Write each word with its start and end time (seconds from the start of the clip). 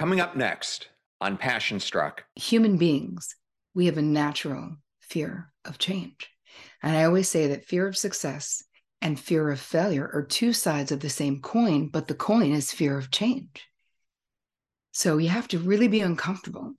Coming 0.00 0.20
up 0.22 0.34
next 0.34 0.88
on 1.20 1.36
Passion 1.36 1.78
Struck. 1.78 2.24
Human 2.34 2.78
beings, 2.78 3.36
we 3.74 3.84
have 3.84 3.98
a 3.98 4.02
natural 4.02 4.76
fear 5.02 5.52
of 5.66 5.76
change. 5.76 6.30
And 6.82 6.96
I 6.96 7.04
always 7.04 7.28
say 7.28 7.48
that 7.48 7.66
fear 7.66 7.86
of 7.86 7.98
success 7.98 8.64
and 9.02 9.20
fear 9.20 9.50
of 9.50 9.60
failure 9.60 10.10
are 10.14 10.22
two 10.22 10.54
sides 10.54 10.90
of 10.90 11.00
the 11.00 11.10
same 11.10 11.42
coin, 11.42 11.88
but 11.88 12.08
the 12.08 12.14
coin 12.14 12.52
is 12.52 12.72
fear 12.72 12.96
of 12.96 13.10
change. 13.10 13.68
So 14.92 15.18
you 15.18 15.28
have 15.28 15.48
to 15.48 15.58
really 15.58 15.88
be 15.88 16.00
uncomfortable 16.00 16.72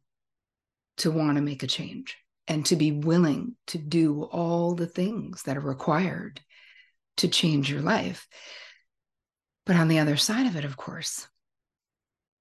to 0.97 1.11
want 1.11 1.35
to 1.35 1.43
make 1.43 1.61
a 1.61 1.67
change 1.67 2.17
and 2.47 2.65
to 2.65 2.75
be 2.75 2.91
willing 2.91 3.55
to 3.67 3.77
do 3.77 4.23
all 4.23 4.73
the 4.73 4.87
things 4.87 5.43
that 5.43 5.57
are 5.57 5.61
required 5.61 6.41
to 7.17 7.27
change 7.27 7.69
your 7.69 7.81
life. 7.81 8.27
But 9.67 9.75
on 9.75 9.89
the 9.89 9.99
other 9.99 10.17
side 10.17 10.47
of 10.47 10.55
it, 10.55 10.65
of 10.65 10.75
course, 10.75 11.27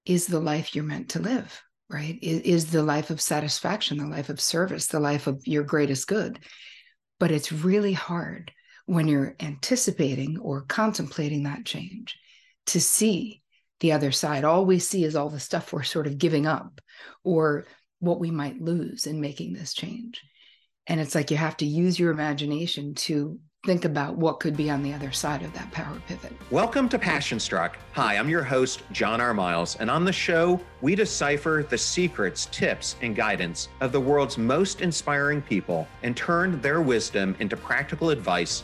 is 0.05 0.27
the 0.27 0.39
life 0.39 0.75
you're 0.75 0.83
meant 0.83 1.09
to 1.09 1.19
live, 1.19 1.61
right? 1.89 2.17
Is, 2.21 2.41
is 2.41 2.71
the 2.71 2.83
life 2.83 3.09
of 3.09 3.21
satisfaction, 3.21 3.97
the 3.97 4.05
life 4.05 4.29
of 4.29 4.41
service, 4.41 4.87
the 4.87 4.99
life 4.99 5.27
of 5.27 5.41
your 5.45 5.63
greatest 5.63 6.07
good. 6.07 6.39
But 7.19 7.31
it's 7.31 7.51
really 7.51 7.93
hard 7.93 8.51
when 8.85 9.07
you're 9.07 9.35
anticipating 9.39 10.39
or 10.39 10.61
contemplating 10.61 11.43
that 11.43 11.65
change 11.65 12.17
to 12.67 12.81
see 12.81 13.41
the 13.79 13.91
other 13.91 14.11
side. 14.11 14.43
All 14.43 14.65
we 14.65 14.79
see 14.79 15.03
is 15.03 15.15
all 15.15 15.29
the 15.29 15.39
stuff 15.39 15.71
we're 15.71 15.83
sort 15.83 16.07
of 16.07 16.17
giving 16.17 16.45
up 16.45 16.81
or 17.23 17.65
what 17.99 18.19
we 18.19 18.31
might 18.31 18.61
lose 18.61 19.05
in 19.05 19.21
making 19.21 19.53
this 19.53 19.73
change. 19.73 20.21
And 20.87 20.99
it's 20.99 21.15
like 21.15 21.31
you 21.31 21.37
have 21.37 21.57
to 21.57 21.65
use 21.65 21.99
your 21.99 22.11
imagination 22.11 22.95
to 22.95 23.39
think 23.63 23.85
about 23.85 24.15
what 24.15 24.39
could 24.39 24.57
be 24.57 24.71
on 24.71 24.81
the 24.81 24.91
other 24.91 25.11
side 25.11 25.43
of 25.43 25.53
that 25.53 25.71
power 25.71 26.01
pivot. 26.07 26.33
Welcome 26.49 26.89
to 26.89 26.97
Passion 26.97 27.39
Struck. 27.39 27.77
Hi, 27.91 28.17
I'm 28.17 28.27
your 28.27 28.41
host, 28.41 28.81
John 28.91 29.21
R. 29.21 29.35
Miles, 29.35 29.75
and 29.75 29.87
on 29.87 30.03
the 30.03 30.11
show, 30.11 30.59
we 30.81 30.95
decipher 30.95 31.63
the 31.69 31.77
secrets, 31.77 32.47
tips, 32.47 32.95
and 33.03 33.15
guidance 33.15 33.69
of 33.79 33.91
the 33.91 34.01
world's 34.01 34.35
most 34.35 34.81
inspiring 34.81 35.43
people 35.43 35.87
and 36.01 36.17
turn 36.17 36.59
their 36.61 36.81
wisdom 36.81 37.35
into 37.39 37.55
practical 37.55 38.09
advice 38.09 38.63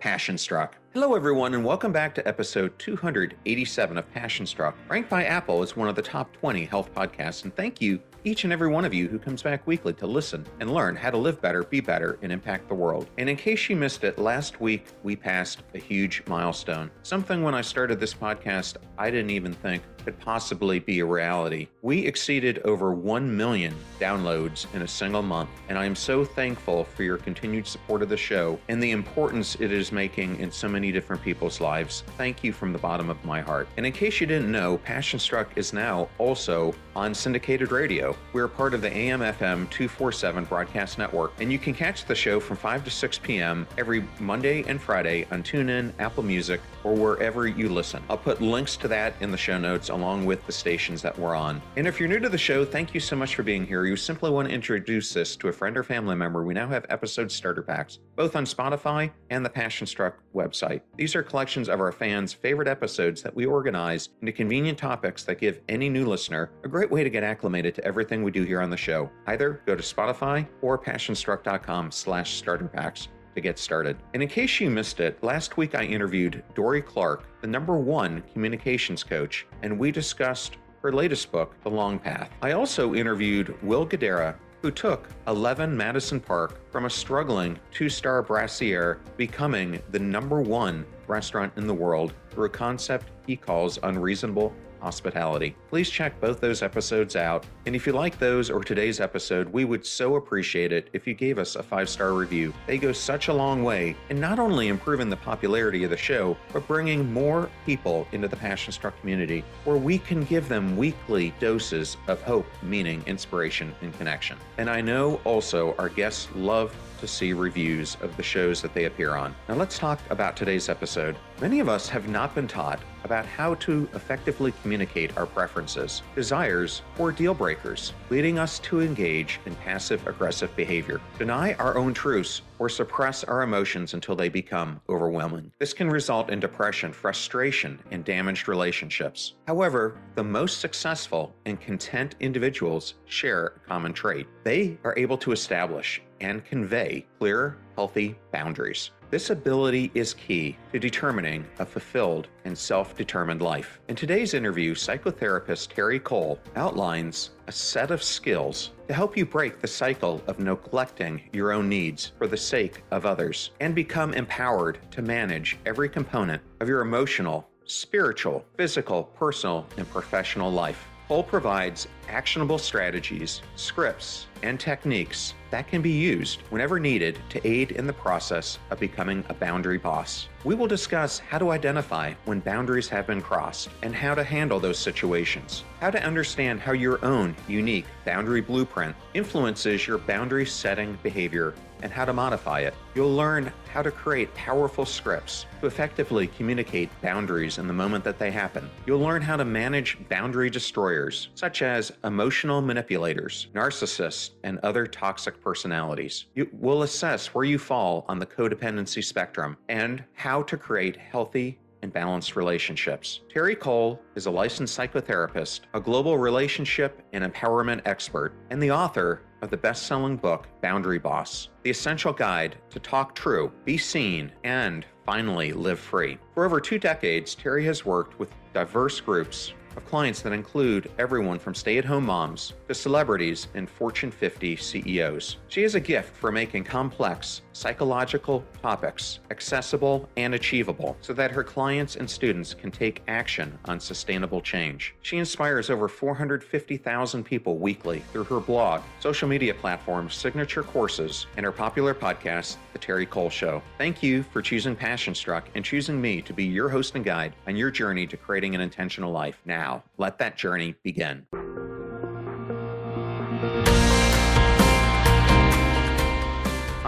Passion 0.00 0.38
Struck. 0.38 0.76
Hello, 0.94 1.14
everyone, 1.14 1.52
and 1.52 1.62
welcome 1.62 1.92
back 1.92 2.14
to 2.14 2.26
episode 2.26 2.76
287 2.78 3.98
of 3.98 4.10
Passion 4.12 4.46
Struck, 4.46 4.74
ranked 4.88 5.10
by 5.10 5.24
Apple 5.26 5.62
as 5.62 5.76
one 5.76 5.88
of 5.88 5.94
the 5.94 6.02
top 6.02 6.32
20 6.32 6.64
health 6.64 6.92
podcasts. 6.94 7.44
And 7.44 7.54
thank 7.54 7.82
you 7.82 8.00
each 8.24 8.44
and 8.44 8.52
every 8.52 8.68
one 8.68 8.84
of 8.84 8.92
you 8.92 9.08
who 9.08 9.18
comes 9.18 9.42
back 9.42 9.66
weekly 9.66 9.92
to 9.94 10.06
listen 10.06 10.46
and 10.58 10.72
learn 10.72 10.96
how 10.96 11.10
to 11.10 11.16
live 11.16 11.40
better, 11.40 11.64
be 11.64 11.80
better, 11.80 12.18
and 12.22 12.32
impact 12.32 12.68
the 12.68 12.74
world. 12.74 13.08
And 13.18 13.28
in 13.28 13.36
case 13.36 13.68
you 13.68 13.76
missed 13.76 14.02
it, 14.04 14.18
last 14.18 14.60
week 14.60 14.86
we 15.02 15.16
passed 15.16 15.62
a 15.74 15.78
huge 15.78 16.22
milestone. 16.26 16.90
Something 17.02 17.42
when 17.42 17.54
I 17.54 17.60
started 17.60 18.00
this 18.00 18.14
podcast, 18.14 18.76
I 18.98 19.10
didn't 19.10 19.30
even 19.30 19.52
think 19.52 19.82
could 20.00 20.18
possibly 20.20 20.78
be 20.78 21.00
a 21.00 21.04
reality. 21.04 21.68
We 21.82 22.06
exceeded 22.06 22.58
over 22.60 22.92
1 22.92 23.36
million 23.36 23.74
downloads 23.98 24.66
in 24.74 24.82
a 24.82 24.88
single 24.88 25.22
month, 25.22 25.50
and 25.68 25.78
I 25.78 25.84
am 25.84 25.94
so 25.94 26.24
thankful 26.24 26.84
for 26.84 27.02
your 27.02 27.18
continued 27.18 27.66
support 27.66 28.02
of 28.02 28.08
the 28.08 28.16
show 28.16 28.58
and 28.68 28.82
the 28.82 28.90
importance 28.90 29.56
it 29.60 29.72
is 29.72 29.92
making 29.92 30.38
in 30.40 30.50
so 30.50 30.68
many 30.68 30.92
different 30.92 31.22
people's 31.22 31.60
lives. 31.60 32.04
Thank 32.16 32.42
you 32.42 32.52
from 32.52 32.72
the 32.72 32.78
bottom 32.78 33.10
of 33.10 33.22
my 33.24 33.40
heart. 33.40 33.68
And 33.76 33.84
in 33.84 33.92
case 33.92 34.20
you 34.20 34.26
didn't 34.26 34.50
know, 34.50 34.78
Passion 34.78 35.18
Struck 35.18 35.56
is 35.56 35.72
now 35.72 36.08
also 36.18 36.74
on 36.96 37.14
syndicated 37.14 37.72
radio. 37.72 38.16
We're 38.32 38.48
part 38.48 38.74
of 38.74 38.82
the 38.82 38.94
AM 38.94 39.20
FM 39.20 39.70
247 39.70 40.44
broadcast 40.44 40.98
network, 40.98 41.32
and 41.40 41.52
you 41.52 41.58
can 41.58 41.74
catch 41.74 42.04
the 42.04 42.14
show 42.14 42.40
from 42.40 42.56
5 42.56 42.84
to 42.84 42.90
6 42.90 43.18
p.m. 43.18 43.66
every 43.78 44.04
Monday 44.18 44.64
and 44.66 44.80
Friday 44.80 45.26
on 45.30 45.42
TuneIn, 45.42 45.92
Apple 45.98 46.22
Music, 46.22 46.60
or 46.84 46.94
wherever 46.94 47.46
you 47.46 47.68
listen. 47.68 48.02
I'll 48.08 48.16
put 48.16 48.40
links 48.40 48.76
to 48.78 48.88
that 48.88 49.14
in 49.20 49.30
the 49.30 49.36
show 49.36 49.58
notes 49.58 49.89
along 49.90 50.24
with 50.24 50.44
the 50.46 50.52
stations 50.52 51.02
that 51.02 51.18
we're 51.18 51.34
on. 51.34 51.60
And 51.76 51.86
if 51.86 52.00
you're 52.00 52.08
new 52.08 52.18
to 52.20 52.28
the 52.28 52.38
show, 52.38 52.64
thank 52.64 52.94
you 52.94 53.00
so 53.00 53.16
much 53.16 53.34
for 53.34 53.42
being 53.42 53.66
here. 53.66 53.84
You 53.84 53.96
simply 53.96 54.30
want 54.30 54.48
to 54.48 54.54
introduce 54.54 55.12
this 55.12 55.36
to 55.36 55.48
a 55.48 55.52
friend 55.52 55.76
or 55.76 55.82
family 55.82 56.16
member. 56.16 56.42
We 56.44 56.54
now 56.54 56.68
have 56.68 56.86
episode 56.88 57.30
starter 57.30 57.62
packs, 57.62 57.98
both 58.16 58.36
on 58.36 58.44
Spotify 58.44 59.10
and 59.30 59.44
the 59.44 59.50
Passion 59.50 59.86
Struck 59.86 60.18
website. 60.34 60.80
These 60.96 61.14
are 61.14 61.22
collections 61.22 61.68
of 61.68 61.80
our 61.80 61.92
fans' 61.92 62.32
favorite 62.32 62.68
episodes 62.68 63.22
that 63.22 63.34
we 63.34 63.46
organize 63.46 64.08
into 64.20 64.32
convenient 64.32 64.78
topics 64.78 65.24
that 65.24 65.38
give 65.38 65.60
any 65.68 65.88
new 65.88 66.06
listener 66.06 66.50
a 66.64 66.68
great 66.68 66.90
way 66.90 67.04
to 67.04 67.10
get 67.10 67.22
acclimated 67.22 67.74
to 67.74 67.84
everything 67.84 68.22
we 68.22 68.30
do 68.30 68.44
here 68.44 68.60
on 68.60 68.70
the 68.70 68.76
show. 68.76 69.10
Either 69.26 69.62
go 69.66 69.74
to 69.74 69.82
Spotify 69.82 70.46
or 70.62 70.78
passionstruck.com 70.78 71.90
slash 71.90 72.34
starter 72.34 72.68
packs 72.68 73.08
to 73.34 73.40
get 73.40 73.58
started. 73.58 73.96
And 74.14 74.22
in 74.22 74.28
case 74.28 74.60
you 74.60 74.70
missed 74.70 75.00
it, 75.00 75.22
last 75.22 75.56
week 75.56 75.74
I 75.74 75.84
interviewed 75.84 76.42
Dorie 76.54 76.82
Clark, 76.82 77.24
the 77.40 77.46
number 77.46 77.76
one 77.76 78.22
communications 78.32 79.02
coach, 79.02 79.46
and 79.62 79.78
we 79.78 79.92
discussed 79.92 80.56
her 80.82 80.92
latest 80.92 81.30
book, 81.30 81.54
The 81.62 81.70
Long 81.70 81.98
Path. 81.98 82.30
I 82.42 82.52
also 82.52 82.94
interviewed 82.94 83.54
Will 83.62 83.86
Guidara, 83.86 84.34
who 84.62 84.70
took 84.70 85.08
11 85.26 85.76
Madison 85.76 86.20
Park 86.20 86.60
from 86.70 86.84
a 86.84 86.90
struggling 86.90 87.58
two 87.70 87.88
star 87.88 88.22
brassiere, 88.22 88.98
becoming 89.16 89.80
the 89.90 89.98
number 89.98 90.40
one 90.40 90.84
restaurant 91.06 91.52
in 91.56 91.66
the 91.66 91.74
world 91.74 92.14
through 92.30 92.44
a 92.46 92.50
concept 92.50 93.10
he 93.26 93.36
calls 93.36 93.78
unreasonable 93.82 94.54
hospitality. 94.80 95.54
Please 95.68 95.90
check 95.90 96.20
both 96.20 96.40
those 96.40 96.62
episodes 96.62 97.16
out. 97.16 97.46
And 97.66 97.76
if 97.76 97.86
you 97.86 97.92
like 97.92 98.18
those 98.18 98.50
or 98.50 98.62
today's 98.62 99.00
episode, 99.00 99.48
we 99.48 99.64
would 99.64 99.84
so 99.86 100.16
appreciate 100.16 100.72
it 100.72 100.88
if 100.92 101.06
you 101.06 101.14
gave 101.14 101.38
us 101.38 101.56
a 101.56 101.62
five 101.62 101.88
star 101.88 102.12
review. 102.12 102.52
They 102.66 102.78
go 102.78 102.92
such 102.92 103.28
a 103.28 103.32
long 103.32 103.62
way 103.62 103.96
in 104.08 104.20
not 104.20 104.38
only 104.38 104.68
improving 104.68 105.08
the 105.08 105.16
popularity 105.16 105.84
of 105.84 105.90
the 105.90 105.96
show, 105.96 106.36
but 106.52 106.66
bringing 106.66 107.12
more 107.12 107.50
people 107.66 108.06
into 108.12 108.28
the 108.28 108.36
Passion 108.36 108.72
Struck 108.72 108.98
community 109.00 109.44
where 109.64 109.76
we 109.76 109.98
can 109.98 110.24
give 110.24 110.48
them 110.48 110.76
weekly 110.76 111.32
doses 111.40 111.96
of 112.08 112.22
hope, 112.22 112.46
meaning, 112.62 113.02
inspiration, 113.06 113.74
and 113.82 113.96
connection. 113.96 114.36
And 114.58 114.68
I 114.70 114.80
know 114.80 115.20
also 115.24 115.74
our 115.78 115.88
guests 115.88 116.28
love 116.34 116.74
to 117.00 117.08
see 117.08 117.32
reviews 117.32 117.96
of 118.02 118.16
the 118.16 118.22
shows 118.22 118.62
that 118.62 118.74
they 118.74 118.84
appear 118.84 119.16
on. 119.16 119.34
Now, 119.48 119.54
let's 119.54 119.78
talk 119.78 119.98
about 120.10 120.36
today's 120.36 120.68
episode. 120.68 121.16
Many 121.40 121.60
of 121.60 121.70
us 121.70 121.88
have 121.88 122.06
not 122.06 122.34
been 122.34 122.46
taught 122.46 122.82
about 123.02 123.24
how 123.24 123.54
to 123.54 123.88
effectively 123.94 124.52
communicate 124.60 125.16
our 125.16 125.24
preferences, 125.24 126.02
desires, 126.14 126.82
or 126.98 127.12
deal 127.12 127.32
breakers, 127.32 127.94
leading 128.10 128.38
us 128.38 128.58
to 128.58 128.82
engage 128.82 129.40
in 129.46 129.54
passive 129.54 130.06
aggressive 130.06 130.54
behavior, 130.54 131.00
deny 131.18 131.54
our 131.54 131.78
own 131.78 131.94
truths, 131.94 132.42
or 132.58 132.68
suppress 132.68 133.24
our 133.24 133.40
emotions 133.40 133.94
until 133.94 134.14
they 134.14 134.28
become 134.28 134.82
overwhelming. 134.90 135.50
This 135.58 135.72
can 135.72 135.88
result 135.88 136.28
in 136.28 136.40
depression, 136.40 136.92
frustration, 136.92 137.78
and 137.90 138.04
damaged 138.04 138.46
relationships. 138.46 139.32
However, 139.46 139.96
the 140.16 140.24
most 140.24 140.60
successful 140.60 141.34
and 141.46 141.58
content 141.58 142.16
individuals 142.20 142.96
share 143.06 143.46
a 143.46 143.60
common 143.60 143.94
trait. 143.94 144.26
They 144.44 144.76
are 144.84 144.94
able 144.98 145.16
to 145.16 145.32
establish 145.32 146.02
and 146.20 146.44
convey 146.44 147.06
clear, 147.20 147.58
healthy 147.76 148.16
boundaries. 148.32 148.92
This 149.10 149.28
ability 149.28 149.90
is 149.92 150.14
key 150.14 150.56
to 150.72 150.78
determining 150.78 151.44
a 151.58 151.66
fulfilled 151.66 152.28
and 152.46 152.56
self 152.56 152.96
determined 152.96 153.42
life. 153.42 153.78
In 153.88 153.96
today's 153.96 154.32
interview, 154.32 154.74
psychotherapist 154.74 155.68
Terri 155.74 156.02
Cole 156.02 156.40
outlines 156.56 157.30
a 157.46 157.52
set 157.52 157.90
of 157.90 158.02
skills 158.02 158.70
to 158.88 158.94
help 158.94 159.18
you 159.18 159.26
break 159.26 159.60
the 159.60 159.68
cycle 159.68 160.22
of 160.28 160.38
neglecting 160.38 161.20
your 161.34 161.52
own 161.52 161.68
needs 161.68 162.12
for 162.16 162.26
the 162.26 162.36
sake 162.38 162.82
of 162.90 163.04
others 163.04 163.50
and 163.60 163.74
become 163.74 164.14
empowered 164.14 164.78
to 164.90 165.02
manage 165.02 165.58
every 165.66 165.90
component 165.90 166.40
of 166.60 166.68
your 166.68 166.80
emotional, 166.80 167.46
spiritual, 167.66 168.46
physical, 168.56 169.04
personal, 169.04 169.66
and 169.76 169.86
professional 169.90 170.50
life. 170.50 170.86
Cole 171.06 171.24
provides 171.24 171.86
actionable 172.10 172.58
strategies, 172.58 173.40
scripts, 173.56 174.26
and 174.42 174.58
techniques 174.58 175.34
that 175.50 175.68
can 175.68 175.80
be 175.80 175.90
used 175.90 176.40
whenever 176.50 176.78
needed 176.78 177.18
to 177.28 177.46
aid 177.46 177.72
in 177.72 177.86
the 177.86 177.92
process 177.92 178.58
of 178.70 178.80
becoming 178.80 179.24
a 179.28 179.34
boundary 179.34 179.78
boss. 179.78 180.28
We 180.44 180.54
will 180.54 180.66
discuss 180.66 181.18
how 181.18 181.38
to 181.38 181.50
identify 181.50 182.14
when 182.24 182.40
boundaries 182.40 182.88
have 182.88 183.06
been 183.06 183.20
crossed 183.20 183.68
and 183.82 183.94
how 183.94 184.14
to 184.14 184.24
handle 184.24 184.60
those 184.60 184.78
situations, 184.78 185.64
how 185.80 185.90
to 185.90 186.02
understand 186.02 186.60
how 186.60 186.72
your 186.72 187.04
own 187.04 187.34
unique 187.48 187.86
boundary 188.04 188.40
blueprint 188.40 188.96
influences 189.14 189.86
your 189.86 189.98
boundary 189.98 190.46
setting 190.46 190.98
behavior 191.02 191.54
and 191.82 191.92
how 191.92 192.04
to 192.04 192.12
modify 192.12 192.60
it. 192.60 192.74
You'll 192.94 193.14
learn 193.14 193.52
how 193.72 193.82
to 193.82 193.90
create 193.90 194.34
powerful 194.34 194.84
scripts 194.84 195.46
to 195.60 195.66
effectively 195.66 196.26
communicate 196.26 196.90
boundaries 197.00 197.58
in 197.58 197.66
the 197.66 197.72
moment 197.72 198.04
that 198.04 198.18
they 198.18 198.30
happen. 198.30 198.68
You'll 198.86 199.00
learn 199.00 199.22
how 199.22 199.36
to 199.36 199.44
manage 199.44 199.96
boundary 200.08 200.50
destroyers, 200.50 201.28
such 201.34 201.62
as 201.62 201.92
emotional 202.04 202.60
manipulators, 202.62 203.48
narcissists, 203.54 204.30
and 204.44 204.58
other 204.58 204.86
toxic 204.86 205.40
personalities. 205.40 206.26
Will 206.52 206.82
assess 206.82 207.28
where 207.28 207.44
you 207.44 207.58
fall 207.58 208.04
on 208.08 208.18
the 208.18 208.26
codependency 208.26 209.04
spectrum 209.04 209.56
and 209.68 210.04
how 210.14 210.42
to 210.42 210.56
create 210.56 210.96
healthy 210.96 211.58
and 211.82 211.92
balanced 211.92 212.36
relationships. 212.36 213.20
Terri 213.32 213.58
Cole 213.58 214.00
is 214.14 214.26
a 214.26 214.30
licensed 214.30 214.78
psychotherapist, 214.78 215.60
a 215.74 215.80
global 215.80 216.18
relationship 216.18 217.02
and 217.12 217.24
empowerment 217.24 217.80
expert, 217.86 218.34
and 218.50 218.62
the 218.62 218.70
author 218.70 219.22
of 219.42 219.50
the 219.50 219.56
best 219.56 219.86
selling 219.86 220.16
book, 220.16 220.46
Boundary 220.60 220.98
Boss 220.98 221.48
The 221.62 221.70
Essential 221.70 222.12
Guide 222.12 222.56
to 222.70 222.78
Talk 222.78 223.14
True, 223.14 223.50
Be 223.64 223.78
Seen, 223.78 224.30
and 224.44 224.84
Finally 225.06 225.52
Live 225.52 225.78
Free. 225.78 226.18
For 226.34 226.44
over 226.44 226.60
two 226.60 226.78
decades, 226.78 227.34
Terri 227.34 227.64
has 227.64 227.84
worked 227.86 228.18
with 228.18 228.30
diverse 228.52 229.00
groups 229.00 229.54
of 229.76 229.86
clients 229.86 230.22
that 230.22 230.32
include 230.32 230.90
everyone 230.98 231.38
from 231.38 231.54
stay 231.54 231.78
at 231.78 231.84
home 231.84 232.06
moms 232.06 232.54
to 232.68 232.74
celebrities 232.74 233.48
and 233.54 233.68
Fortune 233.68 234.10
50 234.10 234.56
CEOs. 234.56 235.36
She 235.48 235.62
has 235.62 235.74
a 235.74 235.80
gift 235.80 236.14
for 236.16 236.32
making 236.32 236.64
complex 236.64 237.42
psychological 237.52 238.44
topics 238.62 239.20
accessible 239.30 240.08
and 240.16 240.34
achievable 240.34 240.96
so 241.00 241.12
that 241.12 241.30
her 241.30 241.44
clients 241.44 241.96
and 241.96 242.08
students 242.08 242.54
can 242.54 242.70
take 242.70 243.02
action 243.08 243.58
on 243.64 243.80
sustainable 243.80 244.40
change. 244.40 244.94
She 245.02 245.18
inspires 245.18 245.70
over 245.70 245.88
450,000 245.88 247.24
people 247.24 247.58
weekly 247.58 248.00
through 248.12 248.24
her 248.24 248.40
blog, 248.40 248.82
social 249.00 249.28
media 249.28 249.54
platforms, 249.54 250.14
signature 250.14 250.62
courses, 250.62 251.26
and 251.36 251.44
her 251.44 251.52
popular 251.52 251.94
podcast, 251.94 252.56
The 252.72 252.78
Terri 252.78 253.08
Cole 253.08 253.30
Show. 253.30 253.62
Thank 253.78 254.02
you 254.02 254.22
for 254.22 254.42
choosing 254.42 254.76
Passion 254.76 255.14
Struck 255.14 255.48
and 255.54 255.64
choosing 255.64 256.00
me 256.00 256.22
to 256.22 256.32
be 256.32 256.44
your 256.44 256.68
host 256.68 256.94
and 256.94 257.04
guide 257.04 257.34
on 257.46 257.56
your 257.56 257.70
journey 257.70 258.06
to 258.06 258.16
creating 258.16 258.54
an 258.54 258.60
intentional 258.60 259.12
life. 259.12 259.40
Now, 259.44 259.82
let 259.98 260.18
that 260.18 260.36
journey 260.36 260.74
begin. 260.82 261.26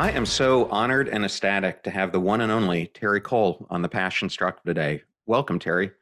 I 0.03 0.11
am 0.11 0.27
so 0.27 0.69
honored 0.69 1.09
and 1.09 1.25
ecstatic 1.25 1.85
to 1.85 1.91
have 1.91 2.11
the 2.11 2.19
one 2.19 2.41
and 2.41 2.51
only 2.51 2.89
Terri 2.89 3.23
Cole 3.23 3.69
on 3.71 3.83
the 3.83 3.89
Passion 3.89 4.29
Struck 4.29 4.61
today. 4.65 5.05
Welcome, 5.27 5.61
Terri. 5.61 5.93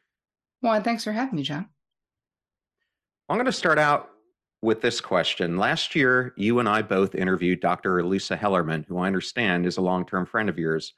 Well, 0.63 0.83
thanks 0.83 1.05
for 1.05 1.13
having 1.13 1.37
me, 1.37 1.43
John. 1.43 1.69
I'm 3.29 3.37
going 3.37 3.45
to 3.45 3.53
start 3.53 3.79
out 3.79 4.09
with 4.63 4.81
this 4.81 5.03
question. 5.03 5.59
Last 5.59 5.95
year, 5.95 6.33
you 6.39 6.61
and 6.61 6.67
I 6.67 6.81
both 6.81 7.15
interviewed 7.15 7.61
Dr. 7.61 8.03
Lisa 8.03 8.39
Hellerman, 8.39 8.87
who 8.87 8.97
I 8.97 9.07
understand 9.07 9.67
is 9.67 9.77
a 9.77 9.83
long 9.83 10.07
term 10.07 10.25
friend 10.25 10.49
of 10.49 10.59
yours. 10.59 10.95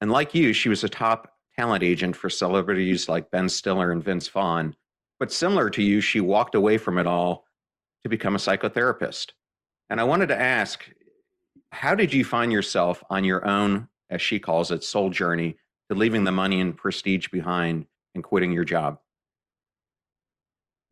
And 0.00 0.10
like 0.10 0.34
you, 0.34 0.54
she 0.54 0.70
was 0.70 0.84
a 0.84 0.88
top 0.88 1.34
talent 1.54 1.84
agent 1.84 2.16
for 2.16 2.30
celebrities 2.30 3.10
like 3.10 3.30
Ben 3.30 3.50
Stiller 3.50 3.92
and 3.92 4.02
Vince 4.02 4.28
Vaughn. 4.28 4.74
But 5.20 5.32
similar 5.32 5.68
to 5.68 5.82
you, 5.82 6.00
she 6.00 6.20
walked 6.20 6.54
away 6.54 6.78
from 6.78 6.96
it 6.96 7.06
all 7.06 7.44
to 8.04 8.08
become 8.08 8.34
a 8.34 8.38
psychotherapist. 8.38 9.32
And 9.90 10.00
I 10.00 10.04
wanted 10.04 10.28
to 10.28 10.40
ask 10.40 10.88
how 11.72 11.94
did 11.94 12.12
you 12.12 12.24
find 12.24 12.52
yourself 12.52 13.02
on 13.10 13.24
your 13.24 13.46
own, 13.46 13.88
as 14.10 14.20
she 14.20 14.38
calls 14.38 14.70
it, 14.70 14.84
soul 14.84 15.10
journey 15.10 15.56
to 15.90 15.96
leaving 15.96 16.22
the 16.22 16.30
money 16.30 16.60
and 16.60 16.76
prestige 16.76 17.28
behind 17.28 17.86
and 18.14 18.22
quitting 18.22 18.52
your 18.52 18.64
job? 18.64 18.98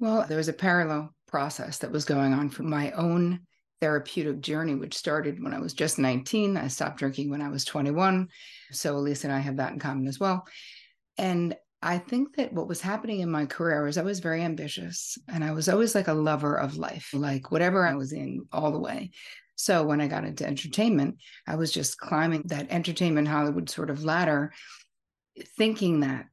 Well, 0.01 0.25
there 0.27 0.39
was 0.39 0.49
a 0.49 0.55
parallel 0.55 1.15
process 1.29 1.79
that 1.79 1.93
was 1.93 2.07
going 2.07 2.33
on 2.33 2.49
for 2.49 2.63
my 2.63 2.91
own 2.93 3.41
therapeutic 3.83 4.41
journey, 4.41 4.75
which 4.75 4.97
started 4.97 5.43
when 5.43 5.53
I 5.53 5.61
was 5.61 5.75
just 5.75 5.99
19. 5.99 6.57
I 6.57 6.69
stopped 6.69 6.99
drinking 6.99 7.31
when 7.31 7.43
I 7.43 7.49
was 7.49 7.67
21. 7.67 8.29
So 8.73 8.97
Elise 8.97 9.25
and 9.25 9.33
I 9.33 9.39
have 9.39 9.59
that 9.59 9.73
in 9.73 9.79
common 9.79 10.09
as 10.09 10.19
well. 10.19 10.47
And 11.19 11.55
I 11.83 11.99
think 11.99 12.37
that 12.37 12.53
what 12.53 12.69
was 12.69 12.81
happening 12.81 13.21
in 13.21 13.31
my 13.31 13.47
career 13.47 13.85
was 13.85 13.99
I 13.99 14.03
was 14.03 14.21
very 14.21 14.43
ambitious 14.43 15.17
and 15.29 15.45
I 15.45 15.53
was 15.53 15.69
always 15.69 15.95
like 15.95 16.09
a 16.09 16.15
lover 16.15 16.57
of 16.57 16.77
life, 16.77 17.11
like 17.13 17.51
whatever 17.51 17.87
I 17.87 17.95
was 17.95 18.13
in 18.13 18.47
all 18.53 18.71
the 18.71 18.79
way. 18.79 19.11
So 19.61 19.85
when 19.85 20.01
I 20.01 20.09
got 20.09 20.25
into 20.25 20.47
entertainment, 20.47 21.19
I 21.47 21.57
was 21.57 21.71
just 21.71 21.99
climbing 21.99 22.45
that 22.47 22.71
entertainment 22.71 23.29
Hollywood 23.29 23.69
sort 23.69 23.91
of 23.91 24.05
ladder, 24.05 24.55
thinking 25.59 26.01
that 26.01 26.27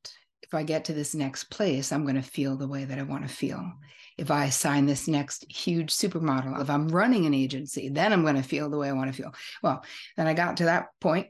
if 0.43 0.53
I 0.53 0.63
get 0.63 0.85
to 0.85 0.93
this 0.93 1.13
next 1.13 1.45
place, 1.45 1.91
I'm 1.91 2.03
going 2.03 2.15
to 2.15 2.21
feel 2.21 2.55
the 2.55 2.69
way 2.69 2.85
that 2.85 2.97
I 2.97 3.03
want 3.03 3.27
to 3.27 3.33
feel. 3.33 3.69
If 4.17 4.31
I 4.31 4.47
sign 4.47 4.85
this 4.85 5.09
next 5.09 5.45
huge 5.51 5.91
supermodel, 5.91 6.61
if 6.61 6.69
I'm 6.69 6.87
running 6.87 7.25
an 7.25 7.33
agency, 7.33 7.89
then 7.89 8.13
I'm 8.13 8.21
going 8.21 8.37
to 8.37 8.43
feel 8.43 8.69
the 8.69 8.77
way 8.77 8.87
I 8.87 8.93
want 8.93 9.13
to 9.13 9.21
feel. 9.21 9.33
Well, 9.61 9.83
then 10.15 10.27
I 10.27 10.33
got 10.33 10.57
to 10.57 10.65
that 10.65 10.87
point, 11.01 11.27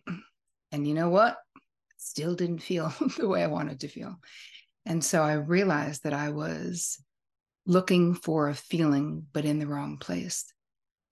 and 0.72 0.88
you 0.88 0.94
know 0.94 1.10
what? 1.10 1.36
Still 1.98 2.36
didn't 2.36 2.60
feel 2.60 2.94
the 3.18 3.28
way 3.28 3.42
I 3.42 3.48
wanted 3.48 3.80
to 3.80 3.88
feel. 3.88 4.20
And 4.86 5.04
so 5.04 5.24
I 5.24 5.34
realized 5.34 6.04
that 6.04 6.14
I 6.14 6.30
was 6.30 7.04
looking 7.66 8.14
for 8.14 8.50
a 8.50 8.56
feeling, 8.56 9.26
but 9.34 9.46
in 9.46 9.58
the 9.58 9.68
wrong 9.68 9.98
place 9.98 10.46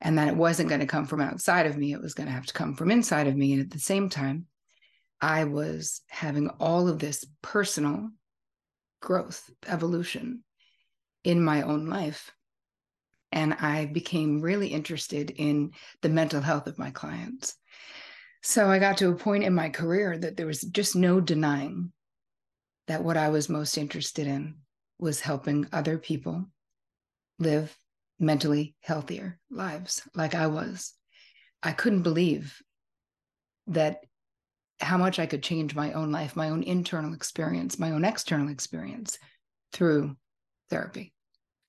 and 0.01 0.17
that 0.17 0.27
it 0.27 0.35
wasn't 0.35 0.69
going 0.69 0.81
to 0.81 0.87
come 0.87 1.05
from 1.05 1.21
outside 1.21 1.65
of 1.65 1.77
me 1.77 1.93
it 1.93 2.01
was 2.01 2.13
going 2.13 2.27
to 2.27 2.33
have 2.33 2.45
to 2.45 2.53
come 2.53 2.75
from 2.75 2.91
inside 2.91 3.27
of 3.27 3.35
me 3.35 3.53
and 3.53 3.61
at 3.61 3.71
the 3.71 3.79
same 3.79 4.09
time 4.09 4.45
i 5.21 5.43
was 5.43 6.01
having 6.09 6.49
all 6.59 6.87
of 6.87 6.99
this 6.99 7.25
personal 7.41 8.09
growth 9.01 9.49
evolution 9.67 10.43
in 11.23 11.43
my 11.43 11.61
own 11.61 11.87
life 11.87 12.31
and 13.31 13.53
i 13.55 13.85
became 13.85 14.41
really 14.41 14.67
interested 14.67 15.31
in 15.31 15.71
the 16.01 16.09
mental 16.09 16.41
health 16.41 16.67
of 16.67 16.79
my 16.79 16.91
clients. 16.91 17.55
So 18.41 18.69
i 18.69 18.79
got 18.79 18.97
to 18.97 19.09
a 19.09 19.15
point 19.15 19.43
in 19.43 19.53
my 19.53 19.69
career 19.69 20.17
that 20.17 20.37
there 20.37 20.45
was 20.45 20.61
just 20.61 20.95
no 20.95 21.19
denying 21.19 21.91
that 22.87 23.03
what 23.03 23.17
i 23.17 23.29
was 23.29 23.49
most 23.49 23.77
interested 23.77 24.27
in 24.27 24.55
was 24.99 25.19
helping 25.19 25.67
other 25.71 25.97
people 25.97 26.45
live 27.39 27.75
mentally 28.19 28.75
healthier 28.81 29.39
lives 29.49 30.07
like 30.13 30.35
I 30.35 30.47
was. 30.47 30.93
I 31.61 31.71
couldn't 31.71 32.03
believe 32.03 32.61
that 33.67 34.01
how 34.79 34.97
much 34.97 35.19
I 35.19 35.25
could 35.25 35.43
change 35.43 35.75
my 35.75 35.93
own 35.93 36.11
life, 36.11 36.35
my 36.35 36.49
own 36.49 36.63
internal 36.63 37.13
experience, 37.13 37.79
my 37.79 37.91
own 37.91 38.05
external 38.05 38.49
experience 38.49 39.17
through 39.73 40.15
therapy. 40.69 41.13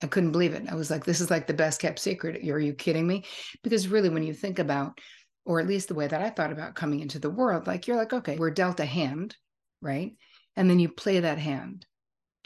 I 0.01 0.07
couldn't 0.07 0.31
believe 0.31 0.53
it. 0.53 0.69
I 0.69 0.75
was 0.75 0.91
like, 0.91 1.05
this 1.05 1.21
is 1.21 1.31
like 1.31 1.47
the 1.47 1.53
best 1.53 1.81
kept 1.81 1.99
secret. 1.99 2.47
Are 2.47 2.59
you 2.59 2.73
kidding 2.73 3.07
me? 3.07 3.25
Because 3.63 3.87
really, 3.87 4.09
when 4.09 4.23
you 4.23 4.33
think 4.33 4.59
about, 4.59 4.99
or 5.45 5.59
at 5.59 5.67
least 5.67 5.87
the 5.87 5.95
way 5.95 6.05
that 6.05 6.21
I 6.21 6.29
thought 6.29 6.51
about 6.51 6.75
coming 6.75 6.99
into 6.99 7.19
the 7.19 7.29
world, 7.29 7.65
like 7.65 7.87
you're 7.87 7.97
like, 7.97 8.13
okay, 8.13 8.37
we're 8.37 8.51
dealt 8.51 8.79
a 8.79 8.85
hand, 8.85 9.35
right? 9.81 10.11
And 10.55 10.69
then 10.69 10.79
you 10.79 10.89
play 10.89 11.21
that 11.21 11.39
hand 11.39 11.85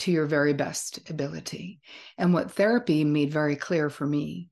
to 0.01 0.12
your 0.12 0.25
very 0.25 0.53
best 0.53 1.09
ability. 1.09 1.80
And 2.18 2.33
what 2.33 2.51
therapy 2.51 3.03
made 3.03 3.31
very 3.31 3.56
clear 3.56 3.89
for 3.89 4.06
me 4.06 4.50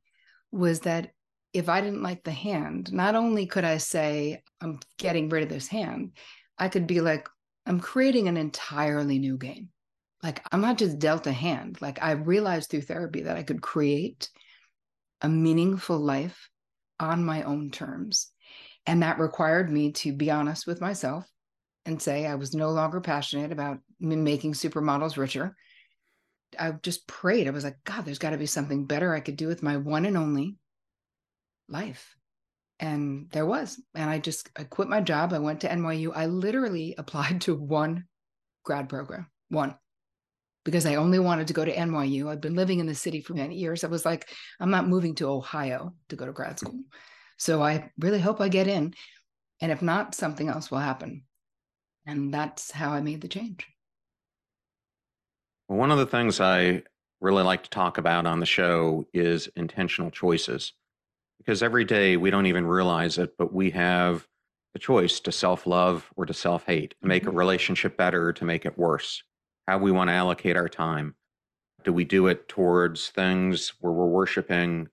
was 0.51 0.81
that 0.81 1.11
if 1.53 1.69
I 1.69 1.81
didn't 1.81 2.03
like 2.03 2.23
the 2.23 2.31
hand, 2.31 2.93
not 2.93 3.15
only 3.15 3.47
could 3.47 3.63
I 3.63 3.77
say, 3.77 4.43
I'm 4.61 4.79
getting 4.97 5.29
rid 5.29 5.43
of 5.43 5.49
this 5.49 5.67
hand, 5.67 6.11
I 6.57 6.69
could 6.69 6.85
be 6.85 7.01
like, 7.01 7.27
I'm 7.65 7.79
creating 7.79 8.27
an 8.27 8.37
entirely 8.37 9.17
new 9.17 9.37
game. 9.37 9.69
Like, 10.21 10.45
I'm 10.51 10.61
not 10.61 10.77
just 10.77 10.99
dealt 10.99 11.27
a 11.27 11.31
hand. 11.31 11.81
Like, 11.81 12.01
I 12.01 12.11
realized 12.11 12.69
through 12.69 12.81
therapy 12.81 13.23
that 13.23 13.37
I 13.37 13.43
could 13.43 13.61
create 13.61 14.29
a 15.21 15.29
meaningful 15.29 15.97
life 15.97 16.49
on 16.99 17.23
my 17.23 17.43
own 17.43 17.71
terms. 17.71 18.31
And 18.85 19.01
that 19.01 19.19
required 19.19 19.71
me 19.71 19.93
to 19.93 20.13
be 20.13 20.29
honest 20.29 20.67
with 20.67 20.81
myself 20.81 21.25
and 21.85 22.01
say 22.01 22.25
I 22.25 22.35
was 22.35 22.53
no 22.53 22.69
longer 22.69 23.01
passionate 23.01 23.51
about 23.51 23.79
making 23.99 24.53
supermodels 24.53 25.17
richer. 25.17 25.55
I 26.57 26.71
just 26.71 27.07
prayed. 27.07 27.47
I 27.47 27.51
was 27.51 27.63
like, 27.63 27.77
God, 27.83 28.05
there's 28.05 28.19
got 28.19 28.31
to 28.31 28.37
be 28.37 28.45
something 28.45 28.85
better 28.85 29.13
I 29.13 29.19
could 29.19 29.35
do 29.35 29.47
with 29.47 29.61
my 29.61 29.77
one 29.77 30.05
and 30.05 30.17
only 30.17 30.57
life. 31.67 32.15
And 32.79 33.29
there 33.31 33.45
was. 33.45 33.79
And 33.93 34.09
I 34.09 34.19
just 34.19 34.49
I 34.57 34.63
quit 34.63 34.87
my 34.87 35.01
job. 35.01 35.33
I 35.33 35.39
went 35.39 35.61
to 35.61 35.69
NYU. 35.69 36.11
I 36.15 36.25
literally 36.25 36.95
applied 36.97 37.41
to 37.41 37.55
one 37.55 38.05
grad 38.63 38.89
program, 38.89 39.27
one, 39.49 39.75
because 40.63 40.85
I 40.85 40.95
only 40.95 41.19
wanted 41.19 41.47
to 41.47 41.53
go 41.53 41.65
to 41.65 41.75
NYU. 41.75 42.29
I've 42.29 42.41
been 42.41 42.55
living 42.55 42.79
in 42.79 42.85
the 42.85 42.95
city 42.95 43.21
for 43.21 43.33
many 43.33 43.55
years. 43.55 43.83
I 43.83 43.87
was 43.87 44.05
like, 44.05 44.29
I'm 44.59 44.71
not 44.71 44.87
moving 44.87 45.15
to 45.15 45.29
Ohio 45.29 45.93
to 46.09 46.15
go 46.15 46.25
to 46.25 46.31
grad 46.31 46.59
school. 46.59 46.81
So 47.37 47.61
I 47.61 47.91
really 47.97 48.19
hope 48.19 48.41
I 48.41 48.49
get 48.49 48.67
in. 48.67 48.93
And 49.61 49.71
if 49.71 49.81
not, 49.81 50.15
something 50.15 50.49
else 50.49 50.71
will 50.71 50.79
happen. 50.79 51.23
And 52.05 52.33
that's 52.33 52.71
how 52.71 52.91
I 52.91 53.01
made 53.01 53.21
the 53.21 53.27
change. 53.27 53.67
Well, 55.69 55.77
one 55.77 55.91
of 55.91 55.99
the 55.99 56.07
things 56.07 56.41
I 56.41 56.81
really 57.21 57.43
like 57.43 57.61
to 57.63 57.69
talk 57.69 57.99
about 57.99 58.25
on 58.25 58.39
the 58.39 58.45
show 58.47 59.05
is 59.13 59.47
intentional 59.55 60.09
choices. 60.09 60.73
Because 61.37 61.61
every 61.61 61.85
day 61.85 62.17
we 62.17 62.31
don't 62.31 62.47
even 62.47 62.65
realize 62.65 63.19
it, 63.19 63.37
but 63.37 63.53
we 63.53 63.69
have 63.69 64.27
the 64.73 64.79
choice 64.79 65.19
to 65.21 65.31
self 65.31 65.67
love 65.67 66.09
or 66.15 66.25
to 66.25 66.33
self 66.33 66.65
hate, 66.65 66.95
to 67.01 67.07
make 67.07 67.23
a 67.23 67.27
mm-hmm. 67.27 67.37
relationship 67.37 67.97
better, 67.97 68.29
or 68.29 68.33
to 68.33 68.45
make 68.45 68.65
it 68.65 68.79
worse, 68.79 69.23
how 69.67 69.77
we 69.77 69.91
want 69.91 70.09
to 70.09 70.13
allocate 70.13 70.57
our 70.57 70.67
time. 70.67 71.13
Do 71.83 71.93
we 71.93 72.03
do 72.03 72.25
it 72.27 72.47
towards 72.49 73.09
things 73.09 73.73
where 73.79 73.93
we're 73.93 74.07
worshiping 74.07 74.89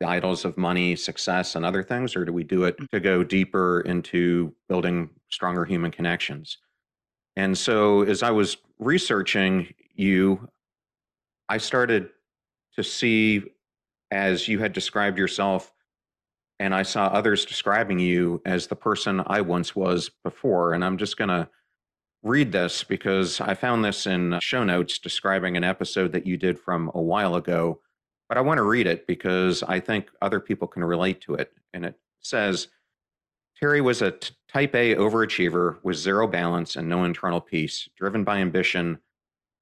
the 0.00 0.08
idols 0.08 0.44
of 0.44 0.58
money, 0.58 0.96
success, 0.96 1.54
and 1.54 1.64
other 1.64 1.82
things, 1.82 2.16
or 2.16 2.24
do 2.24 2.32
we 2.32 2.44
do 2.44 2.64
it 2.64 2.76
mm. 2.76 2.88
to 2.90 2.98
go 3.00 3.22
deeper 3.22 3.80
into 3.82 4.52
building 4.68 5.10
stronger 5.28 5.64
human 5.64 5.92
connections? 5.92 6.58
And 7.36 7.56
so, 7.56 8.02
as 8.02 8.24
I 8.24 8.32
was 8.32 8.56
researching 8.80 9.74
you, 9.98 10.48
I 11.48 11.58
started 11.58 12.10
to 12.76 12.84
see 12.84 13.42
as 14.10 14.48
you 14.48 14.58
had 14.58 14.72
described 14.72 15.18
yourself 15.18 15.72
and 16.60 16.74
I 16.74 16.82
saw 16.82 17.06
others 17.06 17.44
describing 17.44 17.98
you 17.98 18.42
as 18.44 18.66
the 18.66 18.76
person 18.76 19.22
I 19.26 19.40
once 19.42 19.76
was 19.76 20.10
before. 20.24 20.72
And 20.74 20.84
I'm 20.84 20.96
just 20.96 21.16
going 21.16 21.28
to 21.28 21.48
read 22.22 22.50
this 22.50 22.82
because 22.82 23.40
I 23.40 23.54
found 23.54 23.84
this 23.84 24.06
in 24.06 24.38
show 24.40 24.64
notes 24.64 24.98
describing 24.98 25.56
an 25.56 25.64
episode 25.64 26.12
that 26.12 26.26
you 26.26 26.36
did 26.36 26.58
from 26.58 26.90
a 26.94 27.02
while 27.02 27.36
ago. 27.36 27.80
But 28.28 28.38
I 28.38 28.40
want 28.42 28.58
to 28.58 28.64
read 28.64 28.86
it 28.86 29.06
because 29.06 29.62
I 29.62 29.80
think 29.80 30.08
other 30.20 30.40
people 30.40 30.66
can 30.66 30.84
relate 30.84 31.20
to 31.22 31.34
it. 31.34 31.52
And 31.72 31.84
it 31.84 31.94
says 32.20 32.68
Terri 33.62 33.82
was 33.82 34.02
a 34.02 34.10
t- 34.12 34.34
type 34.48 34.74
A 34.74 34.96
overachiever 34.96 35.78
with 35.82 35.96
zero 35.96 36.26
balance 36.26 36.76
and 36.76 36.88
no 36.88 37.04
internal 37.04 37.40
peace, 37.40 37.88
driven 37.96 38.24
by 38.24 38.38
ambition, 38.38 38.98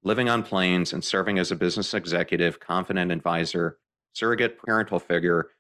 living 0.06 0.28
on 0.28 0.40
planes 0.40 0.92
and 0.92 1.02
serving 1.02 1.36
as 1.36 1.50
a 1.50 1.56
business 1.56 1.92
executive, 1.92 2.60
confident 2.60 3.10
advisor, 3.10 3.76
surrogate 4.12 4.56
parental 4.56 5.00
figure, 5.00 5.50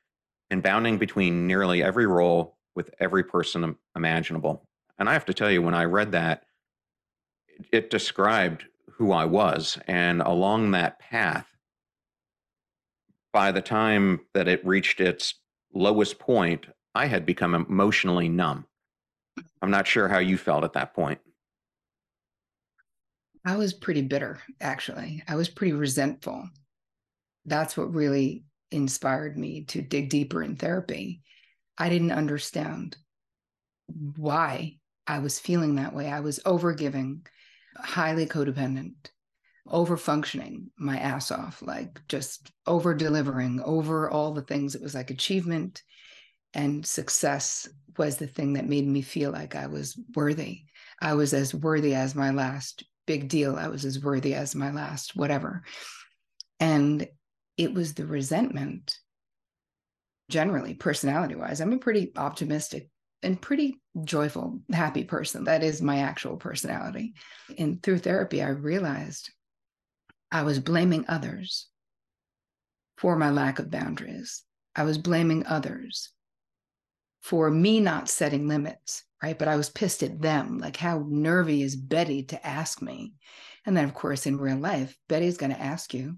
and 0.50 0.62
bounding 0.62 0.98
between 0.98 1.48
nearly 1.48 1.82
every 1.82 2.06
role 2.06 2.56
with 2.76 2.88
every 3.00 3.24
person 3.24 3.76
imaginable. 3.96 4.62
And 5.00 5.08
I 5.08 5.14
have 5.14 5.24
to 5.24 5.34
tell 5.34 5.50
you, 5.50 5.62
when 5.62 5.74
I 5.74 5.82
read 5.82 6.12
that, 6.12 6.44
it 7.72 7.90
described 7.90 8.66
who 8.92 9.10
I 9.10 9.24
was. 9.24 9.80
And 9.88 10.22
along 10.22 10.70
that 10.70 11.00
path, 11.00 11.48
by 13.32 13.50
the 13.50 13.60
time 13.60 14.20
that 14.32 14.46
it 14.46 14.64
reached 14.64 15.00
its 15.00 15.34
lowest 15.74 16.20
point, 16.20 16.66
I 16.94 17.06
had 17.06 17.26
become 17.26 17.52
emotionally 17.52 18.28
numb. 18.28 18.66
I'm 19.60 19.72
not 19.72 19.88
sure 19.88 20.06
how 20.06 20.18
you 20.18 20.38
felt 20.38 20.62
at 20.62 20.74
that 20.74 20.94
point. 20.94 21.18
I 23.46 23.54
was 23.54 23.72
pretty 23.72 24.02
bitter, 24.02 24.40
actually. 24.60 25.22
I 25.28 25.36
was 25.36 25.48
pretty 25.48 25.72
resentful. 25.72 26.48
That's 27.44 27.76
what 27.76 27.94
really 27.94 28.44
inspired 28.72 29.38
me 29.38 29.62
to 29.66 29.80
dig 29.80 30.10
deeper 30.10 30.42
in 30.42 30.56
therapy. 30.56 31.22
I 31.78 31.88
didn't 31.88 32.10
understand 32.10 32.96
why 34.16 34.78
I 35.06 35.20
was 35.20 35.38
feeling 35.38 35.76
that 35.76 35.94
way. 35.94 36.10
I 36.10 36.18
was 36.18 36.40
overgiving, 36.40 37.24
highly 37.76 38.26
codependent, 38.26 39.12
over 39.68 39.96
functioning 39.96 40.72
my 40.76 40.98
ass 40.98 41.30
off, 41.30 41.62
like 41.62 42.00
just 42.08 42.50
over 42.66 42.94
delivering, 42.94 43.62
over 43.64 44.10
all 44.10 44.34
the 44.34 44.42
things. 44.42 44.74
It 44.74 44.82
was 44.82 44.96
like 44.96 45.10
achievement 45.10 45.84
and 46.52 46.84
success 46.84 47.68
was 47.96 48.16
the 48.16 48.26
thing 48.26 48.54
that 48.54 48.68
made 48.68 48.88
me 48.88 49.02
feel 49.02 49.30
like 49.30 49.54
I 49.54 49.68
was 49.68 49.96
worthy. 50.16 50.62
I 51.00 51.14
was 51.14 51.32
as 51.32 51.54
worthy 51.54 51.94
as 51.94 52.16
my 52.16 52.30
last 52.30 52.82
big 53.06 53.28
deal. 53.28 53.56
I 53.56 53.68
was 53.68 53.84
as 53.84 54.02
worthy 54.02 54.34
as 54.34 54.54
my 54.54 54.70
last 54.72 55.16
whatever. 55.16 55.62
And 56.60 57.06
it 57.56 57.72
was 57.72 57.94
the 57.94 58.06
resentment 58.06 58.98
generally 60.28 60.74
personality 60.74 61.36
wise 61.36 61.60
i'm 61.60 61.72
a 61.72 61.78
pretty 61.78 62.10
optimistic 62.16 62.90
and 63.22 63.40
pretty 63.40 63.80
joyful 64.04 64.60
happy 64.72 65.04
person. 65.04 65.44
That 65.44 65.62
is 65.62 65.80
my 65.80 65.98
actual 65.98 66.36
personality. 66.36 67.14
And 67.58 67.82
through 67.82 67.98
therapy 67.98 68.42
i 68.42 68.48
realized 68.48 69.30
i 70.30 70.42
was 70.42 70.58
blaming 70.58 71.04
others 71.08 71.68
for 72.98 73.16
my 73.16 73.30
lack 73.30 73.58
of 73.58 73.70
boundaries. 73.70 74.42
I 74.74 74.84
was 74.84 74.98
blaming 74.98 75.46
others 75.46 76.10
for 77.22 77.50
me 77.50 77.80
not 77.80 78.08
setting 78.08 78.46
limits 78.46 79.04
right 79.22 79.38
but 79.38 79.48
i 79.48 79.56
was 79.56 79.70
pissed 79.70 80.02
at 80.02 80.20
them 80.20 80.58
like 80.58 80.76
how 80.76 81.04
nervy 81.08 81.62
is 81.62 81.76
betty 81.76 82.22
to 82.22 82.46
ask 82.46 82.82
me 82.82 83.14
and 83.64 83.76
then 83.76 83.84
of 83.84 83.94
course 83.94 84.26
in 84.26 84.36
real 84.36 84.56
life 84.56 84.96
betty's 85.08 85.36
going 85.36 85.52
to 85.52 85.60
ask 85.60 85.94
you 85.94 86.16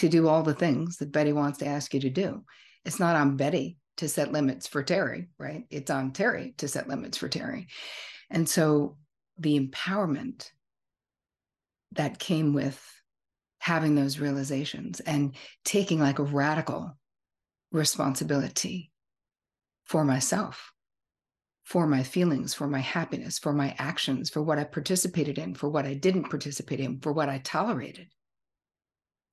to 0.00 0.08
do 0.08 0.28
all 0.28 0.42
the 0.42 0.54
things 0.54 0.96
that 0.96 1.12
Betty 1.12 1.32
wants 1.32 1.58
to 1.58 1.66
ask 1.66 1.92
you 1.92 2.00
to 2.00 2.08
do. 2.08 2.42
It's 2.86 2.98
not 2.98 3.16
on 3.16 3.36
Betty 3.36 3.76
to 3.98 4.08
set 4.08 4.32
limits 4.32 4.66
for 4.66 4.82
Terri, 4.82 5.28
right? 5.38 5.64
It's 5.68 5.90
on 5.90 6.12
Terri 6.12 6.56
to 6.56 6.68
set 6.68 6.88
limits 6.88 7.18
for 7.18 7.28
Terri. 7.28 7.66
And 8.30 8.48
so 8.48 8.96
the 9.38 9.60
empowerment 9.60 10.50
that 11.92 12.18
came 12.18 12.54
with 12.54 12.82
having 13.58 13.94
those 13.94 14.18
realizations 14.18 15.00
and 15.00 15.34
taking 15.66 16.00
like 16.00 16.18
a 16.18 16.24
radical 16.24 16.96
responsibility 17.70 18.90
for 19.84 20.02
myself, 20.02 20.72
for 21.70 21.86
my 21.86 22.02
feelings, 22.02 22.52
for 22.52 22.66
my 22.66 22.80
happiness, 22.80 23.38
for 23.38 23.54
my 23.54 23.74
actions, 23.78 24.28
for 24.28 24.42
what 24.42 24.58
I 24.58 24.64
participated 24.64 25.38
in, 25.38 25.54
for 25.54 25.70
what 25.70 25.86
I 25.86 25.94
didn't 25.94 26.28
participate 26.28 26.80
in, 26.80 27.00
for 27.00 27.12
what 27.12 27.30
I 27.30 27.38
tolerated 27.38 28.08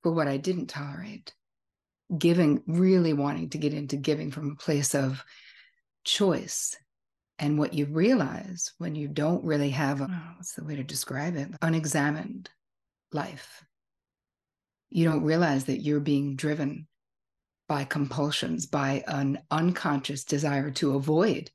for 0.02 0.12
what 0.12 0.28
I 0.28 0.36
didn't 0.36 0.66
tolerate. 0.66 1.34
Giving, 2.16 2.62
really 2.66 3.12
wanting 3.12 3.50
to 3.50 3.58
get 3.58 3.74
into 3.74 3.96
giving 3.96 4.30
from 4.30 4.52
a 4.52 4.62
place 4.62 4.94
of 4.94 5.22
choice. 6.04 6.76
And 7.38 7.58
what 7.58 7.74
you 7.74 7.86
realize 7.86 8.72
when 8.78 8.94
you 8.94 9.08
don't 9.08 9.44
really 9.44 9.70
have, 9.70 10.00
a, 10.00 10.06
what's 10.36 10.54
the 10.54 10.64
way 10.64 10.76
to 10.76 10.82
describe 10.82 11.36
it? 11.36 11.48
Unexamined 11.60 12.48
life. 13.12 13.62
You 14.90 15.04
don't 15.04 15.24
realize 15.24 15.66
that 15.66 15.82
you're 15.82 16.00
being 16.00 16.34
driven 16.34 16.86
by 17.68 17.84
compulsions, 17.84 18.64
by 18.64 19.04
an 19.06 19.40
unconscious 19.50 20.24
desire 20.24 20.70
to 20.70 20.94
avoid 20.94 21.50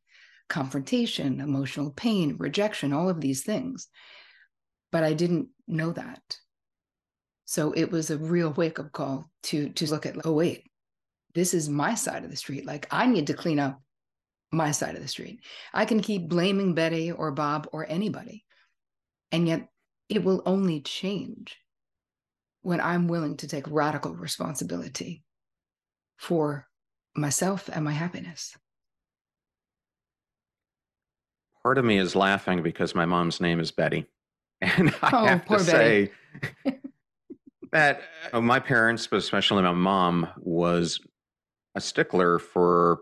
confrontation, 0.54 1.42
emotional 1.42 1.90
pain, 1.90 2.36
rejection, 2.38 2.94
all 2.94 3.10
of 3.10 3.20
these 3.20 3.42
things. 3.42 3.88
But 4.92 5.04
I 5.04 5.14
didn't 5.14 5.48
know 5.68 5.92
that. 5.94 6.22
So 7.46 7.72
it 7.72 7.92
was 7.92 8.12
a 8.12 8.20
real 8.20 8.52
wake 8.52 8.78
up 8.78 8.92
call 8.92 9.26
to 9.44 9.70
to 9.70 9.90
look 9.90 10.06
at, 10.06 10.16
oh 10.24 10.34
wait, 10.34 10.70
this 11.34 11.56
is 11.56 11.70
my 11.70 11.96
side 11.96 12.24
of 12.24 12.30
the 12.30 12.38
street. 12.38 12.68
Like 12.68 12.88
I 12.92 13.08
need 13.08 13.28
to 13.28 13.34
clean 13.34 13.60
up 13.60 13.82
my 14.52 14.70
side 14.70 14.96
of 14.96 15.02
the 15.02 15.08
street. 15.08 15.40
I 15.74 15.86
can 15.86 16.00
keep 16.02 16.30
blaming 16.30 16.76
Betty 16.76 17.12
or 17.12 17.32
Bob 17.32 17.68
or 17.74 17.90
anybody. 17.90 18.46
And 19.32 19.48
yet 19.48 19.68
it 20.08 20.24
will 20.24 20.44
only 20.46 20.82
change 20.82 21.58
when 22.62 22.80
I'm 22.80 23.08
willing 23.08 23.38
to 23.38 23.48
take 23.48 23.66
radical 23.68 24.14
responsibility 24.14 25.24
for 26.18 26.68
myself 27.16 27.72
and 27.74 27.84
my 27.84 27.92
happiness. 27.92 28.56
Part 31.63 31.77
of 31.77 31.86
me 31.86 31.98
is 31.98 32.15
laughing 32.15 32.62
because 32.62 32.93
my 32.93 33.05
mom's 33.05 33.39
name 33.39 33.60
is 33.60 33.72
Betty. 33.72 34.05
And 34.62 34.96
I 35.01 35.10
oh, 35.12 35.25
have 35.25 35.46
to 35.48 35.60
say, 35.60 36.12
that 37.74 38.01
uh, 38.32 38.39
my 38.39 38.60
parents, 38.60 39.08
but 39.08 39.17
especially 39.17 39.62
my 39.63 39.74
mom, 39.74 40.29
was 40.38 41.01
a 41.75 41.82
stickler 41.82 42.39
for 42.39 43.00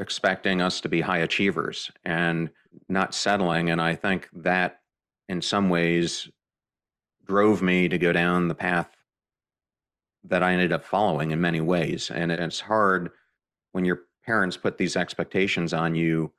expecting 0.00 0.60
us 0.60 0.80
to 0.80 0.88
be 0.88 1.00
high 1.00 1.18
achievers 1.18 1.90
and 2.04 2.50
not 2.88 3.14
settling. 3.14 3.70
And 3.70 3.80
I 3.80 3.94
think 3.94 4.28
that 4.32 4.80
in 5.28 5.40
some 5.40 5.68
ways 5.68 6.28
drove 7.26 7.62
me 7.62 7.88
to 7.88 7.98
go 7.98 8.12
down 8.12 8.48
the 8.48 8.54
path 8.54 8.88
that 10.24 10.42
I 10.42 10.52
ended 10.52 10.72
up 10.72 10.84
following 10.84 11.30
in 11.30 11.40
many 11.40 11.60
ways. 11.60 12.10
And 12.10 12.32
it's 12.32 12.60
hard 12.60 13.10
when 13.72 13.84
your 13.84 14.00
parents 14.24 14.56
put 14.56 14.78
these 14.78 14.96
expectations 14.96 15.72
on 15.72 15.94
you 15.94 16.32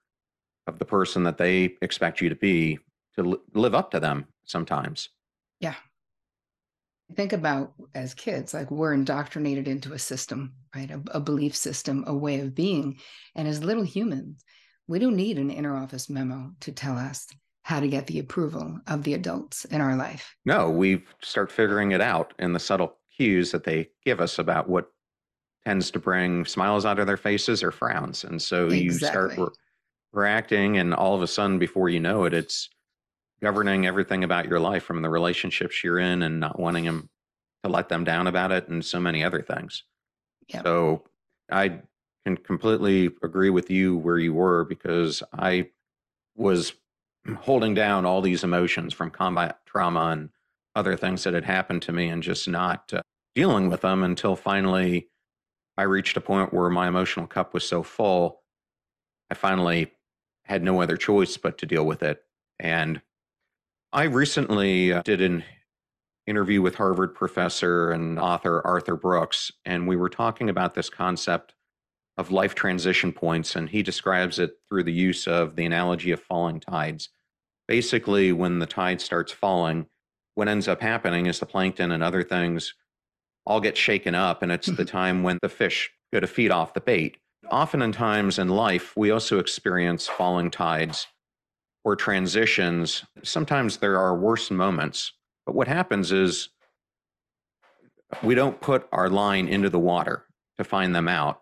of 0.67 0.79
the 0.79 0.86
person 0.86 1.24
that 1.24 1.38
they 1.38 1.75
expect 1.82 2.22
you 2.22 2.29
to 2.29 2.36
be 2.36 2.79
to 3.15 3.39
live 3.53 3.75
up 3.75 3.91
to 3.91 4.00
them 4.00 4.25
sometimes. 4.46 5.10
Yeah, 5.60 5.75
think 7.15 7.34
about 7.34 7.74
as 7.93 8.13
kids 8.13 8.53
like 8.53 8.72
we're 8.72 8.93
indoctrinated 8.93 9.67
into 9.67 9.93
a 9.93 10.00
system 10.00 10.53
right? 10.75 10.89
A, 10.89 11.01
a, 11.12 11.20
belief 11.20 11.55
system 11.55 12.03
a 12.08 12.15
way 12.15 12.39
of 12.39 12.55
being. 12.55 13.00
And 13.36 13.48
as 13.48 13.63
little 13.63 13.84
humans 13.84 14.43
we 14.88 15.00
don't 15.00 15.15
need 15.15 15.38
an 15.38 15.50
inner 15.50 15.77
office 15.77 16.10
memo 16.10 16.51
to 16.60 16.72
tell 16.72 16.98
us 16.98 17.27
how 17.62 17.79
to 17.79 17.88
get 17.88 18.08
the 18.08 18.20
approval 18.20 18.79
of 18.88 19.03
the 19.03 19.13
adults 19.13 19.63
in 19.65 19.79
our 19.79 19.96
life. 19.96 20.36
No 20.46 20.70
we 20.70 21.03
start 21.22 21.51
figuring 21.51 21.91
it 21.91 22.01
out 22.01 22.34
in 22.39 22.53
the 22.53 22.60
subtle 22.60 22.98
cues 23.15 23.51
that 23.51 23.63
they 23.63 23.89
give 24.03 24.20
us 24.20 24.39
about 24.39 24.67
what 24.67 24.88
tends 25.65 25.91
to 25.91 26.00
bring 26.00 26.43
smiles 26.43 26.86
out 26.86 27.00
of 27.00 27.08
their 27.08 27.17
faces 27.17 27.63
or 27.63 27.72
frowns. 27.72 28.25
And 28.25 28.41
so 28.41 28.67
exactly. 28.67 28.84
you 28.84 28.91
start 28.91 29.53
re- 30.13 30.24
reacting 30.24 30.77
and 30.77 30.93
all 30.93 31.15
of 31.15 31.22
a 31.22 31.27
sudden 31.27 31.60
before 31.60 31.89
you 31.89 32.00
know 32.00 32.24
it 32.24 32.34
it's 32.34 32.70
governing 33.41 33.86
everything 33.86 34.24
about 34.24 34.48
your 34.48 34.60
life 34.60 34.84
from 34.84 35.01
the 35.01 35.10
relationships 35.10 35.84
you're 35.84 36.00
in 36.00 36.24
and 36.24 36.39
not 36.39 36.60
wanting 36.60 36.86
them 36.86 37.10
to 37.63 37.70
let 37.70 37.89
them 37.89 38.03
down 38.03 38.27
about 38.27 38.51
it 38.51 38.67
and 38.70 38.84
so 38.86 39.00
many 39.00 39.24
other 39.24 39.41
things. 39.41 39.84
Yep. 40.48 40.63
So 40.63 41.03
I 41.51 41.82
can 42.25 42.38
completely 42.38 43.12
agree 43.22 43.50
with 43.50 43.70
you 43.70 43.98
where 43.98 44.17
you 44.17 44.34
were 44.34 44.63
because 44.63 45.22
I 45.34 45.70
was 46.36 46.74
holding 47.39 47.74
down 47.74 48.05
all 48.05 48.22
these 48.22 48.43
emotions 48.43 48.93
from 48.93 49.10
combat 49.10 49.60
trauma 49.65 50.08
and 50.08 50.29
other 50.75 50.96
things 50.96 51.24
that 51.24 51.34
had 51.34 51.46
happened 51.46 51.82
to 51.84 51.91
me 51.91 52.08
and 52.08 52.24
just 52.24 52.48
not 52.48 52.91
uh, 52.93 53.01
dealing 53.36 53.70
with 53.70 53.82
them 53.82 54.03
until 54.03 54.36
finally 54.36 55.10
I 55.77 55.84
reached 55.84 56.17
a 56.17 56.22
point 56.22 56.53
where 56.53 56.70
my 56.70 56.88
emotional 56.88 57.27
cup 57.27 57.53
was 57.53 57.67
so 57.67 57.84
full, 57.84 58.41
I 59.29 59.34
finally 59.34 59.91
had 60.45 60.63
no 60.63 60.81
other 60.81 60.97
choice 60.97 61.38
but 61.38 61.57
to 61.59 61.65
deal 61.65 61.85
with 61.85 62.03
it. 62.03 62.23
And 62.59 63.01
I 63.91 64.03
recently 64.03 64.93
uh, 64.93 65.01
did 65.03 65.21
an 65.21 65.43
interview 66.25 66.62
with 66.62 66.75
Harvard 66.75 67.13
professor 67.13 67.91
and 67.91 68.19
author 68.19 68.62
Arthur 68.65 68.95
Brooks, 68.95 69.51
and 69.65 69.88
we 69.88 69.95
were 69.95 70.09
talking 70.09 70.50
about 70.50 70.73
this 70.73 70.89
concept 70.89 71.53
of 72.17 72.31
life 72.31 72.55
transition 72.55 73.12
points, 73.12 73.55
and 73.55 73.69
he 73.69 73.83
describes 73.83 74.39
it 74.39 74.57
through 74.69 74.83
the 74.83 74.93
use 74.93 75.27
of 75.27 75.55
the 75.55 75.65
analogy 75.65 76.12
of 76.12 76.21
falling 76.21 76.59
tides. 76.59 77.09
Basically, 77.67 78.31
when 78.31 78.59
the 78.59 78.65
tide 78.65 79.01
starts 79.01 79.31
falling, 79.31 79.88
what 80.35 80.47
ends 80.47 80.67
up 80.67 80.81
happening 80.81 81.25
is 81.25 81.39
the 81.39 81.45
plankton 81.45 81.91
and 81.91 82.03
other 82.03 82.23
things 82.23 82.73
all 83.45 83.59
get 83.59 83.77
shaken 83.77 84.15
up, 84.15 84.41
and 84.41 84.51
it's 84.51 84.67
the 84.67 84.85
time 85.00 85.23
when 85.23 85.39
the 85.41 85.50
fish 85.50 85.91
go 86.12 86.19
to 86.19 86.27
feed 86.27 86.51
off 86.51 86.73
the 86.73 86.81
bait. 86.81 87.17
Often 87.50 87.81
in 87.81 87.91
times 87.91 88.39
in 88.39 88.50
life, 88.50 88.95
we 88.95 89.12
also 89.12 89.39
experience 89.39 90.07
falling 90.07 90.50
tides 90.50 91.07
or 91.83 91.95
transitions. 91.95 93.03
Sometimes 93.23 93.77
there 93.77 94.00
are 94.00 94.17
worse 94.17 94.50
moments, 94.50 95.13
but 95.45 95.55
what 95.55 95.67
happens 95.67 96.12
is 96.12 96.50
we 98.21 98.35
don't 98.35 98.59
put 98.62 98.88
our 98.91 99.09
line 99.09 99.47
into 99.47 99.69
the 99.69 99.79
water 99.79 100.25
to 100.57 100.63
find 100.63 100.95
them 100.95 101.07
out. 101.07 101.41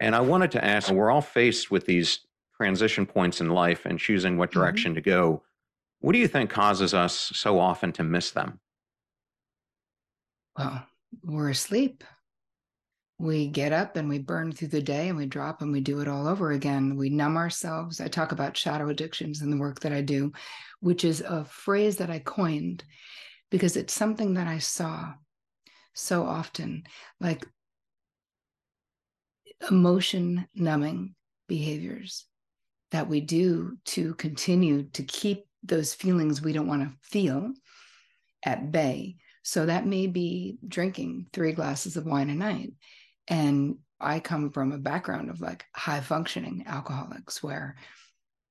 And 0.00 0.14
I 0.14 0.20
wanted 0.20 0.50
to 0.52 0.64
ask 0.64 0.90
we're 0.90 1.10
all 1.10 1.20
faced 1.20 1.70
with 1.70 1.86
these 1.86 2.20
transition 2.56 3.06
points 3.06 3.40
in 3.40 3.48
life 3.48 3.86
and 3.86 3.98
choosing 3.98 4.36
what 4.36 4.50
mm-hmm. 4.50 4.60
direction 4.60 4.90
mm-hmm. 4.90 4.96
to 4.96 5.10
go. 5.10 5.42
What 6.00 6.12
do 6.12 6.18
you 6.18 6.28
think 6.28 6.50
causes 6.50 6.92
us 6.92 7.14
so 7.14 7.58
often 7.58 7.92
to 7.92 8.04
miss 8.04 8.30
them? 8.32 8.60
Well, 10.58 10.86
we're 11.22 11.50
asleep. 11.50 12.04
We 13.18 13.46
get 13.46 13.72
up 13.72 13.96
and 13.96 14.08
we 14.08 14.18
burn 14.18 14.52
through 14.52 14.68
the 14.68 14.82
day 14.82 15.08
and 15.08 15.16
we 15.16 15.26
drop 15.26 15.62
and 15.62 15.70
we 15.70 15.80
do 15.80 16.00
it 16.00 16.08
all 16.08 16.26
over 16.26 16.50
again. 16.50 16.96
We 16.96 17.10
numb 17.10 17.36
ourselves. 17.36 18.00
I 18.00 18.08
talk 18.08 18.32
about 18.32 18.56
shadow 18.56 18.88
addictions 18.88 19.40
in 19.40 19.50
the 19.50 19.56
work 19.56 19.80
that 19.80 19.92
I 19.92 20.00
do, 20.00 20.32
which 20.80 21.04
is 21.04 21.20
a 21.20 21.44
phrase 21.44 21.96
that 21.98 22.10
I 22.10 22.18
coined 22.18 22.84
because 23.50 23.76
it's 23.76 23.94
something 23.94 24.34
that 24.34 24.48
I 24.48 24.58
saw 24.58 25.14
so 25.92 26.24
often 26.24 26.82
like 27.20 27.46
emotion 29.70 30.46
numbing 30.54 31.14
behaviors 31.46 32.26
that 32.90 33.08
we 33.08 33.20
do 33.20 33.76
to 33.84 34.14
continue 34.14 34.84
to 34.92 35.02
keep 35.02 35.44
those 35.62 35.94
feelings 35.94 36.42
we 36.42 36.52
don't 36.52 36.68
want 36.68 36.82
to 36.82 36.96
feel 37.02 37.52
at 38.44 38.70
bay. 38.70 39.16
So 39.42 39.66
that 39.66 39.86
may 39.86 40.06
be 40.06 40.58
drinking 40.66 41.26
three 41.32 41.52
glasses 41.52 41.96
of 41.96 42.06
wine 42.06 42.30
a 42.30 42.34
night. 42.34 42.72
And 43.28 43.78
I 44.00 44.20
come 44.20 44.50
from 44.50 44.72
a 44.72 44.78
background 44.78 45.30
of 45.30 45.40
like 45.40 45.64
high 45.74 46.00
functioning 46.00 46.64
alcoholics 46.66 47.42
where 47.42 47.76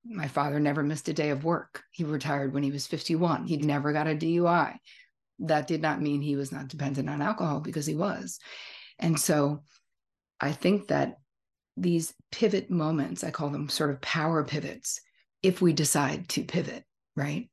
my 0.05 0.27
father 0.27 0.59
never 0.59 0.83
missed 0.83 1.07
a 1.09 1.13
day 1.13 1.29
of 1.29 1.43
work. 1.43 1.83
He 1.91 2.03
retired 2.03 2.53
when 2.53 2.63
he 2.63 2.71
was 2.71 2.87
51. 2.87 3.45
He'd 3.45 3.63
never 3.63 3.93
got 3.93 4.07
a 4.07 4.15
DUI. 4.15 4.77
That 5.39 5.67
did 5.67 5.81
not 5.81 6.01
mean 6.01 6.21
he 6.21 6.35
was 6.35 6.51
not 6.51 6.67
dependent 6.67 7.09
on 7.09 7.21
alcohol 7.21 7.59
because 7.59 7.85
he 7.85 7.95
was. 7.95 8.39
And 8.99 9.19
so 9.19 9.63
I 10.39 10.51
think 10.51 10.87
that 10.87 11.17
these 11.77 12.13
pivot 12.31 12.69
moments, 12.69 13.23
I 13.23 13.31
call 13.31 13.49
them 13.49 13.69
sort 13.69 13.89
of 13.89 14.01
power 14.01 14.43
pivots, 14.43 14.99
if 15.41 15.61
we 15.61 15.73
decide 15.73 16.29
to 16.29 16.43
pivot, 16.43 16.83
right? 17.15 17.49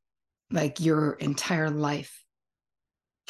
Like 0.50 0.80
your 0.80 1.12
entire 1.14 1.70
life 1.70 2.19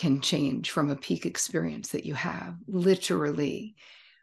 can 0.00 0.21
change 0.23 0.71
from 0.71 0.90
a 0.90 0.97
peak 0.97 1.26
experience 1.26 1.90
that 1.90 2.07
you 2.07 2.14
have. 2.14 2.57
Literally, 2.66 3.75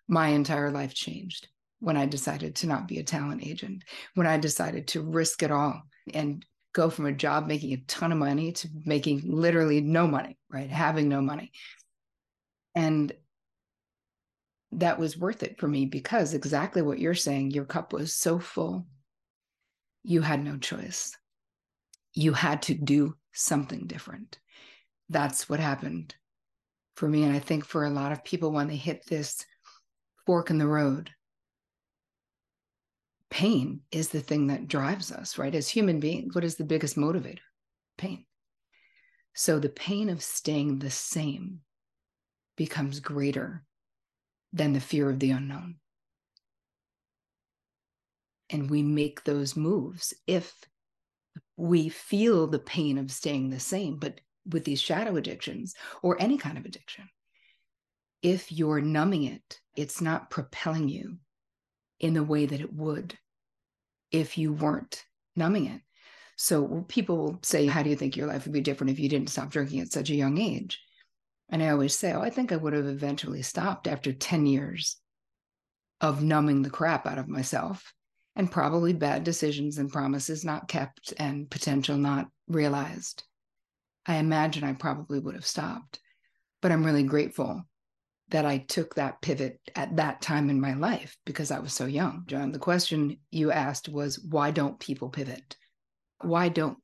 my 0.07 0.29
entire 0.29 0.71
life 0.71 0.93
changed 0.93 1.47
when 1.79 1.95
I 1.95 2.07
decided 2.07 2.55
to 2.55 2.67
not 2.67 2.87
be 2.87 2.97
a 2.97 3.03
talent 3.03 3.45
agent, 3.45 3.83
when 4.15 4.25
I 4.25 4.37
decided 4.37 4.87
to 4.89 5.01
risk 5.01 5.43
it 5.43 5.51
all 5.51 5.83
and 6.11 6.43
go 6.73 6.89
from 6.89 7.05
a 7.05 7.11
job 7.11 7.45
making 7.45 7.73
a 7.73 7.83
ton 7.87 8.11
of 8.11 8.17
money 8.17 8.53
to 8.53 8.69
making 8.85 9.21
literally 9.25 9.79
no 9.79 10.07
money, 10.07 10.35
right? 10.49 10.69
Having 10.69 11.09
no 11.09 11.21
money. 11.21 11.51
And 12.73 13.13
that 14.71 14.97
was 14.97 15.15
worth 15.15 15.43
it 15.43 15.59
for 15.59 15.67
me 15.67 15.85
because 15.85 16.33
exactly 16.33 16.81
what 16.81 16.99
you're 16.99 17.13
saying, 17.13 17.51
your 17.51 17.65
cup 17.65 17.93
was 17.93 18.15
so 18.15 18.39
full. 18.39 18.87
You 20.03 20.21
had 20.21 20.43
no 20.43 20.57
choice 20.57 21.15
you 22.17 22.33
had 22.33 22.63
to 22.63 22.73
do 22.73 23.15
something 23.31 23.85
different. 23.85 24.39
That's 25.09 25.49
what 25.49 25.59
happened 25.59 26.15
for 26.95 27.07
me. 27.07 27.23
And 27.23 27.35
I 27.35 27.39
think 27.39 27.65
for 27.65 27.85
a 27.85 27.89
lot 27.89 28.11
of 28.11 28.23
people, 28.23 28.51
when 28.51 28.67
they 28.67 28.75
hit 28.75 29.05
this 29.05 29.45
fork 30.25 30.49
in 30.49 30.57
the 30.57 30.67
road, 30.67 31.11
pain 33.29 33.81
is 33.91 34.09
the 34.09 34.21
thing 34.21 34.47
that 34.47 34.67
drives 34.67 35.11
us, 35.11 35.37
right? 35.37 35.53
As 35.53 35.69
human 35.69 35.99
beings, 35.99 36.35
what 36.35 36.43
is 36.43 36.55
the 36.55 36.63
biggest 36.63 36.97
motivator? 36.97 37.39
Pain. 37.97 38.25
So 39.33 39.59
the 39.59 39.69
pain 39.69 40.09
of 40.09 40.23
staying 40.23 40.79
the 40.79 40.89
same 40.89 41.59
becomes 42.55 42.99
greater 42.99 43.63
than 44.51 44.73
the 44.73 44.79
fear 44.79 45.09
of 45.09 45.19
the 45.19 45.31
unknown. 45.31 45.75
And 48.49 48.69
we 48.69 48.81
make 48.81 49.23
those 49.23 49.55
moves 49.55 50.13
if 50.25 50.53
we 51.57 51.89
feel 51.89 52.47
the 52.47 52.59
pain 52.59 52.97
of 52.97 53.11
staying 53.11 53.49
the 53.49 53.59
same. 53.59 53.97
But 53.97 54.21
with 54.47 54.65
these 54.65 54.81
shadow 54.81 55.15
addictions 55.15 55.75
or 56.01 56.17
any 56.19 56.37
kind 56.37 56.57
of 56.57 56.65
addiction, 56.65 57.09
if 58.21 58.51
you're 58.51 58.81
numbing 58.81 59.23
it, 59.23 59.59
it's 59.75 60.01
not 60.01 60.29
propelling 60.29 60.89
you 60.89 61.17
in 61.99 62.13
the 62.13 62.23
way 62.23 62.45
that 62.45 62.61
it 62.61 62.73
would 62.73 63.17
if 64.11 64.37
you 64.37 64.53
weren't 64.53 65.03
numbing 65.35 65.67
it. 65.67 65.81
So 66.35 66.85
people 66.87 67.17
will 67.17 67.39
say, 67.41 67.65
How 67.65 67.83
do 67.83 67.89
you 67.89 67.95
think 67.95 68.15
your 68.15 68.27
life 68.27 68.45
would 68.45 68.53
be 68.53 68.61
different 68.61 68.91
if 68.91 68.99
you 68.99 69.09
didn't 69.09 69.29
stop 69.29 69.49
drinking 69.49 69.79
at 69.79 69.91
such 69.91 70.09
a 70.09 70.15
young 70.15 70.37
age? 70.37 70.79
And 71.49 71.63
I 71.63 71.69
always 71.69 71.95
say, 71.95 72.13
Oh, 72.13 72.21
I 72.21 72.29
think 72.29 72.51
I 72.51 72.57
would 72.57 72.73
have 72.73 72.85
eventually 72.85 73.41
stopped 73.41 73.87
after 73.87 74.13
10 74.13 74.45
years 74.45 74.97
of 75.99 76.23
numbing 76.23 76.61
the 76.61 76.69
crap 76.69 77.07
out 77.07 77.17
of 77.17 77.27
myself 77.27 77.93
and 78.35 78.51
probably 78.51 78.93
bad 78.93 79.23
decisions 79.23 79.79
and 79.79 79.91
promises 79.91 80.45
not 80.45 80.67
kept 80.67 81.11
and 81.17 81.49
potential 81.49 81.97
not 81.97 82.27
realized. 82.47 83.23
I 84.07 84.15
imagine 84.15 84.63
I 84.63 84.73
probably 84.73 85.19
would 85.19 85.35
have 85.35 85.45
stopped, 85.45 85.99
but 86.61 86.71
I'm 86.71 86.85
really 86.85 87.03
grateful 87.03 87.63
that 88.29 88.45
I 88.45 88.59
took 88.59 88.95
that 88.95 89.21
pivot 89.21 89.59
at 89.75 89.95
that 89.97 90.21
time 90.21 90.49
in 90.49 90.59
my 90.59 90.73
life 90.73 91.17
because 91.25 91.51
I 91.51 91.59
was 91.59 91.73
so 91.73 91.85
young. 91.85 92.23
John, 92.27 92.51
the 92.51 92.59
question 92.59 93.17
you 93.31 93.51
asked 93.51 93.89
was 93.89 94.19
why 94.19 94.51
don't 94.51 94.79
people 94.79 95.09
pivot? 95.09 95.55
Why 96.21 96.49
don't? 96.49 96.77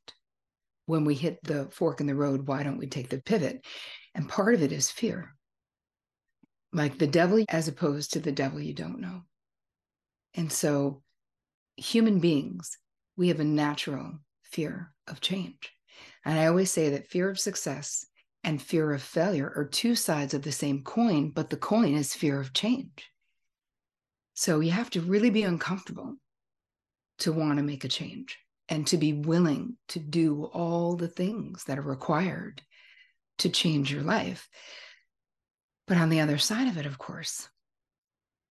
When 0.85 1.05
we 1.05 1.15
hit 1.15 1.39
the 1.43 1.69
fork 1.71 2.01
in 2.01 2.07
the 2.07 2.15
road, 2.15 2.47
why 2.47 2.63
don't 2.63 2.77
we 2.77 2.87
take 2.87 3.09
the 3.09 3.21
pivot? 3.21 3.65
And 4.15 4.27
part 4.27 4.53
of 4.53 4.61
it 4.61 4.71
is 4.71 4.91
fear. 4.91 5.33
Like 6.73 6.97
the 6.97 7.07
devil 7.07 7.45
as 7.49 7.67
opposed 7.67 8.13
to 8.13 8.19
the 8.19 8.31
devil 8.31 8.59
you 8.59 8.73
don't 8.73 8.99
know. 8.99 9.21
And 10.33 10.51
so 10.51 11.01
human 11.77 12.19
beings, 12.19 12.77
we 13.15 13.29
have 13.29 13.39
a 13.39 13.45
natural 13.45 14.19
fear 14.43 14.91
of 15.07 15.21
change. 15.21 15.71
And 16.25 16.39
I 16.39 16.47
always 16.47 16.71
say 16.71 16.89
that 16.89 17.09
fear 17.09 17.29
of 17.29 17.39
success 17.39 18.05
and 18.43 18.61
fear 18.61 18.91
of 18.93 19.01
failure 19.01 19.51
are 19.55 19.65
two 19.65 19.95
sides 19.95 20.33
of 20.33 20.41
the 20.41 20.51
same 20.51 20.83
coin, 20.83 21.29
but 21.29 21.49
the 21.49 21.57
coin 21.57 21.95
is 21.95 22.13
fear 22.13 22.39
of 22.39 22.53
change. 22.53 23.09
So 24.33 24.59
you 24.59 24.71
have 24.71 24.89
to 24.91 25.01
really 25.01 25.29
be 25.29 25.43
uncomfortable 25.43 26.15
to 27.19 27.31
want 27.31 27.57
to 27.57 27.63
make 27.63 27.83
a 27.83 27.89
change 27.89 28.37
and 28.69 28.87
to 28.87 28.97
be 28.97 29.13
willing 29.13 29.77
to 29.89 29.99
do 29.99 30.45
all 30.45 30.95
the 30.95 31.07
things 31.07 31.65
that 31.65 31.77
are 31.77 31.83
required 31.83 32.61
to 33.39 33.49
change 33.49 33.91
your 33.91 34.03
life. 34.03 34.49
But 35.87 35.97
on 35.97 36.09
the 36.09 36.21
other 36.21 36.37
side 36.37 36.67
of 36.67 36.77
it, 36.77 36.85
of 36.85 36.97
course, 36.97 37.47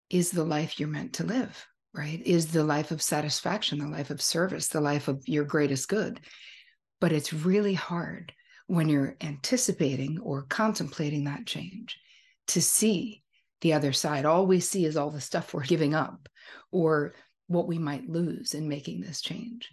is 0.09 0.31
the 0.31 0.44
life 0.44 0.79
you're 0.79 0.88
meant 0.88 1.14
to 1.14 1.24
live 1.24 1.66
right? 1.96 2.20
Is 2.24 2.48
the 2.48 2.62
life 2.62 2.90
of 2.90 3.00
satisfaction, 3.00 3.79
the 3.79 3.87
life 3.87 4.11
of 4.11 4.20
service, 4.20 4.68
the 4.68 4.81
life 4.81 5.09
of 5.09 5.26
your 5.26 5.44
greatest 5.44 5.88
good. 5.88 6.20
But 7.00 7.12
it's 7.12 7.32
really 7.32 7.74
hard 7.74 8.32
when 8.66 8.88
you're 8.88 9.16
anticipating 9.20 10.18
or 10.20 10.42
contemplating 10.42 11.24
that 11.24 11.46
change 11.46 11.98
to 12.48 12.61
see 12.61 13.22
the 13.61 13.72
other 13.72 13.92
side. 13.92 14.24
All 14.24 14.46
we 14.46 14.61
see 14.61 14.85
is 14.85 14.96
all 14.96 15.11
the 15.11 15.20
stuff 15.20 15.54
we're 15.54 15.64
giving 15.64 15.94
up 15.94 16.28
or 16.72 17.14
what 17.46 17.68
we 17.68 17.78
might 17.78 18.09
lose 18.09 18.54
in 18.54 18.68
making 18.68 19.00
this 19.00 19.20
change. 19.20 19.70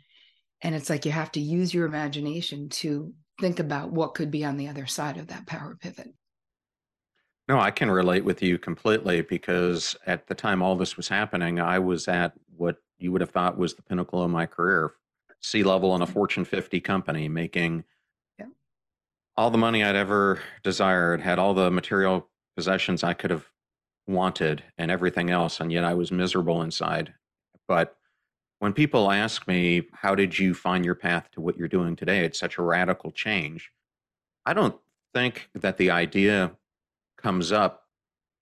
And 0.61 0.75
it's 0.75 0.89
like 0.89 1.05
you 1.05 1.11
have 1.11 1.31
to 1.33 1.41
use 1.41 1.73
your 1.73 1.85
imagination 1.85 2.69
to 2.69 3.13
think 3.41 3.59
about 3.59 3.91
what 3.91 4.13
could 4.13 4.31
be 4.31 4.45
on 4.45 4.57
the 4.57 4.67
other 4.67 4.85
side 4.85 5.17
of 5.17 5.27
that 5.27 5.47
power 5.47 5.77
pivot. 5.79 6.13
No, 7.49 7.59
I 7.59 7.71
can 7.71 7.91
relate 7.91 8.23
with 8.23 8.41
you 8.41 8.57
completely 8.57 9.21
because 9.21 9.97
at 10.05 10.27
the 10.27 10.35
time 10.35 10.61
all 10.61 10.77
this 10.77 10.95
was 10.95 11.09
happening, 11.09 11.59
I 11.59 11.79
was 11.79 12.07
at 12.07 12.33
what 12.55 12.77
you 12.97 13.11
would 13.11 13.21
have 13.21 13.31
thought 13.31 13.57
was 13.57 13.73
the 13.73 13.81
pinnacle 13.81 14.23
of 14.23 14.31
my 14.31 14.45
career, 14.45 14.93
C 15.43 15.63
level 15.63 15.95
in 15.95 16.01
a 16.01 16.07
Fortune 16.07 16.45
50 16.45 16.79
company, 16.79 17.27
making 17.27 17.83
yeah. 18.39 18.47
all 19.37 19.51
the 19.51 19.57
money 19.57 19.83
I'd 19.83 19.95
ever 19.95 20.41
desired, 20.63 21.21
had 21.21 21.37
all 21.37 21.53
the 21.53 21.69
material 21.69 22.29
possessions 22.55 23.03
I 23.03 23.13
could 23.13 23.31
have 23.31 23.47
wanted, 24.07 24.63
and 24.77 24.89
everything 24.89 25.29
else. 25.29 25.59
And 25.59 25.71
yet 25.71 25.83
I 25.83 25.93
was 25.93 26.11
miserable 26.11 26.61
inside. 26.61 27.13
But 27.67 27.95
when 28.59 28.73
people 28.73 29.11
ask 29.11 29.47
me, 29.47 29.87
How 29.93 30.15
did 30.15 30.39
you 30.39 30.53
find 30.53 30.85
your 30.85 30.95
path 30.95 31.29
to 31.31 31.41
what 31.41 31.57
you're 31.57 31.67
doing 31.67 31.95
today? 31.95 32.25
It's 32.25 32.39
such 32.39 32.57
a 32.57 32.63
radical 32.63 33.11
change. 33.11 33.71
I 34.45 34.53
don't 34.53 34.75
think 35.13 35.49
that 35.55 35.77
the 35.77 35.91
idea 35.91 36.51
comes 37.17 37.51
up 37.51 37.83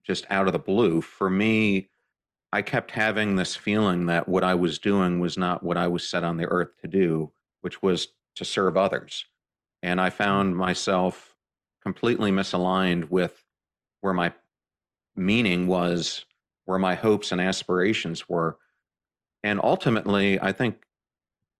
just 0.03 0.25
out 0.29 0.47
of 0.47 0.53
the 0.53 0.59
blue. 0.59 1.01
For 1.01 1.29
me, 1.29 1.90
I 2.53 2.61
kept 2.61 2.91
having 2.91 3.35
this 3.35 3.55
feeling 3.55 4.07
that 4.07 4.27
what 4.27 4.43
I 4.43 4.55
was 4.55 4.77
doing 4.77 5.19
was 5.19 5.37
not 5.37 5.63
what 5.63 5.77
I 5.77 5.87
was 5.87 6.07
set 6.07 6.23
on 6.23 6.37
the 6.37 6.47
earth 6.47 6.77
to 6.81 6.87
do, 6.87 7.31
which 7.61 7.81
was 7.81 8.09
to 8.35 8.45
serve 8.45 8.75
others. 8.75 9.25
And 9.81 10.01
I 10.01 10.09
found 10.09 10.57
myself 10.57 11.35
completely 11.81 12.31
misaligned 12.31 13.09
with 13.09 13.43
where 14.01 14.13
my 14.13 14.33
meaning 15.15 15.67
was, 15.67 16.25
where 16.65 16.79
my 16.79 16.95
hopes 16.95 17.31
and 17.31 17.39
aspirations 17.39 18.27
were. 18.27 18.57
And 19.43 19.59
ultimately, 19.63 20.39
I 20.39 20.51
think 20.51 20.83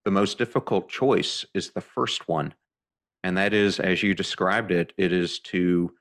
the 0.04 0.12
most 0.12 0.38
difficult 0.38 0.90
choice 0.90 1.46
is 1.54 1.72
the 1.72 1.82
first 1.82 2.28
one. 2.28 2.54
And 3.24 3.38
that 3.38 3.54
is, 3.54 3.80
as 3.80 4.04
you 4.04 4.14
described 4.14 4.72
it, 4.72 4.94
it 4.98 5.14
is 5.14 5.40
to 5.40 5.94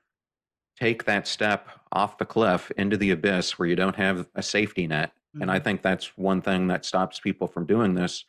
take 0.81 1.05
that 1.05 1.27
step 1.27 1.67
off 1.91 2.17
the 2.17 2.25
cliff 2.25 2.71
into 2.75 2.97
the 2.97 3.11
abyss 3.11 3.59
where 3.59 3.67
you 3.67 3.75
don't 3.75 3.95
have 3.95 4.27
a 4.33 4.41
safety 4.41 4.87
net. 4.87 5.09
Mm-hmm. 5.09 5.43
And 5.43 5.51
I 5.51 5.57
mm-hmm. 5.57 5.63
think 5.63 5.81
that's 5.83 6.17
one 6.17 6.41
thing 6.41 6.67
that 6.67 6.85
stops 6.85 7.19
people 7.19 7.47
from 7.47 7.67
doing 7.67 7.93
this 7.93 8.25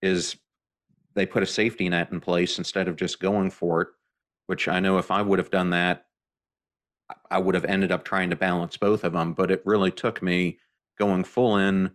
is 0.00 0.36
they 1.14 1.26
put 1.26 1.42
a 1.42 1.46
safety 1.46 1.88
net 1.88 2.12
in 2.12 2.20
place 2.20 2.56
instead 2.56 2.86
of 2.86 2.94
just 2.94 3.18
going 3.18 3.50
for 3.50 3.82
it, 3.82 3.88
which 4.46 4.68
I 4.68 4.78
know 4.78 4.98
if 4.98 5.10
I 5.10 5.22
would 5.22 5.40
have 5.40 5.50
done 5.50 5.70
that, 5.70 6.06
I 7.30 7.38
would 7.38 7.56
have 7.56 7.64
ended 7.64 7.90
up 7.90 8.04
trying 8.04 8.30
to 8.30 8.36
balance 8.36 8.76
both 8.76 9.02
of 9.02 9.14
them. 9.14 9.32
But 9.32 9.50
it 9.50 9.62
really 9.64 9.90
took 9.90 10.22
me 10.22 10.58
going 11.00 11.24
full 11.24 11.56
in, 11.56 11.90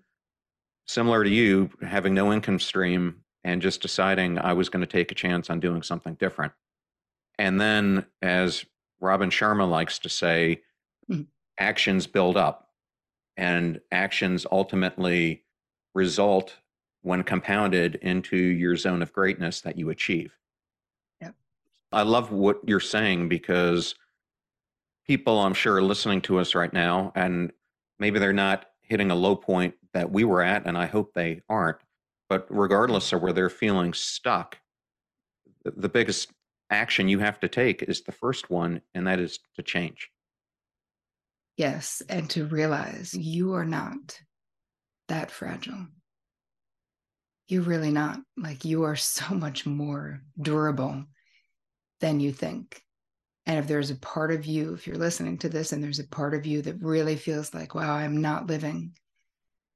similar 0.86 1.24
to 1.24 1.30
you, 1.30 1.70
having 1.82 2.14
no 2.14 2.34
income 2.34 2.60
stream 2.60 3.24
and 3.46 3.62
just 3.62 3.82
deciding 3.82 4.38
I 4.38 4.52
was 4.52 4.68
going 4.68 4.82
to 4.82 4.88
take 4.88 5.14
a 5.14 5.16
chance 5.16 5.50
on 5.50 5.62
doing 5.62 5.82
something 5.82 6.16
different. 6.16 6.52
And 7.40 7.60
then, 7.60 8.06
as 8.22 8.66
Robin 9.04 9.30
Sharma 9.30 9.70
likes 9.70 10.00
to 10.00 10.10
say, 10.10 10.62
mm-hmm. 11.12 11.24
actions 11.60 12.08
build 12.08 12.38
up, 12.38 12.70
and 13.36 13.82
actions 13.92 14.46
ultimately 14.50 15.44
result 15.94 16.56
when 17.02 17.22
compounded 17.24 17.96
into 17.96 18.38
your 18.38 18.78
zone 18.78 19.02
of 19.02 19.12
greatness 19.12 19.60
that 19.62 19.78
you 19.78 19.90
achieve. 19.90 20.38
Yep. 21.22 21.36
I 21.92 22.04
love 22.04 22.32
what 22.32 22.62
you're 22.66 22.80
saying 22.80 23.28
because 23.28 23.94
people, 25.06 25.38
I'm 25.38 25.54
sure, 25.54 25.76
are 25.76 25.84
listening 25.84 26.22
to 26.22 26.40
us 26.40 26.56
right 26.56 26.72
now, 26.72 27.12
and 27.14 27.52
maybe 28.00 28.20
they're 28.20 28.32
not 28.32 28.68
hitting 28.82 29.12
a 29.12 29.16
low 29.16 29.36
point 29.36 29.76
that 29.94 30.12
we 30.12 30.24
were 30.24 30.42
at, 30.42 30.66
and 30.66 30.78
I 30.78 30.86
hope 30.86 31.14
they 31.14 31.42
aren't. 31.50 31.80
But 32.30 32.48
regardless 32.50 33.12
of 33.12 33.22
where 33.22 33.34
they're 33.34 33.50
feeling 33.50 33.94
stuck, 33.94 34.60
the 35.66 35.90
biggest 35.90 36.32
action 36.70 37.08
you 37.08 37.20
have 37.20 37.40
to 37.42 37.48
take 37.48 37.84
is 37.84 38.02
the 38.02 38.12
first 38.12 38.50
one, 38.50 38.82
and 38.94 39.08
that 39.08 39.20
is 39.20 39.40
to 39.56 39.64
change. 39.64 40.10
Yes, 41.58 42.02
and 42.10 42.30
to 42.32 42.46
realize 42.46 43.14
you 43.14 43.54
are 43.54 43.66
not 43.66 44.20
that 45.08 45.30
fragile 45.30 45.88
you're 47.48 47.62
really 47.62 47.92
not. 47.92 48.20
Like 48.38 48.66
you 48.66 48.84
are 48.84 48.96
so 48.96 49.26
much 49.36 49.66
more 49.66 50.22
durable 50.40 51.06
than 52.00 52.20
you 52.20 52.32
think. 52.32 52.82
And 53.46 53.60
if 53.60 53.68
there's 53.68 53.92
a 53.92 53.96
part 53.96 54.32
of 54.32 54.46
you, 54.46 54.74
if 54.74 54.88
you're 54.88 54.98
listening 54.98 55.38
to 55.40 55.50
this 55.50 55.74
and 55.74 55.84
there's 55.84 56.00
a 56.00 56.08
part 56.08 56.34
of 56.34 56.46
you 56.46 56.62
that 56.62 56.82
really 56.82 57.18
feels 57.18 57.54
like, 57.54 57.76
wow, 57.76 57.94
I'm 57.94 58.22
not 58.22 58.48
living 58.48 58.94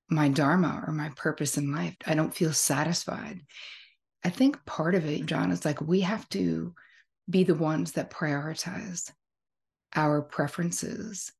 my 0.09 0.29
dharma 0.29 0.83
or 0.87 0.93
my 0.93 1.09
purpose 1.17 1.57
in 1.57 1.73
life, 1.73 1.95
I 2.05 2.15
don't 2.15 2.33
feel 2.33 2.53
satisfied. 2.53 3.41
I 4.23 4.29
think 4.29 4.65
part 4.65 4.95
of 4.95 5.05
it, 5.05 5.25
John, 5.25 5.51
is 5.51 5.65
like 5.65 5.81
we 5.81 6.01
have 6.01 6.27
to 6.29 6.73
be 7.29 7.43
the 7.43 7.55
ones 7.55 7.93
that 7.93 8.11
prioritize 8.11 9.11
our 9.95 10.21
preferences, 10.21 11.31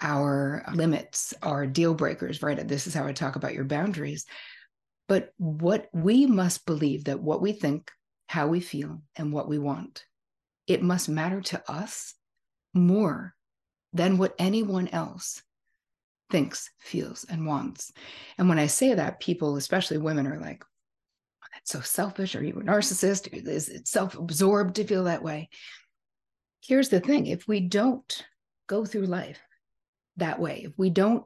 our 0.00 0.64
limits, 0.74 1.34
our 1.42 1.66
deal 1.66 1.94
breakers, 1.94 2.42
right? 2.42 2.66
This 2.66 2.86
is 2.86 2.94
how 2.94 3.06
I 3.06 3.12
talk 3.12 3.36
about 3.36 3.54
your 3.54 3.64
boundaries. 3.64 4.26
But 5.08 5.32
what 5.36 5.88
we 5.92 6.26
must 6.26 6.66
believe 6.66 7.04
that 7.04 7.20
what 7.20 7.42
we 7.42 7.52
think, 7.52 7.90
how 8.26 8.46
we 8.46 8.60
feel, 8.60 9.02
and 9.16 9.32
what 9.32 9.48
we 9.48 9.58
want, 9.58 10.04
it 10.66 10.82
must 10.82 11.08
matter 11.08 11.40
to 11.40 11.70
us 11.70 12.14
more 12.72 13.34
than 13.92 14.16
what 14.16 14.34
anyone 14.38 14.88
else 14.88 15.42
thinks, 16.30 16.70
feels, 16.78 17.24
and 17.24 17.46
wants. 17.46 17.92
And 18.38 18.48
when 18.48 18.58
I 18.58 18.66
say 18.66 18.94
that, 18.94 19.20
people, 19.20 19.56
especially 19.56 19.98
women, 19.98 20.26
are 20.26 20.38
like, 20.38 20.64
so 21.64 21.80
selfish. 21.80 22.34
Are 22.34 22.44
you 22.44 22.54
a 22.54 22.62
narcissist? 22.62 23.32
Is 23.32 23.68
it 23.68 23.88
self 23.88 24.18
absorbed 24.18 24.76
to 24.76 24.84
feel 24.84 25.04
that 25.04 25.22
way? 25.22 25.48
Here's 26.60 26.88
the 26.88 27.00
thing 27.00 27.26
if 27.26 27.48
we 27.48 27.60
don't 27.60 28.24
go 28.68 28.84
through 28.84 29.06
life 29.06 29.40
that 30.16 30.38
way, 30.38 30.62
if 30.66 30.72
we 30.76 30.90
don't 30.90 31.24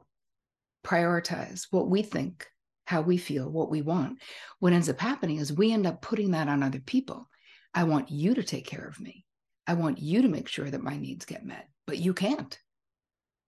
prioritize 0.85 1.67
what 1.71 1.89
we 1.89 2.01
think, 2.01 2.47
how 2.85 3.01
we 3.01 3.17
feel, 3.17 3.49
what 3.49 3.69
we 3.69 3.81
want. 3.81 4.19
What 4.59 4.73
ends 4.73 4.89
up 4.89 4.99
happening 4.99 5.37
is 5.37 5.51
we 5.51 5.73
end 5.73 5.85
up 5.85 6.01
putting 6.01 6.31
that 6.31 6.47
on 6.47 6.63
other 6.63 6.79
people. 6.79 7.29
I 7.73 7.83
want 7.83 8.09
you 8.09 8.33
to 8.35 8.43
take 8.43 8.65
care 8.65 8.87
of 8.87 8.99
me. 8.99 9.25
I 9.67 9.73
want 9.73 9.99
you 9.99 10.21
to 10.21 10.29
make 10.29 10.47
sure 10.47 10.69
that 10.69 10.81
my 10.81 10.97
needs 10.97 11.25
get 11.25 11.45
met, 11.45 11.67
but 11.85 11.97
you 11.97 12.13
can't 12.13 12.57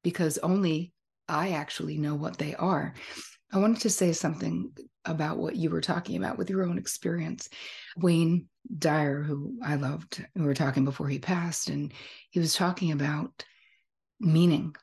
because 0.04 0.38
only 0.40 0.94
I 1.28 1.52
actually 1.52 1.98
know 1.98 2.16
what 2.16 2.38
they 2.38 2.56
are. 2.56 2.94
I 3.52 3.60
wanted 3.60 3.82
to 3.82 3.90
say 3.90 4.12
something 4.12 4.72
about 5.06 5.38
what 5.38 5.56
you 5.56 5.70
were 5.70 5.82
talking 5.82 6.18
about 6.18 6.38
with 6.38 6.50
your 6.50 6.64
own 6.64 6.78
experience. 6.78 7.50
Wayne 7.98 8.48
Dyer, 8.78 9.22
who 9.22 9.58
I 9.64 9.76
loved, 9.76 10.26
we 10.36 10.46
were 10.46 10.54
talking 10.54 10.86
before 10.86 11.08
he 11.08 11.20
passed, 11.20 11.70
and 11.70 11.94
he 12.30 12.40
was 12.40 12.54
talking 12.54 12.92
about 12.92 13.44
meaning, 14.20 14.76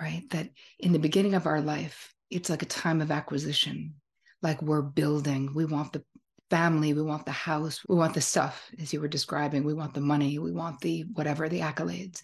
right? 0.00 0.24
That 0.30 0.50
in 0.78 0.92
the 0.92 0.98
beginning 0.98 1.34
of 1.34 1.46
our 1.46 1.60
life, 1.60 2.12
it's 2.30 2.50
like 2.50 2.62
a 2.62 2.66
time 2.66 3.00
of 3.00 3.10
acquisition 3.10 3.94
like 4.42 4.60
we're 4.62 4.82
building 4.82 5.52
we 5.54 5.64
want 5.64 5.92
the 5.92 6.02
family 6.48 6.92
we 6.92 7.02
want 7.02 7.24
the 7.24 7.32
house 7.32 7.80
we 7.88 7.94
want 7.94 8.14
the 8.14 8.20
stuff 8.20 8.70
as 8.80 8.92
you 8.92 9.00
were 9.00 9.08
describing 9.08 9.64
we 9.64 9.74
want 9.74 9.94
the 9.94 10.00
money 10.00 10.38
we 10.38 10.52
want 10.52 10.80
the 10.80 11.04
whatever 11.14 11.48
the 11.48 11.60
accolades 11.60 12.22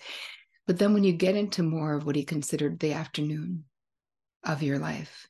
but 0.67 0.79
then 0.79 0.95
when 0.95 1.05
you 1.05 1.13
get 1.13 1.37
into 1.37 1.63
more 1.63 1.95
of 1.95 2.05
what 2.05 2.17
he 2.17 2.25
considered 2.25 2.79
the 2.81 2.93
afternoon 2.93 3.65
of 4.45 4.63
your 4.63 4.79
life 4.79 5.29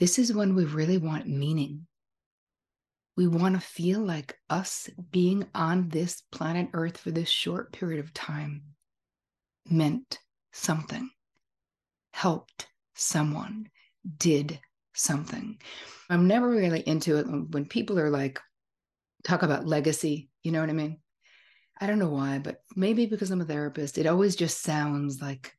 this 0.00 0.18
is 0.18 0.32
when 0.32 0.54
we 0.56 0.64
really 0.64 0.98
want 0.98 1.28
meaning 1.28 1.86
we 3.16 3.28
want 3.28 3.54
to 3.54 3.60
feel 3.60 4.00
like 4.00 4.36
us 4.48 4.88
being 5.10 5.46
on 5.54 5.88
this 5.90 6.22
planet 6.32 6.68
earth 6.72 6.96
for 6.96 7.10
this 7.10 7.28
short 7.28 7.72
period 7.72 8.00
of 8.02 8.14
time 8.14 8.62
meant 9.68 10.18
something 10.52 11.08
helped 12.12 12.66
someone 12.94 13.68
did 14.18 14.58
something. 14.94 15.58
I'm 16.08 16.26
never 16.26 16.48
really 16.48 16.80
into 16.80 17.18
it 17.18 17.24
when 17.24 17.64
people 17.64 17.98
are 17.98 18.10
like, 18.10 18.40
talk 19.24 19.42
about 19.42 19.66
legacy. 19.66 20.28
You 20.42 20.52
know 20.52 20.60
what 20.60 20.70
I 20.70 20.74
mean? 20.74 20.98
I 21.80 21.86
don't 21.86 21.98
know 21.98 22.10
why, 22.10 22.38
but 22.38 22.56
maybe 22.76 23.06
because 23.06 23.30
I'm 23.30 23.40
a 23.40 23.44
therapist, 23.44 23.96
it 23.96 24.06
always 24.06 24.36
just 24.36 24.62
sounds 24.62 25.20
like 25.22 25.52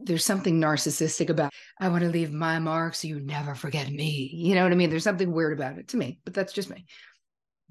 there's 0.00 0.24
something 0.24 0.60
narcissistic 0.60 1.30
about 1.30 1.52
I 1.80 1.88
want 1.88 2.02
to 2.02 2.10
leave 2.10 2.32
my 2.32 2.58
mark 2.58 2.94
so 2.94 3.08
you 3.08 3.20
never 3.20 3.54
forget 3.54 3.90
me. 3.90 4.30
You 4.32 4.54
know 4.54 4.62
what 4.62 4.72
I 4.72 4.74
mean? 4.74 4.90
There's 4.90 5.04
something 5.04 5.32
weird 5.32 5.58
about 5.58 5.78
it 5.78 5.88
to 5.88 5.96
me, 5.96 6.20
but 6.24 6.34
that's 6.34 6.52
just 6.52 6.70
me. 6.70 6.86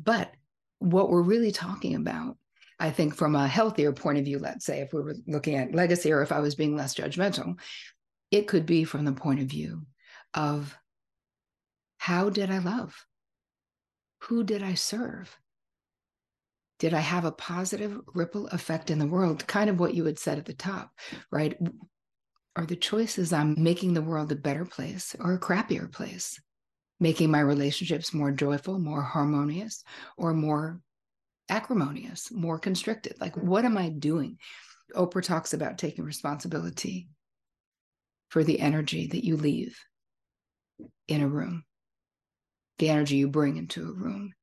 But 0.01 0.32
what 0.79 1.10
we're 1.10 1.21
really 1.21 1.51
talking 1.51 1.95
about, 1.95 2.38
I 2.79 2.89
think, 2.89 3.15
from 3.15 3.36
a 3.36 3.47
healthier 3.47 3.93
point 3.93 4.17
of 4.17 4.25
view, 4.25 4.39
let's 4.39 4.65
say, 4.65 4.82
if 4.82 4.91
we 4.91 5.01
were 5.01 5.15
looking 5.27 5.56
at 5.56 5.75
legacy 5.75 6.12
or 6.12 6.21
if 6.21 6.32
I 6.32 6.39
was 6.39 6.56
being 6.56 6.75
less 6.75 6.95
judgmental, 6.95 7.60
it 8.32 8.47
could 8.47 8.65
be 8.65 8.84
from 8.84 9.06
the 9.06 9.13
point 9.13 9.39
of 9.39 9.47
view 9.47 9.84
of 10.34 10.75
how 11.97 12.29
did 12.29 12.49
I 12.49 12.58
love? 12.58 13.06
Who 14.23 14.43
did 14.43 14.63
I 14.63 14.73
serve? 14.73 15.38
Did 16.83 16.93
I 16.93 16.99
have 16.99 17.23
a 17.23 17.31
positive 17.31 17.97
ripple 18.13 18.47
effect 18.47 18.91
in 18.91 18.99
the 18.99 19.07
world? 19.07 19.47
Kind 19.47 19.69
of 19.69 19.79
what 19.79 19.93
you 19.93 20.03
had 20.03 20.19
said 20.19 20.37
at 20.37 20.43
the 20.43 20.53
top, 20.53 20.91
right? 21.31 21.57
Are 22.57 22.65
the 22.65 22.75
choices 22.75 23.31
I'm 23.31 23.55
making 23.57 23.93
the 23.93 24.01
world 24.01 24.33
a 24.33 24.35
better 24.35 24.65
place 24.65 25.15
or 25.17 25.31
a 25.31 25.39
crappier 25.39 25.89
place? 25.89 26.41
Making 26.99 27.31
my 27.31 27.39
relationships 27.39 28.13
more 28.13 28.31
joyful, 28.31 28.79
more 28.79 29.01
harmonious, 29.01 29.85
or 30.17 30.33
more 30.33 30.81
acrimonious, 31.47 32.29
more 32.33 32.59
constricted? 32.59 33.15
Like, 33.21 33.37
what 33.37 33.63
am 33.63 33.77
I 33.77 33.87
doing? 33.87 34.37
Oprah 34.93 35.23
talks 35.23 35.53
about 35.53 35.77
taking 35.77 36.03
responsibility 36.03 37.07
for 38.27 38.43
the 38.43 38.59
energy 38.59 39.07
that 39.07 39.23
you 39.23 39.37
leave 39.37 39.79
in 41.07 41.21
a 41.21 41.29
room, 41.29 41.63
the 42.77 42.89
energy 42.89 43.15
you 43.15 43.29
bring 43.29 43.55
into 43.55 43.87
a 43.87 43.93
room. 43.93 44.33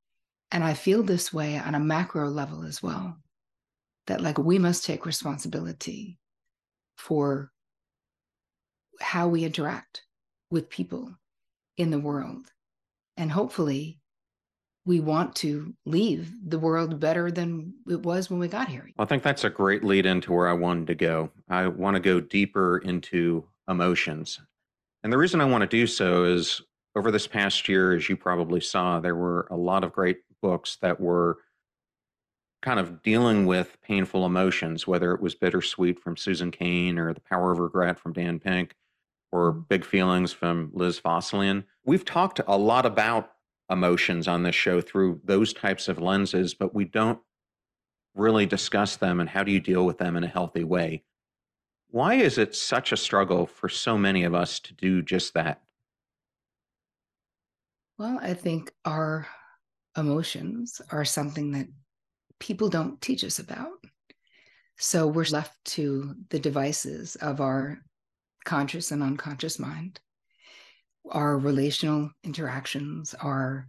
And 0.53 0.65
I 0.65 0.75
feel 0.75 1.03
this 1.03 1.33
way 1.33 1.59
on 1.59 1.75
a 1.75 1.81
macro 1.81 2.29
level 2.29 2.65
as 2.65 2.83
well 2.83 3.17
that, 4.07 4.21
like, 4.21 4.39
we 4.39 4.59
must 4.59 4.85
take 4.85 5.07
responsibility 5.07 6.19
for 6.97 7.53
how 9.01 9.29
we 9.29 9.45
interact 9.45 10.03
with 10.51 10.69
people 10.69 11.15
in 11.77 11.91
the 11.91 12.01
world. 12.01 12.53
And 13.17 13.31
hopefully, 13.31 14.01
we 14.85 14.99
want 14.99 15.37
to 15.37 15.75
leave 15.87 16.33
the 16.45 16.59
world 16.59 16.99
better 16.99 17.31
than 17.31 17.75
it 17.87 18.03
was 18.03 18.31
when 18.31 18.41
we 18.41 18.49
got 18.49 18.69
here. 18.69 18.89
I 18.99 19.05
think 19.05 19.23
that's 19.23 19.45
a 19.45 19.51
great 19.51 19.85
lead 19.85 20.07
into 20.07 20.33
where 20.33 20.49
I 20.49 20.53
wanted 20.55 20.87
to 20.89 20.95
go. 20.95 21.31
I 21.49 21.69
want 21.69 21.95
to 21.95 22.01
go 22.01 22.21
deeper 22.21 22.79
into 22.79 23.45
emotions. 23.69 24.41
And 25.03 25.13
the 25.13 25.19
reason 25.19 25.41
I 25.41 25.45
want 25.45 25.63
to 25.63 25.69
do 25.69 25.87
so 25.87 26.25
is 26.25 26.61
over 26.97 27.11
this 27.11 27.27
past 27.27 27.69
year, 27.69 27.93
as 27.93 28.09
you 28.09 28.17
probably 28.17 28.61
saw, 28.61 28.99
there 29.01 29.15
were 29.15 29.47
a 29.51 29.57
lot 29.57 29.85
of 29.85 29.93
great 29.93 30.19
books 30.41 30.77
that 30.83 31.01
were 31.01 31.39
kind 32.63 32.79
of 32.79 33.03
dealing 33.03 33.47
with 33.47 33.79
painful 33.83 34.27
emotions, 34.27 34.87
whether 34.87 35.15
it 35.15 35.21
was 35.21 35.35
Bittersweet 35.35 35.99
from 35.99 36.17
Susan 36.17 36.51
Cain 36.51 36.99
or 36.99 37.15
The 37.15 37.21
Power 37.21 37.53
of 37.53 37.59
Regret 37.59 37.99
from 37.99 38.13
Dan 38.13 38.39
Pink 38.39 38.75
or 39.33 39.53
mm-hmm. 39.53 39.61
Big 39.69 39.85
Feelings 39.85 40.33
from 40.33 40.71
Liz 40.75 41.01
Fosslien. 41.01 41.65
We've 41.85 42.05
talked 42.05 42.41
a 42.47 42.59
lot 42.59 42.85
about 42.85 43.33
emotions 43.71 44.29
on 44.29 44.43
this 44.43 44.55
show 44.55 44.81
through 44.81 45.21
those 45.25 45.53
types 45.53 45.89
of 45.89 46.01
lenses, 46.01 46.55
but 46.55 46.75
we 46.75 46.85
don't 46.85 47.21
really 48.15 48.45
discuss 48.45 48.97
them 48.97 49.21
and 49.21 49.29
how 49.29 49.43
do 49.43 49.53
you 49.53 49.61
deal 49.61 49.87
with 49.87 49.99
them 49.99 50.17
in 50.17 50.25
a 50.25 50.29
healthy 50.29 50.65
way. 50.65 51.05
Why 51.89 52.15
is 52.15 52.39
it 52.39 52.55
such 52.55 52.93
a 52.93 52.97
struggle 52.97 53.47
for 53.47 53.69
so 53.69 53.97
many 53.97 54.25
of 54.25 54.35
us 54.35 54.61
to 54.61 54.75
do 54.75 55.03
just 55.03 55.35
that? 55.35 55.63
Well, 57.99 58.19
I 58.21 58.35
think 58.35 58.73
our 58.85 59.27
emotions 59.97 60.81
are 60.91 61.05
something 61.05 61.53
that 61.53 61.67
people 62.39 62.69
don't 62.69 63.01
teach 63.01 63.25
us 63.25 63.39
about. 63.39 63.73
So 64.79 65.07
we're 65.07 65.25
left 65.25 65.57
to 65.67 66.15
the 66.31 66.39
devices 66.39 67.17
of 67.17 67.41
our 67.41 67.79
conscious 68.45 68.91
and 68.91 69.03
unconscious 69.03 69.59
mind 69.59 70.01
our 71.09 71.39
relational 71.39 72.11
interactions, 72.25 73.15
our 73.15 73.67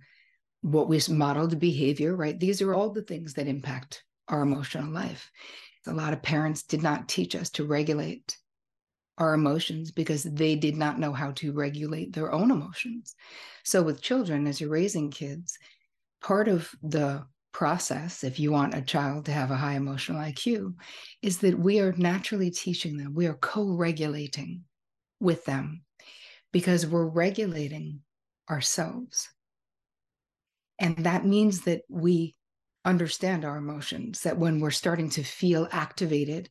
what 0.61 0.87
we 0.87 0.99
modeled 1.09 1.59
behavior, 1.59 2.15
right? 2.15 2.39
These 2.39 2.61
are 2.61 2.73
all 2.73 2.91
the 2.91 3.01
things 3.01 3.33
that 3.33 3.47
impact 3.47 4.03
our 4.27 4.41
emotional 4.41 4.91
life. 4.91 5.31
A 5.87 5.93
lot 5.93 6.13
of 6.13 6.21
parents 6.21 6.63
did 6.63 6.83
not 6.83 7.09
teach 7.09 7.35
us 7.35 7.49
to 7.51 7.65
regulate 7.65 8.37
our 9.17 9.33
emotions 9.33 9.91
because 9.91 10.23
they 10.23 10.55
did 10.55 10.75
not 10.75 10.99
know 10.99 11.13
how 11.13 11.31
to 11.31 11.51
regulate 11.53 12.13
their 12.13 12.31
own 12.31 12.51
emotions. 12.51 13.15
So, 13.63 13.81
with 13.81 14.01
children, 14.01 14.45
as 14.45 14.61
you're 14.61 14.69
raising 14.69 15.09
kids, 15.09 15.57
part 16.21 16.47
of 16.47 16.69
the 16.81 17.25
process, 17.53 18.23
if 18.23 18.39
you 18.39 18.51
want 18.51 18.73
a 18.73 18.81
child 18.81 19.25
to 19.25 19.31
have 19.31 19.51
a 19.51 19.57
high 19.57 19.73
emotional 19.73 20.21
IQ, 20.21 20.73
is 21.21 21.39
that 21.39 21.59
we 21.59 21.79
are 21.79 21.93
naturally 21.93 22.51
teaching 22.51 22.97
them, 22.97 23.13
we 23.13 23.27
are 23.27 23.35
co 23.35 23.75
regulating 23.75 24.63
with 25.19 25.45
them 25.45 25.83
because 26.51 26.85
we're 26.85 27.05
regulating 27.05 27.99
ourselves. 28.49 29.29
And 30.79 30.97
that 31.05 31.25
means 31.25 31.61
that 31.61 31.81
we 31.89 32.35
understand 32.85 33.45
our 33.45 33.57
emotions, 33.57 34.21
that 34.21 34.37
when 34.37 34.59
we're 34.59 34.71
starting 34.71 35.09
to 35.11 35.23
feel 35.23 35.67
activated, 35.71 36.49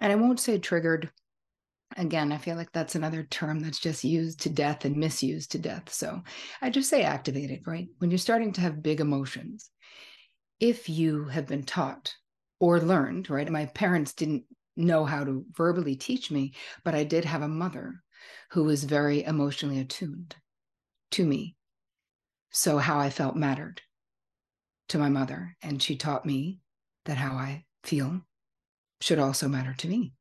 and 0.00 0.12
I 0.12 0.16
won't 0.16 0.40
say 0.40 0.58
triggered. 0.58 1.10
Again, 1.96 2.32
I 2.32 2.38
feel 2.38 2.56
like 2.56 2.72
that's 2.72 2.94
another 2.94 3.24
term 3.24 3.60
that's 3.60 3.78
just 3.78 4.04
used 4.04 4.40
to 4.40 4.50
death 4.50 4.84
and 4.84 4.96
misused 4.96 5.52
to 5.52 5.58
death. 5.58 5.92
So 5.92 6.22
I 6.60 6.70
just 6.70 6.90
say 6.90 7.02
activated, 7.02 7.66
right? 7.66 7.88
When 7.98 8.10
you're 8.10 8.18
starting 8.18 8.52
to 8.52 8.60
have 8.60 8.82
big 8.82 9.00
emotions, 9.00 9.70
if 10.60 10.88
you 10.88 11.24
have 11.24 11.46
been 11.46 11.62
taught 11.64 12.14
or 12.60 12.80
learned, 12.80 13.30
right? 13.30 13.50
My 13.50 13.66
parents 13.66 14.12
didn't 14.12 14.44
know 14.76 15.04
how 15.04 15.24
to 15.24 15.44
verbally 15.52 15.96
teach 15.96 16.30
me, 16.30 16.54
but 16.84 16.94
I 16.94 17.04
did 17.04 17.24
have 17.24 17.42
a 17.42 17.48
mother 17.48 18.02
who 18.50 18.64
was 18.64 18.84
very 18.84 19.24
emotionally 19.24 19.78
attuned 19.78 20.36
to 21.12 21.24
me. 21.24 21.56
So, 22.50 22.78
how 22.78 22.98
I 22.98 23.10
felt 23.10 23.36
mattered 23.36 23.82
to 24.88 24.98
my 24.98 25.08
mother. 25.08 25.56
And 25.62 25.82
she 25.82 25.96
taught 25.96 26.26
me 26.26 26.60
that 27.04 27.18
how 27.18 27.32
I 27.32 27.64
feel 27.84 28.22
should 29.00 29.18
also 29.18 29.48
matter 29.48 29.74
to 29.78 29.88
me. 29.88 30.12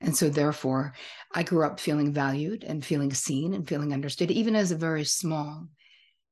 And 0.00 0.16
so, 0.16 0.28
therefore, 0.28 0.94
I 1.34 1.42
grew 1.42 1.64
up 1.64 1.80
feeling 1.80 2.12
valued 2.12 2.64
and 2.64 2.84
feeling 2.84 3.12
seen 3.12 3.52
and 3.54 3.68
feeling 3.68 3.92
understood. 3.92 4.30
Even 4.30 4.54
as 4.54 4.70
a 4.70 4.76
very 4.76 5.04
small 5.04 5.66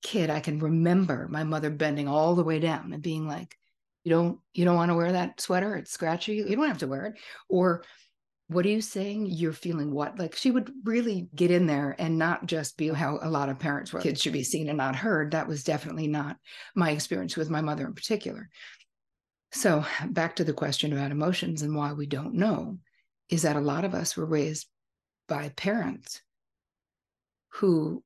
kid, 0.02 0.30
I 0.30 0.40
can 0.40 0.60
remember 0.60 1.26
my 1.28 1.42
mother 1.42 1.70
bending 1.70 2.06
all 2.06 2.34
the 2.34 2.44
way 2.44 2.60
down 2.60 2.92
and 2.92 3.02
being 3.02 3.26
like, 3.26 3.56
you 4.04 4.10
don't 4.10 4.38
you 4.54 4.64
don't 4.64 4.76
want 4.76 4.90
to 4.90 4.94
wear 4.94 5.10
that 5.10 5.40
sweater 5.40 5.74
it's 5.74 5.90
scratchy 5.90 6.34
you 6.34 6.54
don't 6.54 6.68
have 6.68 6.78
to 6.78 6.86
wear 6.86 7.06
it 7.06 7.14
or 7.48 7.82
what 8.48 8.64
are 8.64 8.68
you 8.70 8.80
saying? 8.80 9.26
You're 9.26 9.52
feeling 9.52 9.92
what? 9.92 10.18
Like 10.18 10.36
she 10.36 10.50
would 10.50 10.70
really 10.84 11.28
get 11.34 11.50
in 11.50 11.66
there 11.66 11.96
and 11.98 12.16
not 12.16 12.46
just 12.46 12.76
be 12.76 12.88
how 12.88 13.18
a 13.20 13.28
lot 13.28 13.48
of 13.48 13.58
parents 13.58 13.92
were 13.92 14.00
kids 14.00 14.22
should 14.22 14.32
be 14.32 14.44
seen 14.44 14.68
and 14.68 14.78
not 14.78 14.94
heard. 14.94 15.32
That 15.32 15.48
was 15.48 15.64
definitely 15.64 16.06
not 16.06 16.36
my 16.74 16.90
experience 16.90 17.36
with 17.36 17.50
my 17.50 17.60
mother 17.60 17.86
in 17.86 17.94
particular. 17.94 18.48
So, 19.52 19.84
back 20.08 20.36
to 20.36 20.44
the 20.44 20.52
question 20.52 20.92
about 20.92 21.10
emotions 21.10 21.62
and 21.62 21.74
why 21.74 21.92
we 21.92 22.06
don't 22.06 22.34
know 22.34 22.78
is 23.28 23.42
that 23.42 23.56
a 23.56 23.60
lot 23.60 23.84
of 23.84 23.94
us 23.94 24.16
were 24.16 24.26
raised 24.26 24.66
by 25.28 25.48
parents 25.50 26.22
who 27.48 28.02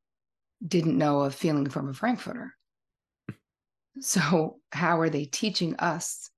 didn't 0.66 0.98
know 0.98 1.20
of 1.20 1.34
feeling 1.34 1.68
from 1.68 1.88
a 1.88 1.94
Frankfurter. 1.94 2.54
So, 4.02 4.60
how 4.72 5.00
are 5.00 5.10
they 5.10 5.24
teaching 5.24 5.74
us 5.76 6.30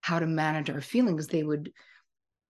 how 0.00 0.18
to 0.18 0.26
manage 0.26 0.70
our 0.70 0.80
feelings? 0.80 1.28
They 1.28 1.44
would 1.44 1.70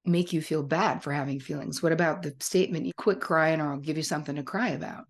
make 0.06 0.32
you 0.32 0.40
feel 0.40 0.62
bad 0.62 1.02
for 1.02 1.12
having 1.12 1.40
feelings? 1.40 1.82
What 1.82 1.92
about 1.92 2.22
the 2.22 2.34
statement, 2.40 2.86
you 2.86 2.92
quit 2.96 3.20
crying 3.20 3.60
or 3.60 3.72
I'll 3.72 3.78
give 3.78 3.96
you 3.96 4.02
something 4.02 4.36
to 4.36 4.42
cry 4.42 4.70
about? 4.70 5.04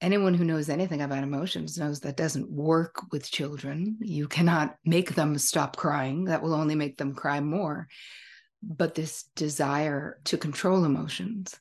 Anyone 0.00 0.34
who 0.34 0.44
knows 0.44 0.68
anything 0.68 1.00
about 1.00 1.22
emotions 1.22 1.78
knows 1.78 2.00
that 2.00 2.16
doesn't 2.16 2.50
work 2.50 3.00
with 3.10 3.30
children. 3.30 3.96
You 4.00 4.28
cannot 4.28 4.76
make 4.84 5.14
them 5.14 5.38
stop 5.38 5.76
crying, 5.76 6.24
that 6.24 6.42
will 6.42 6.54
only 6.54 6.74
make 6.74 6.98
them 6.98 7.14
cry 7.14 7.40
more. 7.40 7.88
But 8.66 8.94
this 8.94 9.24
desire 9.36 10.18
to 10.24 10.38
control 10.38 10.84
emotions 10.84 11.58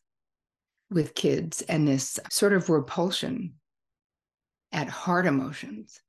with 0.90 1.16
kids 1.16 1.62
and 1.64 1.88
this 1.88 2.20
sort 2.30 2.54
of 2.54 2.70
repulsion 2.70 3.56
at 4.72 4.88
hard 4.88 5.26
emotions 5.26 6.00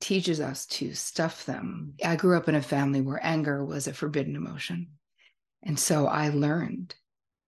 teaches 0.00 0.40
us 0.40 0.66
to 0.66 0.94
stuff 0.94 1.44
them. 1.44 1.94
I 2.04 2.16
grew 2.16 2.36
up 2.36 2.48
in 2.48 2.54
a 2.54 2.62
family 2.62 3.00
where 3.00 3.24
anger 3.24 3.64
was 3.64 3.88
a 3.88 3.92
forbidden 3.92 4.36
emotion. 4.36 4.88
And 5.62 5.78
so 5.78 6.06
I 6.06 6.28
learned 6.28 6.94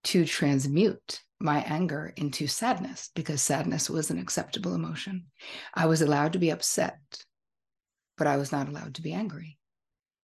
to 0.05 0.25
transmute 0.25 1.23
my 1.39 1.61
anger 1.61 2.13
into 2.17 2.47
sadness 2.47 3.11
because 3.15 3.41
sadness 3.41 3.89
was 3.89 4.11
an 4.11 4.19
acceptable 4.19 4.75
emotion. 4.75 5.27
I 5.75 5.87
was 5.87 6.03
allowed 6.03 6.33
to 6.33 6.39
be 6.39 6.51
upset, 6.51 6.99
but 8.19 8.27
I 8.27 8.37
was 8.37 8.53
not 8.53 8.69
allowed 8.69 8.97
to 8.97 9.03
be 9.03 9.13
angry. 9.13 9.59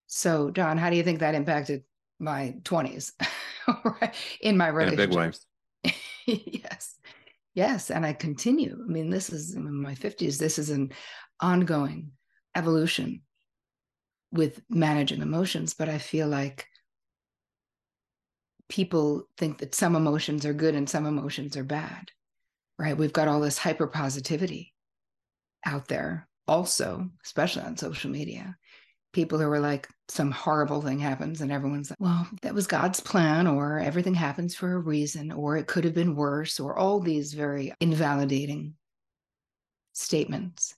So, 0.06 0.50
Don, 0.50 0.78
how 0.78 0.90
do 0.90 0.96
you 0.96 1.02
think 1.02 1.20
that 1.20 1.34
impacted 1.34 1.84
my 2.18 2.54
20s 2.62 3.12
in 4.40 4.56
my 4.56 4.68
relationships? 4.68 5.02
In 5.02 5.10
big 5.10 5.16
way. 5.16 5.94
yes. 6.62 6.94
Yes. 7.54 7.90
And 7.90 8.04
I 8.04 8.12
continue. 8.12 8.78
I 8.82 8.90
mean, 8.90 9.10
this 9.10 9.30
is 9.30 9.54
in 9.54 9.82
my 9.82 9.94
50s, 9.94 10.38
this 10.38 10.58
is 10.58 10.70
an 10.70 10.92
ongoing 11.40 12.12
evolution 12.54 13.22
with 14.32 14.60
managing 14.68 15.22
emotions, 15.22 15.74
but 15.74 15.88
I 15.88 15.98
feel 15.98 16.28
like 16.28 16.66
people 18.68 19.28
think 19.38 19.58
that 19.58 19.74
some 19.74 19.94
emotions 19.94 20.44
are 20.44 20.52
good 20.52 20.74
and 20.74 20.88
some 20.88 21.06
emotions 21.06 21.56
are 21.56 21.64
bad, 21.64 22.10
right? 22.78 22.96
We've 22.96 23.12
got 23.12 23.28
all 23.28 23.40
this 23.40 23.58
hyper 23.58 23.86
positivity 23.86 24.74
out 25.64 25.88
there, 25.88 26.28
also, 26.48 27.08
especially 27.24 27.62
on 27.62 27.76
social 27.76 28.10
media. 28.10 28.56
People 29.12 29.38
who 29.38 29.48
were 29.48 29.60
like, 29.60 29.88
some 30.08 30.30
horrible 30.30 30.82
thing 30.82 30.98
happens, 30.98 31.40
and 31.40 31.50
everyone's 31.50 31.90
like, 31.90 32.00
well, 32.00 32.28
that 32.42 32.54
was 32.54 32.66
God's 32.66 33.00
plan, 33.00 33.46
or 33.46 33.78
everything 33.78 34.14
happens 34.14 34.54
for 34.54 34.72
a 34.72 34.78
reason, 34.78 35.32
or 35.32 35.56
it 35.56 35.66
could 35.66 35.84
have 35.84 35.94
been 35.94 36.14
worse, 36.14 36.60
or 36.60 36.76
all 36.76 37.00
these 37.00 37.32
very 37.32 37.72
invalidating 37.80 38.74
statements 39.92 40.74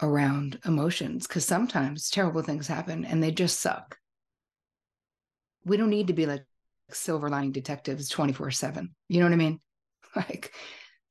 around 0.00 0.58
emotions. 0.64 1.26
Because 1.26 1.44
sometimes 1.44 2.10
terrible 2.10 2.42
things 2.42 2.66
happen 2.66 3.04
and 3.04 3.22
they 3.22 3.30
just 3.30 3.60
suck. 3.60 3.98
We 5.64 5.76
don't 5.76 5.90
need 5.90 6.06
to 6.08 6.12
be 6.12 6.26
like 6.26 6.44
silver 6.90 7.28
lining 7.28 7.52
detectives 7.52 8.08
24 8.08 8.52
7. 8.52 8.94
You 9.08 9.20
know 9.20 9.26
what 9.26 9.32
I 9.32 9.36
mean? 9.36 9.60
Like 10.14 10.54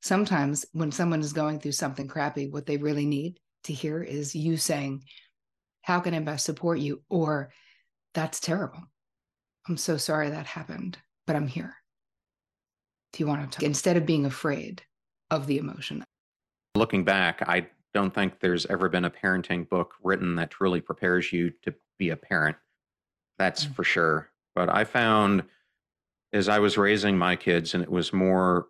sometimes 0.02 0.66
when 0.72 0.90
someone 0.90 1.20
is 1.20 1.32
going 1.32 1.60
through 1.60 1.72
something 1.72 2.08
crappy, 2.08 2.48
what 2.48 2.66
they 2.66 2.76
really 2.76 3.06
need 3.06 3.38
to 3.64 3.72
hear 3.72 4.02
is 4.02 4.34
you 4.34 4.56
saying, 4.56 5.04
How 5.86 6.00
can 6.00 6.14
I 6.14 6.18
best 6.18 6.44
support 6.44 6.80
you? 6.80 7.02
Or 7.08 7.52
that's 8.12 8.40
terrible. 8.40 8.82
I'm 9.68 9.76
so 9.76 9.96
sorry 9.96 10.30
that 10.30 10.46
happened, 10.46 10.98
but 11.28 11.36
I'm 11.36 11.46
here. 11.46 11.76
If 13.12 13.20
you 13.20 13.28
want 13.28 13.52
to 13.52 13.56
talk, 13.56 13.62
instead 13.62 13.96
of 13.96 14.04
being 14.04 14.26
afraid 14.26 14.82
of 15.30 15.46
the 15.46 15.58
emotion. 15.58 16.04
Looking 16.74 17.04
back, 17.04 17.40
I 17.48 17.68
don't 17.94 18.12
think 18.12 18.40
there's 18.40 18.66
ever 18.66 18.88
been 18.88 19.04
a 19.04 19.10
parenting 19.10 19.68
book 19.68 19.94
written 20.02 20.34
that 20.34 20.50
truly 20.50 20.80
prepares 20.80 21.32
you 21.32 21.52
to 21.62 21.72
be 21.98 22.10
a 22.10 22.16
parent. 22.16 22.56
That's 23.38 23.64
mm-hmm. 23.64 23.74
for 23.74 23.84
sure. 23.84 24.28
But 24.56 24.68
I 24.68 24.82
found 24.82 25.44
as 26.32 26.48
I 26.48 26.58
was 26.58 26.76
raising 26.76 27.16
my 27.16 27.36
kids, 27.36 27.74
and 27.74 27.82
it 27.82 27.90
was 27.90 28.12
more 28.12 28.66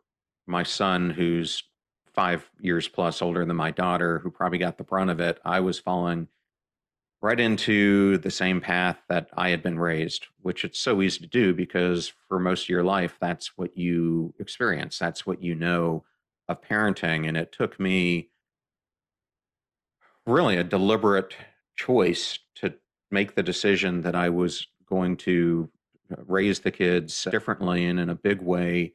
my 0.46 0.64
son 0.64 1.08
who's 1.08 1.62
five 2.14 2.48
years 2.60 2.88
plus 2.88 3.22
older 3.22 3.46
than 3.46 3.56
my 3.56 3.70
daughter, 3.70 4.18
who 4.18 4.30
probably 4.30 4.58
got 4.58 4.76
the 4.76 4.84
brunt 4.84 5.10
of 5.10 5.18
it, 5.18 5.40
I 5.46 5.60
was 5.60 5.78
falling 5.78 6.28
right 7.26 7.40
into 7.40 8.18
the 8.18 8.30
same 8.30 8.60
path 8.60 9.02
that 9.08 9.28
I 9.36 9.48
had 9.48 9.60
been 9.60 9.80
raised, 9.80 10.28
which 10.42 10.64
it's 10.64 10.78
so 10.78 11.02
easy 11.02 11.18
to 11.18 11.26
do 11.26 11.54
because 11.54 12.12
for 12.28 12.38
most 12.38 12.66
of 12.66 12.68
your 12.68 12.84
life, 12.84 13.16
that's 13.20 13.58
what 13.58 13.76
you 13.76 14.32
experience. 14.38 14.96
That's 14.96 15.26
what 15.26 15.42
you 15.42 15.56
know 15.56 16.04
of 16.46 16.62
parenting. 16.62 17.26
And 17.26 17.36
it 17.36 17.50
took 17.50 17.80
me 17.80 18.28
really 20.24 20.56
a 20.56 20.62
deliberate 20.62 21.34
choice 21.74 22.38
to 22.56 22.74
make 23.10 23.34
the 23.34 23.42
decision 23.42 24.02
that 24.02 24.14
I 24.14 24.28
was 24.28 24.68
going 24.88 25.16
to 25.16 25.68
uh, 26.12 26.22
raise 26.28 26.60
the 26.60 26.70
kids 26.70 27.26
differently 27.28 27.86
and 27.86 27.98
in 27.98 28.08
a 28.08 28.14
big 28.14 28.40
way 28.40 28.92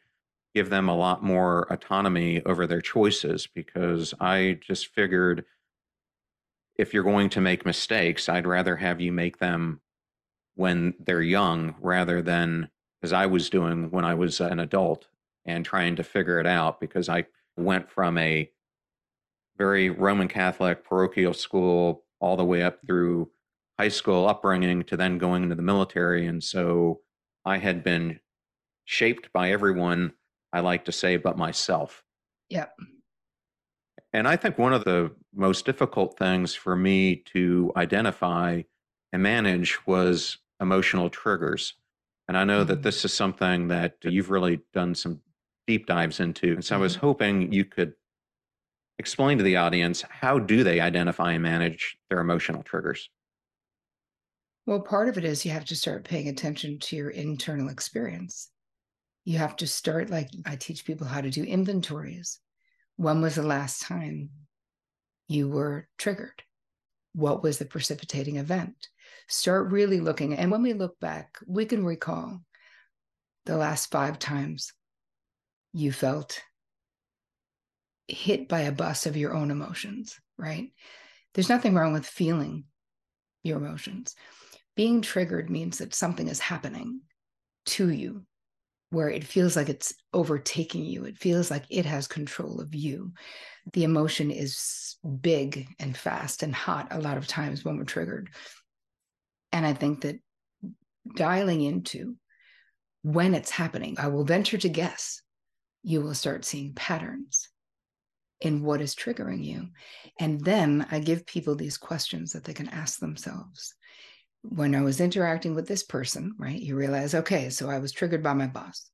give 0.56 0.70
them 0.70 0.88
a 0.88 0.96
lot 0.96 1.22
more 1.22 1.68
autonomy 1.70 2.42
over 2.46 2.66
their 2.66 2.82
choices 2.82 3.46
because 3.54 4.14
I 4.22 4.58
just 4.62 4.88
figured 4.88 5.44
if 6.78 6.94
you're 6.94 7.04
going 7.04 7.30
to 7.30 7.42
make 7.42 7.66
mistakes, 7.66 8.30
I'd 8.30 8.48
rather 8.48 8.76
have 8.78 9.02
you 9.02 9.12
make 9.12 9.38
them 9.38 9.82
when 10.56 10.94
they're 11.00 11.22
young 11.22 11.76
rather 11.80 12.22
than 12.22 12.70
as 13.04 13.14
I 13.14 13.26
was 13.26 13.50
doing 13.50 13.90
when 13.92 14.06
I 14.06 14.14
was 14.14 14.42
uh, 14.42 14.46
an 14.46 14.60
adult 14.60 15.08
and 15.46 15.66
trying 15.66 15.96
to 15.96 16.04
figure 16.04 16.40
it 16.40 16.46
out 16.46 16.80
because 16.80 17.10
I 17.10 17.26
went 17.58 17.90
from 17.90 18.18
a 18.18 18.50
very 19.58 19.90
Roman 19.90 20.28
Catholic 20.28 20.84
parochial 20.84 21.34
school 21.34 22.04
all 22.20 22.38
the 22.38 22.46
way 22.46 22.62
up 22.62 22.80
through 22.86 23.30
high 23.80 23.90
school 23.90 24.28
upbringing 24.28 24.84
to 24.84 24.98
then 24.98 25.18
going 25.18 25.44
into 25.44 25.56
the 25.56 25.62
military. 25.62 26.28
And 26.28 26.44
so 26.44 27.02
I 27.46 27.58
had 27.58 27.84
been 27.84 28.20
shaped 28.86 29.34
by 29.34 29.52
everyone 29.52 30.14
I 30.54 30.60
like 30.60 30.86
to 30.86 30.92
say, 30.92 31.18
but 31.18 31.38
myself. 31.38 32.04
Yep. 32.50 32.76
And 34.14 34.28
I 34.28 34.36
think 34.36 34.58
one 34.58 34.74
of 34.74 34.84
the 34.84 35.12
most 35.34 35.66
difficult 35.66 36.18
things 36.18 36.54
for 36.54 36.76
me 36.76 37.18
to 37.34 37.72
identify 37.76 38.64
and 39.14 39.24
manage 39.24 39.86
was 39.86 40.38
emotional 40.60 41.10
triggers. 41.10 41.76
And 42.28 42.38
I 42.38 42.44
know 42.44 42.60
mm-hmm. 42.60 42.70
that 42.70 42.84
this 42.84 43.06
is 43.06 43.14
something 43.14 43.70
that 43.70 43.96
you've 44.04 44.30
really 44.30 44.62
done 44.74 44.96
some 44.96 45.22
deep 45.68 45.86
dives 45.86 46.20
into. 46.20 46.54
And 46.54 46.64
so 46.64 46.76
mm-hmm. 46.76 46.82
I 46.82 46.84
was 46.84 46.94
mm-hmm. 46.98 47.06
hoping 47.06 47.54
you 47.54 47.66
could 47.66 47.94
explain 49.00 49.38
to 49.38 49.44
the 49.44 49.58
audience 49.58 50.04
how 50.10 50.40
do 50.40 50.64
they 50.64 50.80
identify 50.80 51.32
and 51.32 51.44
manage 51.44 51.98
their 52.10 52.20
emotional 52.20 52.64
triggers? 52.64 53.10
Well, 54.66 54.82
part 54.82 55.10
of 55.10 55.18
it 55.18 55.26
is 55.26 55.46
you 55.46 55.52
have 55.52 55.66
to 55.66 55.76
start 55.76 56.04
paying 56.04 56.28
attention 56.28 56.80
to 56.80 56.96
your 56.96 57.10
internal 57.10 57.70
experience 57.70 58.52
you 59.26 59.38
have 59.38 59.56
to 59.58 59.68
start 59.68 60.10
like 60.10 60.30
I 60.46 60.56
teach 60.56 60.86
people 60.86 61.08
how 61.08 61.22
to 61.22 61.30
do 61.30 61.44
inventories. 61.44 62.40
When 63.02 63.20
was 63.20 63.34
the 63.34 63.42
last 63.42 63.82
time 63.82 64.30
you 65.28 65.50
were 65.50 65.88
triggered? 65.98 66.44
What 67.14 67.42
was 67.42 67.58
the 67.58 67.66
precipitating 67.66 68.36
event? 68.36 68.90
Start 69.28 69.72
really 69.72 70.00
looking. 70.00 70.36
And 70.36 70.52
when 70.52 70.62
we 70.62 70.74
look 70.74 71.00
back, 71.00 71.40
we 71.48 71.66
can 71.66 71.84
recall 71.84 72.44
the 73.48 73.58
last 73.58 73.90
five 73.90 74.20
times 74.20 74.72
you 75.74 75.92
felt 75.92 76.44
hit 78.08 78.48
by 78.48 78.60
a 78.62 78.72
bus 78.72 79.08
of 79.08 79.18
your 79.18 79.34
own 79.34 79.50
emotions, 79.50 80.20
right? 80.38 80.72
There's 81.34 81.50
nothing 81.50 81.74
wrong 81.74 81.94
with 81.94 82.06
feeling 82.06 82.66
your 83.42 83.58
emotions. 83.58 84.14
Being 84.76 85.02
triggered 85.02 85.50
means 85.50 85.80
that 85.80 85.96
something 85.96 86.28
is 86.28 86.38
happening 86.38 87.02
to 87.66 87.90
you 87.90 88.28
where 88.92 89.10
it 89.10 89.24
feels 89.24 89.56
like 89.56 89.70
it's 89.70 89.94
overtaking 90.14 90.84
you. 90.86 91.06
It 91.06 91.18
feels 91.18 91.50
like 91.50 91.64
it 91.70 91.86
has 91.86 92.08
control 92.08 92.62
of 92.62 92.76
you. 92.76 93.14
The 93.74 93.86
emotion 93.86 94.32
is 94.32 94.98
big 95.22 95.68
and 95.80 95.96
fast 95.96 96.44
and 96.44 96.54
hot 96.54 96.90
a 96.92 97.00
lot 97.00 97.18
of 97.18 97.26
times 97.26 97.66
when 97.66 97.78
we're 97.78 97.86
triggered. 97.86 98.30
And 99.52 99.66
I 99.66 99.74
think 99.74 100.02
that 100.02 100.20
dialing 101.16 101.62
into 101.62 102.16
when 103.02 103.34
it's 103.34 103.50
happening, 103.50 103.96
I 103.98 104.08
will 104.10 104.26
venture 104.26 104.58
to 104.58 104.70
guess 104.70 105.22
you 105.84 106.02
will 106.02 106.14
start 106.14 106.46
seeing 106.46 106.74
patterns 106.74 107.50
in 108.42 108.64
what 108.64 108.82
is 108.82 108.94
triggering 108.94 109.44
you. 109.44 109.70
And 110.20 110.44
then 110.44 110.86
I 110.92 111.00
give 111.00 111.26
people 111.26 111.56
these 111.56 111.78
questions 111.78 112.34
that 112.34 112.44
they 112.44 112.54
can 112.54 112.70
ask 112.70 113.00
themselves 113.00 113.74
when 114.44 114.76
I 114.76 114.82
was 114.82 115.00
interacting 115.00 115.56
with 115.56 115.68
this 115.68 115.84
person, 115.84 116.34
right, 116.38 116.60
you 116.60 116.76
realize, 116.76 117.14
okay, 117.14 117.50
so 117.50 117.70
I 117.70 117.80
was 117.80 117.92
triggered 117.92 118.24
by 118.24 118.34
my 118.34 118.48
boss. 118.48 118.90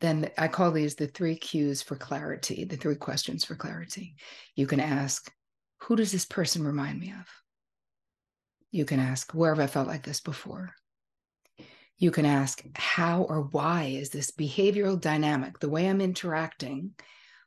Then 0.00 0.30
I 0.36 0.48
call 0.48 0.72
these 0.72 0.94
the 0.94 1.06
three 1.06 1.36
cues 1.36 1.82
for 1.82 1.96
clarity, 1.96 2.64
the 2.64 2.76
three 2.76 2.96
questions 2.96 3.44
for 3.44 3.54
clarity. 3.54 4.16
You 4.54 4.66
can 4.66 4.80
ask, 4.80 5.30
who 5.82 5.96
does 5.96 6.12
this 6.12 6.24
person 6.24 6.64
remind 6.64 7.00
me 7.00 7.10
of? 7.10 7.26
You 8.70 8.84
can 8.84 9.00
ask, 9.00 9.32
where 9.32 9.54
have 9.54 9.62
I 9.62 9.66
felt 9.66 9.88
like 9.88 10.02
this 10.02 10.20
before? 10.20 10.74
You 11.98 12.10
can 12.10 12.26
ask, 12.26 12.62
how 12.74 13.22
or 13.22 13.42
why 13.42 13.84
is 13.84 14.10
this 14.10 14.30
behavioral 14.30 15.00
dynamic, 15.00 15.58
the 15.58 15.70
way 15.70 15.88
I'm 15.88 16.02
interacting 16.02 16.92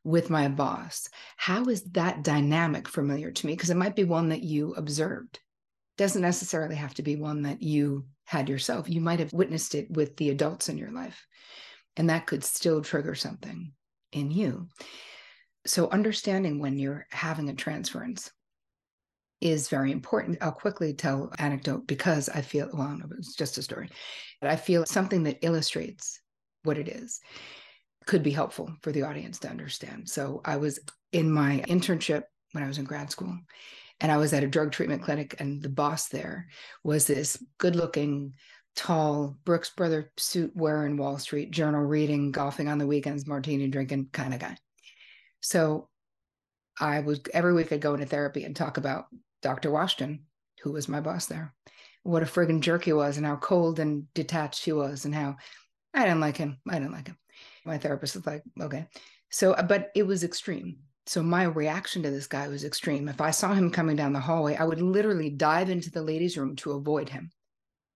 with 0.03 0.29
my 0.29 0.47
boss, 0.47 1.07
how 1.37 1.65
is 1.65 1.83
that 1.91 2.23
dynamic 2.23 2.87
familiar 2.87 3.31
to 3.31 3.45
me? 3.45 3.53
Because 3.53 3.69
it 3.69 3.77
might 3.77 3.95
be 3.95 4.05
one 4.05 4.29
that 4.29 4.41
you 4.41 4.73
observed 4.73 5.39
doesn't 5.99 6.21
necessarily 6.21 6.75
have 6.75 6.93
to 6.93 7.03
be 7.03 7.17
one 7.17 7.41
that 7.41 7.61
you 7.61 8.05
had 8.23 8.47
yourself. 8.47 8.89
You 8.89 9.01
might 9.01 9.19
have 9.19 9.33
witnessed 9.33 9.75
it 9.75 9.91
with 9.91 10.15
the 10.15 10.29
adults 10.29 10.69
in 10.69 10.77
your 10.77 10.91
life, 10.91 11.27
and 11.97 12.09
that 12.09 12.25
could 12.25 12.41
still 12.45 12.81
trigger 12.81 13.15
something 13.15 13.73
in 14.13 14.31
you. 14.31 14.69
So, 15.67 15.89
understanding 15.89 16.59
when 16.59 16.79
you're 16.79 17.05
having 17.11 17.49
a 17.49 17.53
transference 17.53 18.31
is 19.41 19.67
very 19.67 19.91
important. 19.91 20.37
I'll 20.39 20.53
quickly 20.53 20.93
tell 20.93 21.33
anecdote 21.37 21.85
because 21.85 22.29
I 22.29 22.41
feel 22.41 22.69
well, 22.71 22.97
it's 23.17 23.35
just 23.35 23.57
a 23.57 23.61
story. 23.61 23.89
But 24.39 24.49
I 24.49 24.55
feel 24.55 24.85
something 24.85 25.23
that 25.23 25.39
illustrates 25.41 26.21
what 26.63 26.77
it 26.77 26.87
is 26.87 27.19
could 28.05 28.23
be 28.23 28.31
helpful 28.31 28.71
for 28.83 28.93
the 28.93 29.03
audience 29.03 29.37
to 29.39 29.49
understand. 29.49 30.07
So 30.07 30.41
I 30.45 30.55
was 30.55 30.79
in 31.11 31.29
my 31.29 31.61
internship 31.67 32.23
when 32.53 32.63
I 32.63 32.67
was 32.67 32.77
in 32.77 32.85
grad 32.85 33.11
school, 33.11 33.37
and 34.01 34.11
I 34.11 34.17
was 34.17 34.33
at 34.33 34.43
a 34.43 34.47
drug 34.47 34.71
treatment 34.71 35.03
clinic, 35.03 35.35
and 35.39 35.61
the 35.61 35.69
boss 35.69 36.07
there 36.07 36.47
was 36.83 37.05
this 37.05 37.41
good 37.57 37.75
looking, 37.75 38.33
tall 38.75 39.37
Brooks 39.43 39.71
Brother 39.75 40.11
suit 40.17 40.51
wearing 40.55 40.97
Wall 40.97 41.17
Street 41.17 41.51
journal 41.51 41.81
reading, 41.81 42.31
golfing 42.31 42.67
on 42.69 42.77
the 42.77 42.87
weekends, 42.87 43.27
martini 43.27 43.67
drinking 43.67 44.09
kind 44.11 44.33
of 44.33 44.39
guy. 44.39 44.57
So 45.41 45.89
I 46.79 47.01
was 47.01 47.19
every 47.33 47.53
week 47.53 47.71
I'd 47.71 47.81
go 47.81 47.93
into 47.93 48.05
therapy 48.05 48.43
and 48.45 48.55
talk 48.55 48.77
about 48.77 49.05
Dr. 49.41 49.71
Washington, 49.71 50.25
who 50.63 50.71
was 50.71 50.87
my 50.87 51.01
boss 51.01 51.25
there, 51.25 51.53
what 52.03 52.23
a 52.23 52.25
friggin' 52.25 52.61
jerk 52.61 52.85
he 52.85 52.93
was, 52.93 53.17
and 53.17 53.25
how 53.25 53.35
cold 53.35 53.79
and 53.79 54.11
detached 54.13 54.63
he 54.63 54.71
was, 54.71 55.05
and 55.05 55.13
how 55.13 55.37
I 55.93 56.03
didn't 56.03 56.21
like 56.21 56.37
him. 56.37 56.57
I 56.67 56.73
didn't 56.73 56.93
like 56.93 57.07
him. 57.07 57.17
My 57.65 57.77
therapist 57.77 58.15
was 58.15 58.25
like, 58.25 58.43
okay. 58.61 58.87
So, 59.29 59.55
but 59.67 59.89
it 59.95 60.03
was 60.03 60.23
extreme. 60.23 60.77
So 61.09 61.23
my 61.23 61.45
reaction 61.45 62.03
to 62.03 62.11
this 62.11 62.27
guy 62.27 62.49
was 62.49 62.63
extreme. 62.63 63.09
If 63.09 63.19
I 63.19 63.31
saw 63.31 63.55
him 63.55 63.71
coming 63.71 63.95
down 63.95 64.13
the 64.13 64.19
hallway, 64.19 64.55
I 64.55 64.63
would 64.63 64.79
literally 64.79 65.31
dive 65.31 65.71
into 65.71 65.89
the 65.89 66.03
ladies' 66.03 66.37
room 66.37 66.55
to 66.57 66.73
avoid 66.73 67.09
him. 67.09 67.31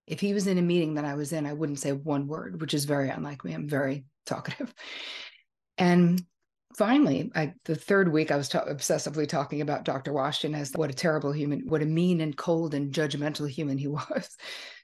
If 0.08 0.20
he 0.20 0.34
was 0.34 0.48
in 0.48 0.58
a 0.58 0.64
meeting 0.64 0.96
that 0.96 1.06
I 1.06 1.14
was 1.14 1.32
in, 1.32 1.46
I 1.46 1.54
wouldn't 1.54 1.78
say 1.78 1.92
one 1.92 2.26
word, 2.26 2.60
which 2.60 2.74
is 2.74 2.86
very 2.86 3.12
unlike 3.12 3.46
me. 3.46 3.54
I'm 3.54 3.70
very 3.70 4.06
talkative. 4.26 4.74
And 5.78 6.26
finally, 6.76 7.32
I, 7.36 7.54
the 7.66 7.76
third 7.76 8.12
week, 8.12 8.32
I 8.32 8.36
was 8.36 8.50
ta- 8.50 8.66
obsessively 8.66 9.28
talking 9.28 9.62
about 9.62 9.86
Dr. 9.86 10.12
Washington 10.12 10.60
as 10.60 10.72
what 10.72 10.90
a 10.90 10.94
terrible 10.96 11.32
human, 11.32 11.68
what 11.68 11.84
a 11.84 11.86
mean 11.86 12.20
and 12.20 12.36
cold 12.36 12.74
and 12.74 12.92
judgmental 12.92 13.48
human 13.48 13.78
he 13.78 13.88
was. 13.90 14.36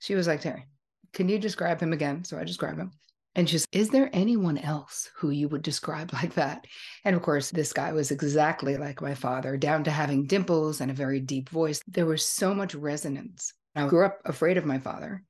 She 0.02 0.14
was 0.14 0.28
like, 0.28 0.44
Terri, 0.44 0.66
can 1.14 1.30
you 1.30 1.40
describe 1.40 1.82
him 1.82 1.94
again? 1.94 2.24
So 2.26 2.38
I 2.38 2.44
described 2.44 2.78
him. 2.78 2.92
And 3.40 3.50
she's, 3.50 3.66
is 3.72 3.90
there 3.90 4.10
anyone 4.12 4.58
else 4.58 5.10
who 5.16 5.30
you 5.30 5.48
would 5.48 5.62
describe 5.62 6.12
like 6.14 6.34
that? 6.34 6.68
And 7.06 7.16
of 7.16 7.22
course, 7.22 7.50
this 7.50 7.72
guy 7.72 7.94
was 7.94 8.12
exactly 8.12 8.76
like 8.76 9.02
my 9.02 9.14
father, 9.14 9.56
down 9.56 9.86
to 9.86 9.92
having 9.92 10.26
dimples 10.26 10.82
and 10.82 10.92
a 10.92 10.94
very 10.94 11.22
deep 11.22 11.48
voice. 11.48 11.82
There 11.88 12.06
was 12.06 12.26
so 12.26 12.54
much 12.54 12.76
resonance. 12.76 13.54
I 13.78 13.88
grew 13.88 14.06
up 14.06 14.20
afraid 14.26 14.58
of 14.58 14.66
my 14.66 14.78
father. 14.78 15.24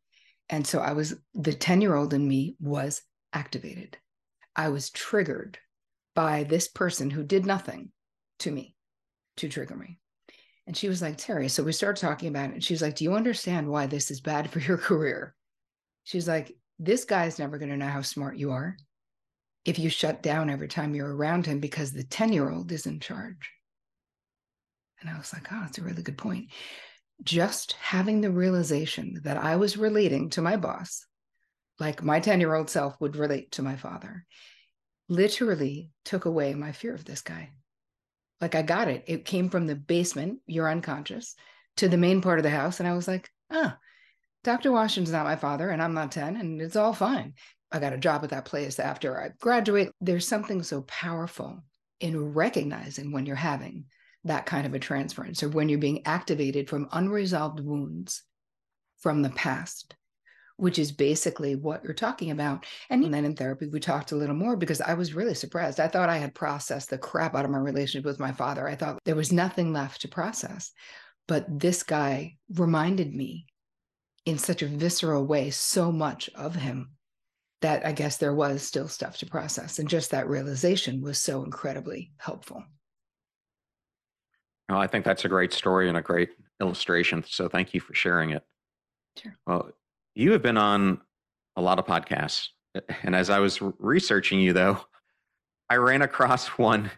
And 0.49 0.65
so 0.65 0.79
I 0.79 0.93
was, 0.93 1.13
the 1.35 1.53
10 1.53 1.81
year 1.81 1.93
old 1.93 2.15
in 2.15 2.27
me 2.27 2.55
was 2.59 3.03
activated. 3.31 3.95
I 4.55 4.69
was 4.69 4.89
triggered 4.89 5.59
by 6.15 6.45
this 6.45 6.67
person 6.67 7.11
who 7.11 7.23
did 7.23 7.45
nothing 7.45 7.91
to 8.39 8.49
me 8.49 8.75
to 9.37 9.49
trigger 9.49 9.75
me. 9.75 9.99
And 10.65 10.75
she 10.75 10.89
was 10.89 10.99
like, 10.99 11.17
Terri. 11.17 11.47
So 11.47 11.61
we 11.61 11.73
started 11.73 12.01
talking 12.01 12.29
about 12.29 12.49
it. 12.49 12.53
And 12.53 12.63
she 12.63 12.73
was 12.73 12.81
like, 12.81 12.95
Do 12.95 13.03
you 13.03 13.13
understand 13.13 13.67
why 13.67 13.85
this 13.85 14.09
is 14.09 14.19
bad 14.19 14.49
for 14.49 14.57
your 14.57 14.77
career? 14.79 15.35
She's 16.05 16.27
like, 16.27 16.55
this 16.79 17.05
guy's 17.05 17.37
never 17.37 17.57
going 17.57 17.69
to 17.69 17.77
know 17.77 17.87
how 17.87 18.01
smart 18.01 18.37
you 18.37 18.51
are 18.51 18.77
if 19.65 19.77
you 19.77 19.89
shut 19.89 20.23
down 20.23 20.49
every 20.49 20.69
time 20.69 20.95
you're 20.95 21.13
around 21.13 21.45
him 21.45 21.59
because 21.59 21.91
the 21.91 22.03
10 22.03 22.31
year 22.31 22.49
old 22.49 22.71
is 22.71 22.85
in 22.85 22.99
charge. 22.99 23.51
And 25.01 25.09
I 25.09 25.17
was 25.17 25.33
like, 25.33 25.47
oh, 25.51 25.59
that's 25.61 25.77
a 25.77 25.83
really 25.83 26.01
good 26.01 26.17
point. 26.17 26.49
Just 27.23 27.73
having 27.73 28.21
the 28.21 28.31
realization 28.31 29.21
that 29.23 29.37
I 29.37 29.57
was 29.57 29.77
relating 29.77 30.29
to 30.31 30.41
my 30.41 30.55
boss, 30.55 31.05
like 31.79 32.01
my 32.01 32.19
10 32.19 32.39
year 32.39 32.55
old 32.55 32.69
self 32.69 32.99
would 33.01 33.17
relate 33.17 33.51
to 33.53 33.61
my 33.61 33.75
father, 33.75 34.25
literally 35.09 35.91
took 36.05 36.25
away 36.25 36.53
my 36.53 36.71
fear 36.71 36.93
of 36.93 37.05
this 37.05 37.21
guy. 37.21 37.51
Like 38.39 38.55
I 38.55 38.61
got 38.61 38.87
it. 38.87 39.03
It 39.07 39.25
came 39.25 39.49
from 39.49 39.67
the 39.67 39.75
basement, 39.75 40.39
you're 40.45 40.69
unconscious, 40.69 41.35
to 41.77 41.89
the 41.89 41.97
main 41.97 42.21
part 42.21 42.39
of 42.39 42.43
the 42.43 42.49
house. 42.49 42.79
And 42.79 42.87
I 42.87 42.93
was 42.93 43.07
like, 43.07 43.29
ah, 43.51 43.77
Dr. 44.43 44.71
Washington's 44.71 45.11
not 45.11 45.25
my 45.25 45.35
father, 45.35 45.69
and 45.69 45.81
I'm 45.81 45.93
not 45.93 46.11
10, 46.11 46.37
and 46.37 46.61
it's 46.61 46.75
all 46.75 46.93
fine. 46.93 47.33
I 47.71 47.79
got 47.79 47.93
a 47.93 47.97
job 47.97 48.23
at 48.23 48.31
that 48.31 48.45
place 48.45 48.79
after 48.79 49.21
I 49.21 49.29
graduate. 49.39 49.89
There's 50.01 50.27
something 50.27 50.63
so 50.63 50.81
powerful 50.83 51.63
in 51.99 52.33
recognizing 52.33 53.11
when 53.11 53.25
you're 53.25 53.35
having 53.35 53.85
that 54.23 54.45
kind 54.45 54.65
of 54.65 54.73
a 54.73 54.79
transference 54.79 55.43
or 55.43 55.49
when 55.49 55.69
you're 55.69 55.79
being 55.79 56.05
activated 56.05 56.69
from 56.69 56.89
unresolved 56.91 57.59
wounds 57.59 58.23
from 58.99 59.21
the 59.21 59.29
past 59.29 59.95
which 60.59 60.77
is 60.77 60.91
basically 60.91 61.55
what 61.55 61.83
you're 61.83 61.93
talking 61.93 62.31
about. 62.31 62.65
And 62.89 63.13
then 63.13 63.25
in 63.25 63.35
therapy, 63.35 63.67
we 63.67 63.79
talked 63.79 64.11
a 64.11 64.15
little 64.15 64.35
more 64.35 64.57
because 64.57 64.81
I 64.81 64.93
was 64.93 65.13
really 65.13 65.33
surprised. 65.33 65.79
I 65.79 65.87
thought 65.87 66.09
I 66.09 66.17
had 66.17 66.35
processed 66.35 66.89
the 66.89 66.97
crap 66.97 67.33
out 67.33 67.45
of 67.45 67.51
my 67.51 67.57
relationship 67.57 68.05
with 68.05 68.19
my 68.19 68.33
father. 68.33 68.67
I 68.67 68.75
thought 68.75 68.99
there 69.05 69.15
was 69.15 69.31
nothing 69.31 69.71
left 69.71 70.01
to 70.01 70.09
process. 70.09 70.71
But 71.27 71.45
this 71.47 71.83
guy 71.83 72.35
reminded 72.53 73.13
me 73.13 73.45
in 74.29 74.37
such 74.37 74.61
a 74.61 74.67
visceral 74.67 75.25
way 75.25 75.49
so 75.49 75.91
much 75.91 76.29
of 76.35 76.55
him 76.55 76.91
that 77.61 77.85
I 77.85 77.91
guess 77.91 78.17
there 78.17 78.33
was 78.33 78.61
still 78.61 78.87
stuff 78.87 79.17
to 79.17 79.25
process. 79.25 79.79
And 79.79 79.89
just 79.89 80.11
that 80.11 80.29
realization 80.29 81.01
was 81.01 81.19
so 81.19 81.43
incredibly 81.43 82.11
helpful. 82.17 82.63
Well, 84.69 84.79
I 84.79 84.87
think 84.87 85.03
that's 85.03 85.25
a 85.25 85.29
great 85.29 85.51
story 85.51 85.89
and 85.89 85.97
a 85.97 86.01
great 86.01 86.29
illustration. 86.61 87.23
So 87.27 87.49
thank 87.49 87.73
you 87.73 87.79
for 87.79 87.93
sharing 87.95 88.29
it. 88.31 88.43
Sure. 89.17 89.35
Well, 89.45 89.71
you 90.15 90.31
have 90.31 90.41
been 90.41 90.57
on 90.57 91.01
a 91.55 91.61
lot 91.61 91.79
of 91.79 91.85
podcasts. 91.85 92.49
And 93.01 93.15
as 93.15 93.29
I 93.29 93.39
was 93.39 93.59
researching 93.79 94.39
you, 94.39 94.53
though, 94.53 94.79
I 95.69 95.75
ran 95.75 96.03
across 96.03 96.47
one 96.59 96.91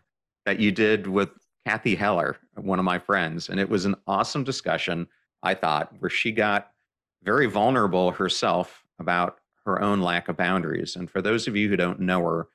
that 0.46 0.60
you 0.60 0.72
did 0.72 1.08
with 1.08 1.30
Cathy 1.66 1.96
Heller, 1.96 2.38
one 2.56 2.78
of 2.78 2.86
my 2.86 3.00
friends. 3.00 3.50
And 3.50 3.60
it 3.60 3.70
was 3.70 3.86
an 3.86 3.96
awesome 4.06 4.44
discussion, 4.44 5.08
I 5.42 5.54
thought, 5.54 5.94
where 6.00 6.10
she 6.10 6.32
got 6.32 6.71
very 7.24 7.46
vulnerable 7.46 8.12
herself 8.12 8.84
about 9.00 9.38
her 9.66 9.82
own 9.82 10.02
lack 10.02 10.28
of 10.28 10.38
boundaries. 10.38 10.96
And 10.96 11.10
for 11.10 11.22
those 11.22 11.48
of 11.48 11.56
you 11.56 11.70
who 11.70 11.78
don't 11.78 12.00
know 12.00 12.22
her, 12.24 12.48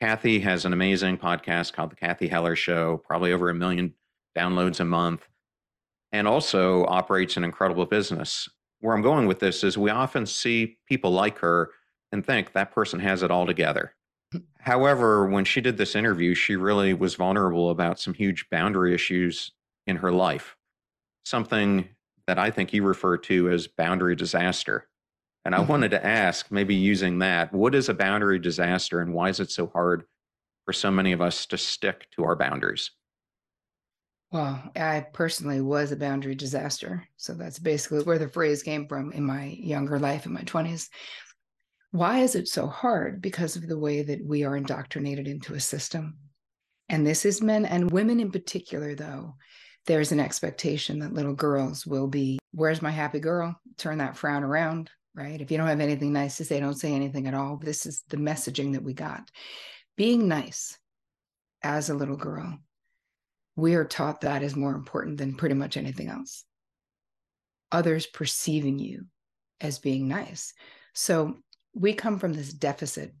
Cathy 0.00 0.40
has 0.40 0.64
an 0.64 0.72
amazing 0.72 1.18
podcast 1.18 1.72
called 1.72 1.90
The 1.90 1.96
Cathy 1.96 2.28
Heller 2.28 2.54
Show, 2.54 2.98
probably 2.98 3.32
over 3.32 3.50
a 3.50 3.54
million 3.54 3.94
downloads 4.36 4.80
a 4.80 4.84
month, 4.84 5.26
and 6.12 6.28
also 6.28 6.84
operates 6.86 7.36
an 7.36 7.44
incredible 7.44 7.86
business 7.86 8.48
where 8.80 8.94
I'm 8.94 9.02
going 9.02 9.26
with 9.26 9.40
this 9.40 9.64
is 9.64 9.78
we 9.78 9.90
often 9.90 10.26
see 10.26 10.78
people 10.86 11.10
like 11.10 11.38
her 11.38 11.70
and 12.12 12.24
think 12.24 12.52
that 12.52 12.72
person 12.72 13.00
has 13.00 13.22
it 13.22 13.30
all 13.30 13.46
together. 13.46 13.94
However, 14.58 15.26
when 15.26 15.44
she 15.44 15.60
did 15.60 15.76
this 15.76 15.94
interview, 15.94 16.34
she 16.34 16.56
really 16.56 16.92
was 16.94 17.14
vulnerable 17.14 17.70
about 17.70 17.98
some 17.98 18.14
huge 18.14 18.48
boundary 18.50 18.94
issues 18.94 19.52
in 19.86 19.96
her 19.96 20.12
life, 20.12 20.56
something 21.24 21.88
that 22.26 22.38
I 22.38 22.50
think 22.50 22.72
you 22.72 22.82
refer 22.82 23.16
to 23.18 23.50
as 23.50 23.66
boundary 23.66 24.16
disaster. 24.16 24.88
And 25.44 25.54
I 25.54 25.58
mm-hmm. 25.58 25.68
wanted 25.68 25.90
to 25.92 26.04
ask, 26.04 26.50
maybe 26.50 26.74
using 26.74 27.20
that, 27.20 27.52
what 27.52 27.74
is 27.74 27.88
a 27.88 27.94
boundary 27.94 28.38
disaster 28.38 29.00
and 29.00 29.14
why 29.14 29.28
is 29.28 29.40
it 29.40 29.50
so 29.50 29.68
hard 29.68 30.04
for 30.64 30.72
so 30.72 30.90
many 30.90 31.12
of 31.12 31.20
us 31.20 31.46
to 31.46 31.58
stick 31.58 32.08
to 32.16 32.24
our 32.24 32.34
boundaries? 32.34 32.90
Well, 34.32 34.60
I 34.74 35.06
personally 35.12 35.60
was 35.60 35.92
a 35.92 35.96
boundary 35.96 36.34
disaster. 36.34 37.06
So 37.16 37.32
that's 37.32 37.60
basically 37.60 38.02
where 38.02 38.18
the 38.18 38.28
phrase 38.28 38.62
came 38.62 38.88
from 38.88 39.12
in 39.12 39.24
my 39.24 39.44
younger 39.44 40.00
life, 40.00 40.26
in 40.26 40.32
my 40.32 40.42
20s. 40.42 40.88
Why 41.92 42.18
is 42.18 42.34
it 42.34 42.48
so 42.48 42.66
hard? 42.66 43.22
Because 43.22 43.54
of 43.54 43.68
the 43.68 43.78
way 43.78 44.02
that 44.02 44.26
we 44.26 44.42
are 44.42 44.56
indoctrinated 44.56 45.28
into 45.28 45.54
a 45.54 45.60
system. 45.60 46.16
And 46.88 47.06
this 47.06 47.24
is 47.24 47.40
men 47.40 47.64
and 47.64 47.90
women 47.90 48.18
in 48.18 48.32
particular, 48.32 48.94
though. 48.96 49.36
There's 49.86 50.12
an 50.12 50.20
expectation 50.20 50.98
that 51.00 51.14
little 51.14 51.34
girls 51.34 51.86
will 51.86 52.06
be, 52.06 52.38
where's 52.52 52.82
my 52.82 52.90
happy 52.90 53.20
girl? 53.20 53.58
Turn 53.78 53.98
that 53.98 54.16
frown 54.16 54.42
around, 54.42 54.90
right? 55.14 55.40
If 55.40 55.50
you 55.50 55.58
don't 55.58 55.68
have 55.68 55.80
anything 55.80 56.12
nice 56.12 56.36
to 56.38 56.44
say, 56.44 56.60
don't 56.60 56.74
say 56.74 56.92
anything 56.92 57.26
at 57.26 57.34
all. 57.34 57.56
This 57.56 57.86
is 57.86 58.02
the 58.08 58.16
messaging 58.16 58.72
that 58.72 58.82
we 58.82 58.94
got. 58.94 59.30
Being 59.96 60.28
nice 60.28 60.78
as 61.62 61.88
a 61.88 61.94
little 61.94 62.16
girl 62.16 62.58
we 63.56 63.74
are 63.74 63.84
taught 63.84 64.20
that 64.20 64.42
is 64.42 64.54
more 64.54 64.74
important 64.74 65.16
than 65.16 65.34
pretty 65.34 65.54
much 65.54 65.76
anything 65.76 66.08
else. 66.08 66.44
Others 67.72 68.06
perceiving 68.06 68.78
you 68.78 69.06
as 69.60 69.78
being 69.78 70.06
nice. 70.06 70.52
So 70.92 71.38
we 71.74 71.94
come 71.94 72.18
from 72.18 72.34
this 72.34 72.52
deficit 72.52 73.14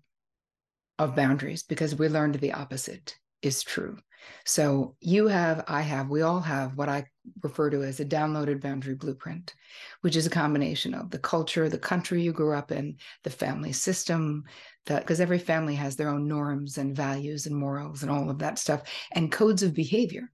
of 0.98 1.16
boundaries 1.16 1.62
because 1.62 1.94
we 1.94 2.08
learned 2.08 2.36
the 2.36 2.52
opposite 2.52 3.16
is 3.42 3.62
true. 3.62 3.98
So 4.44 4.96
you 5.00 5.28
have, 5.28 5.64
I 5.68 5.82
have, 5.82 6.08
we 6.08 6.22
all 6.22 6.40
have 6.40 6.76
what 6.76 6.88
I 6.88 7.06
refer 7.42 7.70
to 7.70 7.82
as 7.82 8.00
a 8.00 8.04
downloaded 8.04 8.60
boundary 8.60 8.94
blueprint, 8.94 9.54
which 10.00 10.16
is 10.16 10.26
a 10.26 10.30
combination 10.30 10.94
of 10.94 11.10
the 11.10 11.18
culture, 11.18 11.68
the 11.68 11.78
country 11.78 12.22
you 12.22 12.32
grew 12.32 12.54
up 12.54 12.70
in, 12.70 12.96
the 13.24 13.30
family 13.30 13.72
system, 13.72 14.44
because 14.84 15.20
every 15.20 15.38
family 15.38 15.74
has 15.74 15.96
their 15.96 16.08
own 16.08 16.28
norms 16.28 16.78
and 16.78 16.96
values 16.96 17.46
and 17.46 17.56
morals 17.56 18.02
and 18.02 18.10
all 18.10 18.30
of 18.30 18.38
that 18.38 18.58
stuff 18.58 18.82
and 19.12 19.32
codes 19.32 19.62
of 19.62 19.74
behavior. 19.74 20.30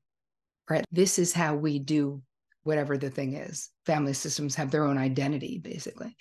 Right. 0.68 0.84
This 0.92 1.18
is 1.18 1.32
how 1.32 1.56
we 1.56 1.78
do 1.78 2.22
whatever 2.62 2.96
the 2.96 3.10
thing 3.10 3.34
is. 3.34 3.70
Family 3.84 4.12
systems 4.12 4.54
have 4.54 4.70
their 4.70 4.84
own 4.84 4.96
identity, 4.96 5.58
basically. 5.58 6.16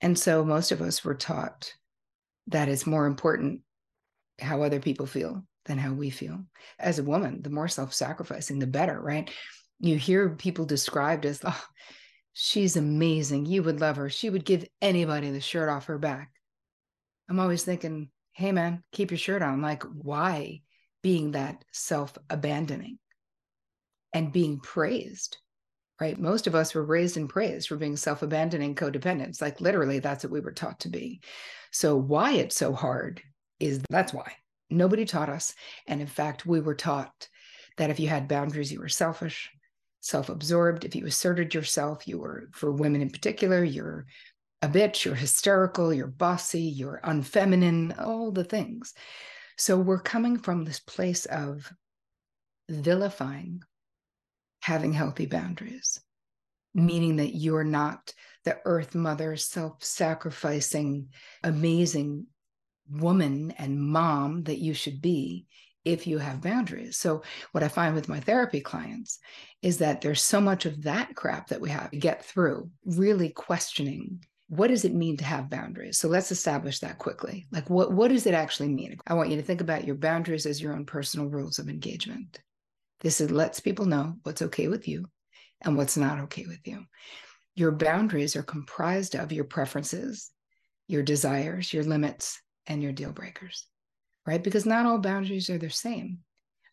And 0.00 0.18
so 0.18 0.44
most 0.44 0.72
of 0.72 0.80
us 0.80 1.04
were 1.04 1.14
taught 1.14 1.72
that 2.48 2.68
it's 2.68 2.86
more 2.86 3.06
important 3.06 3.62
how 4.38 4.62
other 4.62 4.80
people 4.80 5.06
feel 5.06 5.42
than 5.66 5.78
how 5.78 5.92
we 5.92 6.10
feel. 6.10 6.44
As 6.78 6.98
a 6.98 7.04
woman, 7.04 7.42
the 7.42 7.50
more 7.50 7.68
self 7.68 7.92
sacrificing, 7.92 8.58
the 8.58 8.66
better, 8.66 9.00
right? 9.00 9.30
You 9.80 9.96
hear 9.96 10.30
people 10.30 10.64
described 10.64 11.26
as, 11.26 11.40
oh, 11.44 11.64
she's 12.32 12.76
amazing. 12.76 13.46
You 13.46 13.62
would 13.62 13.80
love 13.80 13.96
her. 13.96 14.08
She 14.08 14.30
would 14.30 14.44
give 14.44 14.66
anybody 14.80 15.30
the 15.30 15.40
shirt 15.40 15.68
off 15.68 15.86
her 15.86 15.98
back. 15.98 16.30
I'm 17.28 17.40
always 17.40 17.64
thinking, 17.64 18.10
hey, 18.32 18.52
man, 18.52 18.82
keep 18.92 19.10
your 19.10 19.18
shirt 19.18 19.42
on. 19.42 19.60
Like, 19.60 19.82
why 19.82 20.62
being 21.02 21.32
that 21.32 21.64
self 21.72 22.16
abandoning 22.30 22.98
and 24.12 24.32
being 24.32 24.60
praised? 24.60 25.38
Right. 25.98 26.18
Most 26.18 26.46
of 26.46 26.54
us 26.54 26.74
were 26.74 26.84
raised 26.84 27.16
in 27.16 27.26
praise 27.26 27.64
for 27.64 27.76
being 27.76 27.96
self 27.96 28.22
abandoning 28.22 28.74
codependents. 28.74 29.40
Like, 29.40 29.62
literally, 29.62 29.98
that's 29.98 30.24
what 30.24 30.32
we 30.32 30.40
were 30.40 30.52
taught 30.52 30.80
to 30.80 30.90
be. 30.90 31.22
So, 31.72 31.96
why 31.96 32.32
it's 32.32 32.56
so 32.56 32.74
hard 32.74 33.22
is 33.60 33.80
that's 33.88 34.12
why 34.12 34.32
Nobody 34.70 35.04
taught 35.04 35.28
us. 35.28 35.54
And 35.86 36.00
in 36.00 36.06
fact, 36.06 36.46
we 36.46 36.60
were 36.60 36.74
taught 36.74 37.28
that 37.76 37.90
if 37.90 38.00
you 38.00 38.08
had 38.08 38.28
boundaries, 38.28 38.72
you 38.72 38.80
were 38.80 38.88
selfish, 38.88 39.50
self 40.00 40.28
absorbed. 40.28 40.84
If 40.84 40.94
you 40.94 41.06
asserted 41.06 41.54
yourself, 41.54 42.08
you 42.08 42.18
were, 42.18 42.48
for 42.52 42.72
women 42.72 43.02
in 43.02 43.10
particular, 43.10 43.62
you're 43.62 44.06
a 44.62 44.68
bitch, 44.68 45.04
you're 45.04 45.14
hysterical, 45.14 45.92
you're 45.92 46.06
bossy, 46.06 46.62
you're 46.62 47.00
unfeminine, 47.04 47.94
all 48.00 48.32
the 48.32 48.44
things. 48.44 48.94
So 49.58 49.78
we're 49.78 50.00
coming 50.00 50.38
from 50.38 50.64
this 50.64 50.80
place 50.80 51.26
of 51.26 51.72
vilifying 52.68 53.62
having 54.66 54.92
healthy 54.92 55.26
boundaries, 55.26 56.00
meaning 56.74 57.16
that 57.16 57.36
you're 57.36 57.62
not 57.62 58.12
the 58.44 58.58
earth 58.64 58.96
mother, 58.96 59.36
self 59.36 59.84
sacrificing, 59.84 61.08
amazing 61.44 62.26
woman 62.90 63.52
and 63.58 63.80
mom 63.80 64.44
that 64.44 64.58
you 64.58 64.74
should 64.74 65.00
be 65.00 65.46
if 65.84 66.06
you 66.06 66.18
have 66.18 66.42
boundaries. 66.42 66.96
So, 66.96 67.22
what 67.52 67.62
I 67.62 67.68
find 67.68 67.94
with 67.94 68.08
my 68.08 68.20
therapy 68.20 68.60
clients 68.60 69.18
is 69.62 69.78
that 69.78 70.00
there's 70.00 70.22
so 70.22 70.40
much 70.40 70.66
of 70.66 70.82
that 70.82 71.14
crap 71.14 71.48
that 71.48 71.60
we 71.60 71.70
have 71.70 71.90
to 71.90 71.96
get 71.96 72.24
through, 72.24 72.70
really 72.84 73.30
questioning 73.30 74.20
what 74.48 74.68
does 74.68 74.84
it 74.84 74.94
mean 74.94 75.16
to 75.16 75.24
have 75.24 75.50
boundaries? 75.50 75.98
So 75.98 76.08
let's 76.08 76.30
establish 76.30 76.78
that 76.80 76.98
quickly. 76.98 77.46
Like 77.50 77.68
what 77.68 77.92
what 77.92 78.08
does 78.08 78.26
it 78.26 78.34
actually 78.34 78.68
mean? 78.68 78.96
I 79.06 79.14
want 79.14 79.30
you 79.30 79.36
to 79.36 79.42
think 79.42 79.60
about 79.60 79.84
your 79.84 79.96
boundaries 79.96 80.46
as 80.46 80.60
your 80.60 80.72
own 80.72 80.86
personal 80.86 81.26
rules 81.26 81.58
of 81.58 81.68
engagement. 81.68 82.40
This 83.00 83.20
is, 83.20 83.30
lets 83.30 83.60
people 83.60 83.86
know 83.86 84.14
what's 84.22 84.42
okay 84.42 84.68
with 84.68 84.88
you 84.88 85.06
and 85.62 85.76
what's 85.76 85.96
not 85.96 86.20
okay 86.20 86.46
with 86.46 86.66
you. 86.66 86.84
Your 87.54 87.72
boundaries 87.72 88.36
are 88.36 88.42
comprised 88.42 89.14
of 89.14 89.32
your 89.32 89.44
preferences, 89.44 90.30
your 90.86 91.02
desires, 91.02 91.72
your 91.72 91.84
limits, 91.84 92.40
and 92.66 92.82
your 92.82 92.92
deal 92.92 93.12
breakers, 93.12 93.66
right? 94.26 94.42
Because 94.42 94.66
not 94.66 94.86
all 94.86 94.98
boundaries 94.98 95.50
are 95.50 95.58
the 95.58 95.70
same. 95.70 96.18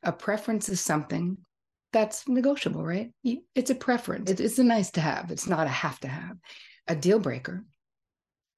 A 0.03 0.11
preference 0.11 0.69
is 0.69 0.81
something 0.81 1.37
that's 1.91 2.27
negotiable, 2.27 2.83
right? 2.83 3.11
It's 3.55 3.69
a 3.69 3.75
preference. 3.75 4.29
It's 4.29 4.59
a 4.59 4.63
nice 4.63 4.91
to 4.91 5.01
have. 5.01 5.31
It's 5.31 5.47
not 5.47 5.67
a 5.67 5.69
have 5.69 5.99
to 6.01 6.07
have. 6.07 6.37
A 6.87 6.95
deal 6.95 7.19
breaker 7.19 7.63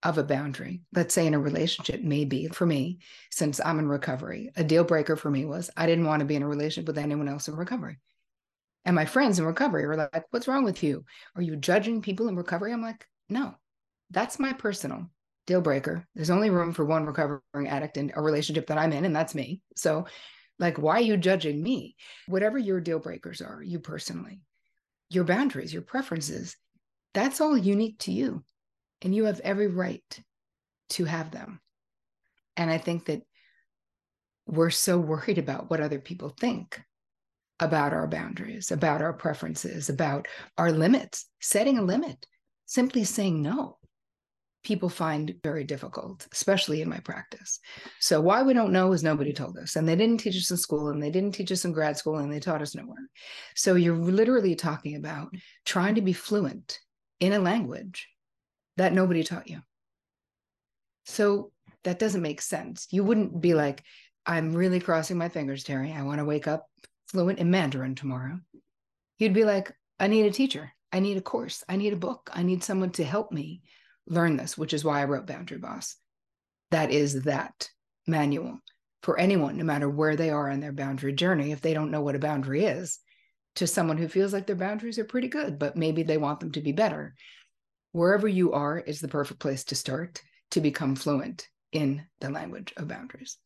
of 0.01 0.17
a 0.17 0.23
boundary, 0.23 0.81
let's 0.93 1.13
say 1.13 1.27
in 1.27 1.33
a 1.33 1.39
relationship, 1.39 2.01
maybe 2.01 2.47
for 2.47 2.65
me, 2.65 2.99
since 3.31 3.59
I'm 3.59 3.79
in 3.79 3.88
recovery, 3.88 4.51
a 4.55 4.63
deal 4.63 4.83
breaker 4.83 5.15
for 5.15 5.29
me 5.29 5.45
was 5.45 5.69
I 5.75 5.86
didn't 5.86 6.05
want 6.05 6.21
to 6.21 6.25
be 6.25 6.36
in 6.36 6.43
a 6.43 6.47
relationship 6.47 6.88
with 6.88 6.97
anyone 6.97 7.27
else 7.27 7.47
in 7.47 7.55
recovery. 7.55 7.97
And 8.86 8.95
my 8.95 9.05
friends 9.05 9.39
in 9.39 9.45
recovery 9.45 9.86
were 9.86 9.97
like, 9.97 10.25
What's 10.29 10.47
wrong 10.47 10.63
with 10.63 10.83
you? 10.83 11.05
Are 11.36 11.41
you 11.41 11.55
judging 11.55 12.01
people 12.01 12.27
in 12.27 12.36
recovery? 12.36 12.71
I'm 12.71 12.83
like, 12.83 13.05
No, 13.29 13.55
that's 14.11 14.39
my 14.39 14.53
personal 14.53 15.09
deal 15.47 15.61
breaker. 15.61 16.07
There's 16.15 16.29
only 16.29 16.49
room 16.49 16.73
for 16.73 16.85
one 16.85 17.05
recovering 17.05 17.67
addict 17.67 17.97
in 17.97 18.11
a 18.15 18.21
relationship 18.21 18.67
that 18.67 18.77
I'm 18.77 18.93
in, 18.93 19.05
and 19.05 19.15
that's 19.15 19.35
me. 19.35 19.61
So 19.75 20.05
Like, 20.59 20.77
why 20.77 20.97
are 20.97 21.01
you 21.01 21.17
judging 21.17 21.61
me? 21.61 21.95
Whatever 22.27 22.57
your 22.57 22.79
deal 22.79 22.99
breakers 22.99 23.41
are, 23.41 23.61
you 23.61 23.79
personally, 23.79 24.39
your 25.09 25.25
boundaries, 25.25 25.73
your 25.73 25.81
preferences, 25.81 26.55
that's 27.13 27.41
all 27.41 27.57
unique 27.57 27.99
to 27.99 28.11
you. 28.11 28.43
And 29.01 29.13
you 29.13 29.25
have 29.25 29.41
every 29.41 29.67
right 29.67 30.19
to 30.91 31.05
have 31.05 31.31
them. 31.31 31.59
And 32.55 32.71
I 32.71 32.77
think 32.77 33.05
that 33.05 33.21
we're 34.47 34.69
so 34.69 34.97
worried 34.97 35.37
about 35.37 35.69
what 35.69 35.81
other 35.81 35.99
people 35.99 36.29
think 36.29 36.79
about 37.59 37.93
our 37.93 38.07
boundaries, 38.07 38.71
about 38.71 39.01
our 39.01 39.13
preferences, 39.13 39.89
about 39.89 40.27
our 40.57 40.71
limits, 40.71 41.25
setting 41.41 41.77
a 41.77 41.81
limit, 41.83 42.25
simply 42.65 43.03
saying 43.03 43.41
no 43.41 43.77
people 44.66 44.89
find 44.89 45.36
very 45.43 45.63
difficult, 45.63 46.28
especially 46.34 46.82
in 46.82 46.89
my 46.89 46.99
practice. 46.99 47.59
So 47.99 48.20
why 48.20 48.41
we 48.41 48.53
don't 48.53 48.74
know 48.74 48.91
is 48.91 49.03
nobody 49.03 49.32
mm-hmm. 49.32 49.43
told 49.43 49.57
us. 49.57 49.76
And 49.76 49.88
they 49.88 49.95
didn't 49.95 50.18
teach 50.18 50.36
us 50.36 50.51
in 50.51 50.57
school 50.57 50.89
and 50.89 51.01
they 51.01 51.11
didn't 51.11 51.34
teach 51.34 51.51
us 51.51 51.63
in 51.63 51.72
grad 51.72 51.97
school 51.97 52.18
and 52.18 52.34
they 52.34 52.39
taught 52.39 52.61
us 52.61 52.76
nowhere. 52.76 53.09
So 53.55 53.76
you're 53.76 53.95
literally 53.95 54.55
talking 54.55 54.95
about 54.95 55.28
mm-hmm. 55.28 55.38
trying 55.66 55.95
to 55.95 56.01
be 56.01 56.13
fluent 56.13 56.80
in 57.20 57.32
a 57.32 57.39
language 57.39 58.09
that 58.78 58.91
nobody 58.91 59.24
taught 59.24 59.49
you. 59.49 59.61
So 61.05 61.51
that 61.84 61.99
doesn't 61.99 62.22
make 62.22 62.41
sense. 62.41 62.88
You 62.89 63.03
wouldn't 63.03 63.39
be 63.39 63.53
like, 63.53 63.84
I'm 64.26 64.53
really 64.53 64.80
crossing 64.80 65.18
my 65.18 65.30
fingers, 65.30 65.63
Terri. 65.63 65.95
I 65.95 66.01
want 66.01 66.18
to 66.20 66.26
wake 66.26 66.47
up 66.47 66.66
fluent 67.07 67.38
in 67.38 67.51
Mandarin 67.51 67.93
tomorrow. 67.93 68.39
You'd 69.20 69.34
be 69.34 69.45
like, 69.45 69.72
I 69.99 70.07
need 70.07 70.26
a 70.26 70.32
teacher. 70.32 70.74
I 70.91 70.99
need 70.99 71.18
a 71.18 71.22
course. 71.22 71.63
I 71.70 71.76
need 71.76 71.93
a 71.93 71.97
book. 71.97 72.30
I 72.34 72.41
need 72.41 72.63
someone 72.63 72.89
to 72.91 73.03
help 73.03 73.32
me 73.32 73.61
learn 74.08 74.38
this, 74.38 74.58
which 74.58 74.74
is 74.74 74.84
why 74.84 75.01
I 75.01 75.06
wrote 75.06 75.28
Boundary 75.28 75.58
Boss. 75.58 75.95
That 76.72 76.91
is 76.91 77.24
that 77.24 77.70
manual 78.08 78.60
for 79.06 79.20
anyone, 79.20 79.56
no 79.58 79.64
matter 79.64 79.88
where 79.88 80.16
they 80.16 80.32
are 80.32 80.49
in 80.49 80.60
their 80.60 80.72
boundary 80.72 81.14
journey, 81.14 81.51
if 81.51 81.62
they 81.62 81.76
don't 81.76 81.91
know 81.91 82.01
what 82.01 82.16
a 82.16 82.20
boundary 82.20 82.66
is, 82.66 82.97
to 83.56 83.68
someone 83.68 83.97
who 83.97 84.08
feels 84.08 84.34
like 84.34 84.47
their 84.47 84.56
boundaries 84.56 84.97
are 84.97 85.06
pretty 85.06 85.28
good, 85.28 85.60
but 85.60 85.78
maybe 85.78 86.01
they 86.01 86.18
want 86.18 86.39
them 86.39 86.51
to 86.51 86.60
be 86.60 86.72
better. 86.72 87.14
Wherever 87.91 88.28
you 88.28 88.53
are 88.53 88.80
is 88.80 88.99
the 88.99 89.08
perfect 89.08 89.39
place 89.39 89.64
to 89.66 89.76
start 89.76 90.24
to 90.51 90.60
become 90.60 90.95
fluent 90.95 91.47
in 91.72 92.03
the 92.20 92.32
language 92.32 92.74
of 92.78 92.88
boundaries. 92.88 93.38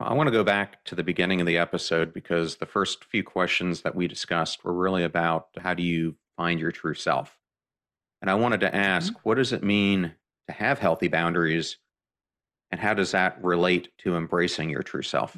I 0.00 0.14
want 0.14 0.28
to 0.28 0.32
go 0.32 0.42
back 0.42 0.82
to 0.86 0.94
the 0.94 1.04
beginning 1.04 1.42
of 1.42 1.46
the 1.46 1.58
episode 1.58 2.14
because 2.14 2.56
the 2.56 2.64
first 2.64 3.04
few 3.04 3.22
questions 3.22 3.82
that 3.82 3.94
we 3.94 4.08
discussed 4.08 4.64
were 4.64 4.72
really 4.72 5.04
about 5.04 5.48
how 5.60 5.74
do 5.74 5.82
you 5.82 6.16
find 6.38 6.58
your 6.58 6.72
true 6.72 6.94
self? 6.94 7.39
And 8.20 8.30
I 8.30 8.34
wanted 8.34 8.60
to 8.60 8.74
ask, 8.74 9.12
mm-hmm. 9.12 9.20
what 9.22 9.36
does 9.36 9.52
it 9.52 9.62
mean 9.62 10.12
to 10.48 10.52
have 10.52 10.78
healthy 10.78 11.08
boundaries? 11.08 11.78
And 12.70 12.80
how 12.80 12.94
does 12.94 13.12
that 13.12 13.42
relate 13.42 13.88
to 13.98 14.16
embracing 14.16 14.70
your 14.70 14.82
true 14.82 15.02
self? 15.02 15.36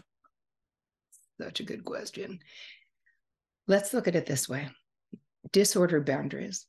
Such 1.40 1.60
a 1.60 1.64
good 1.64 1.84
question. 1.84 2.40
Let's 3.66 3.94
look 3.94 4.08
at 4.08 4.16
it 4.16 4.26
this 4.26 4.48
way 4.48 4.68
disordered 5.52 6.06
boundaries. 6.06 6.66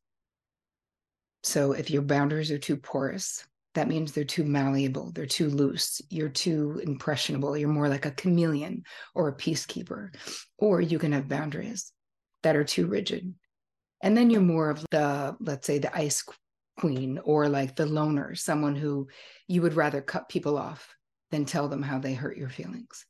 So 1.43 1.73
if 1.73 1.89
your 1.89 2.01
boundaries 2.01 2.51
are 2.51 2.57
too 2.57 2.77
porous, 2.77 3.45
that 3.75 3.87
means 3.87 4.11
they're 4.11 4.23
too 4.23 4.43
malleable, 4.43 5.11
they're 5.11 5.25
too 5.25 5.49
loose, 5.49 6.01
you're 6.09 6.29
too 6.29 6.79
impressionable, 6.83 7.57
you're 7.57 7.69
more 7.69 7.89
like 7.89 8.05
a 8.05 8.11
chameleon 8.11 8.83
or 9.15 9.27
a 9.27 9.35
peacekeeper. 9.35 10.13
Or 10.57 10.79
you 10.79 10.99
can 10.99 11.11
have 11.11 11.27
boundaries 11.27 11.91
that 12.43 12.55
are 12.55 12.63
too 12.63 12.87
rigid, 12.87 13.33
and 14.03 14.15
then 14.15 14.29
you're 14.29 14.41
more 14.41 14.69
of 14.69 14.85
the, 14.91 15.35
let's 15.39 15.65
say, 15.65 15.79
the 15.79 15.95
ice 15.97 16.23
queen 16.77 17.19
or 17.23 17.47
like 17.47 17.75
the 17.75 17.85
loner, 17.85 18.35
someone 18.35 18.75
who 18.75 19.07
you 19.47 19.61
would 19.61 19.73
rather 19.73 20.01
cut 20.01 20.29
people 20.29 20.57
off 20.57 20.93
than 21.31 21.45
tell 21.45 21.69
them 21.69 21.81
how 21.81 21.97
they 21.97 22.13
hurt 22.13 22.37
your 22.37 22.49
feelings. 22.49 23.05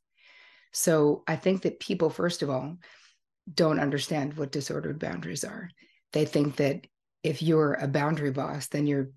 So 0.72 1.24
I 1.26 1.36
think 1.36 1.62
that 1.62 1.80
people, 1.80 2.10
first 2.10 2.42
of 2.42 2.48
all, 2.48 2.76
don't 3.52 3.80
understand 3.80 4.36
what 4.36 4.52
disordered 4.52 4.98
boundaries 4.98 5.44
are. 5.44 5.68
They 6.12 6.24
think 6.24 6.56
that 6.56 6.86
if 7.22 7.42
you're 7.42 7.74
a 7.74 7.88
boundary 7.88 8.30
boss, 8.30 8.68
then 8.68 8.86
you're 8.86 9.10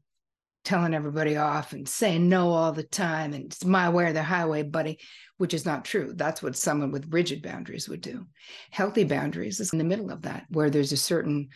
telling 0.67 0.93
everybody 0.93 1.37
off 1.37 1.71
and 1.71 1.87
saying 1.87 2.27
no 2.27 2.51
all 2.51 2.73
the 2.73 2.83
time 2.83 3.33
and 3.33 3.45
it's 3.45 3.63
my 3.63 3.87
way 3.87 4.07
or 4.07 4.13
the 4.13 4.21
highway, 4.21 4.63
buddy, 4.63 4.99
which 5.37 5.53
is 5.53 5.65
not 5.65 5.85
true. 5.85 6.11
That's 6.13 6.43
what 6.43 6.57
someone 6.57 6.91
with 6.91 7.13
rigid 7.13 7.41
boundaries 7.41 7.87
would 7.87 8.01
do. 8.01 8.27
Healthy 8.71 9.05
boundaries 9.05 9.61
is 9.61 9.71
in 9.71 9.79
the 9.79 9.85
middle 9.85 10.11
of 10.11 10.23
that, 10.23 10.43
where 10.49 10.69
there's 10.69 10.91
a 10.91 10.97
certain 10.97 11.47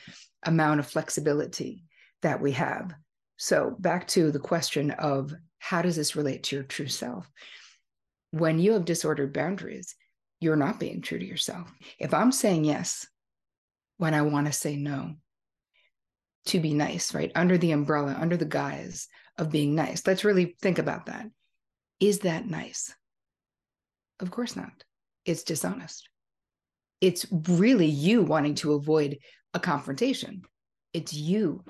amount 0.44 0.80
of 0.80 0.88
flexibility 0.88 1.84
that 2.22 2.40
we 2.40 2.54
have. 2.54 2.94
So, 3.36 3.76
back 3.80 4.08
to 4.10 4.32
the 4.32 4.40
question 4.40 4.92
of 4.92 5.34
how 5.60 5.82
does 5.82 5.98
this 5.98 6.16
relate 6.16 6.44
to 6.44 6.56
your 6.56 6.64
true 6.64 6.88
self? 6.88 7.30
When 8.32 8.60
you 8.60 8.72
have 8.74 8.86
disordered 8.86 9.34
boundaries, 9.34 9.94
you're 10.40 10.56
not 10.56 10.80
being 10.80 11.02
true 11.02 11.20
to 11.20 11.26
yourself. 11.26 11.70
If 12.00 12.14
I'm 12.14 12.32
saying 12.32 12.64
yes 12.64 13.06
when 13.98 14.14
I 14.14 14.22
want 14.22 14.48
to 14.48 14.54
say 14.54 14.78
no, 14.78 15.16
to 16.48 16.60
be 16.60 16.74
nice, 16.74 17.14
right? 17.14 17.32
Under 17.36 17.58
the 17.58 17.72
umbrella, 17.72 18.18
under 18.20 18.38
the 18.38 18.46
guise 18.46 19.08
of 19.38 19.52
being 19.52 19.76
nice. 19.76 20.06
Let's 20.06 20.24
really 20.24 20.56
think 20.62 20.80
about 20.80 21.06
that. 21.08 21.28
Is 22.00 22.20
that 22.20 22.48
nice? 22.48 22.94
Of 24.20 24.32
course 24.32 24.56
not. 24.56 24.84
It's 25.26 25.44
dishonest. 25.44 26.10
It's 27.00 27.26
really 27.32 27.88
you 27.88 28.24
wanting 28.24 28.56
to 28.56 28.74
avoid 28.74 29.20
a 29.54 29.60
confrontation. 29.60 30.44
It's 30.94 31.14
you 31.14 31.64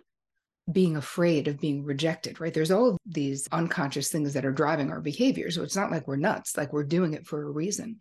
being 0.71 0.95
afraid 0.95 1.47
of 1.47 1.59
being 1.59 1.83
rejected, 1.83 2.39
right? 2.39 2.53
There's 2.53 2.71
all 2.71 2.97
these 3.05 3.47
unconscious 3.51 4.09
things 4.09 4.33
that 4.33 4.45
are 4.45 4.51
driving 4.51 4.91
our 4.91 5.01
behavior. 5.01 5.51
So 5.51 5.63
it's 5.63 5.75
not 5.75 5.91
like 5.91 6.07
we're 6.07 6.17
nuts, 6.17 6.55
like 6.55 6.71
we're 6.71 6.83
doing 6.83 7.13
it 7.13 7.25
for 7.25 7.41
a 7.41 7.51
reason. 7.51 7.97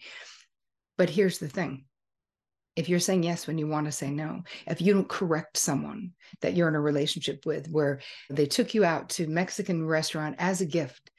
But 0.99 1.11
here's 1.11 1.39
the 1.39 1.49
thing 1.49 1.85
if 2.77 2.89
you're 2.89 3.01
saying 3.01 3.23
yes 3.23 3.47
when 3.47 3.59
you 3.59 3.67
want 3.67 3.87
to 3.87 3.93
say 3.93 4.11
no, 4.11 4.43
if 4.67 4.81
you 4.81 4.95
don't 4.95 5.09
correct 5.09 5.57
someone 5.57 6.13
that 6.41 6.55
you're 6.55 6.69
in 6.69 6.75
a 6.75 6.81
relationship 6.81 7.45
with 7.45 7.69
where 7.71 8.01
they 8.29 8.47
took 8.47 8.75
you 8.75 8.85
out 8.85 9.11
to 9.11 9.27
Mexican 9.27 9.87
restaurant 9.87 10.37
as 10.39 10.61
a 10.61 10.67
gift 10.67 11.11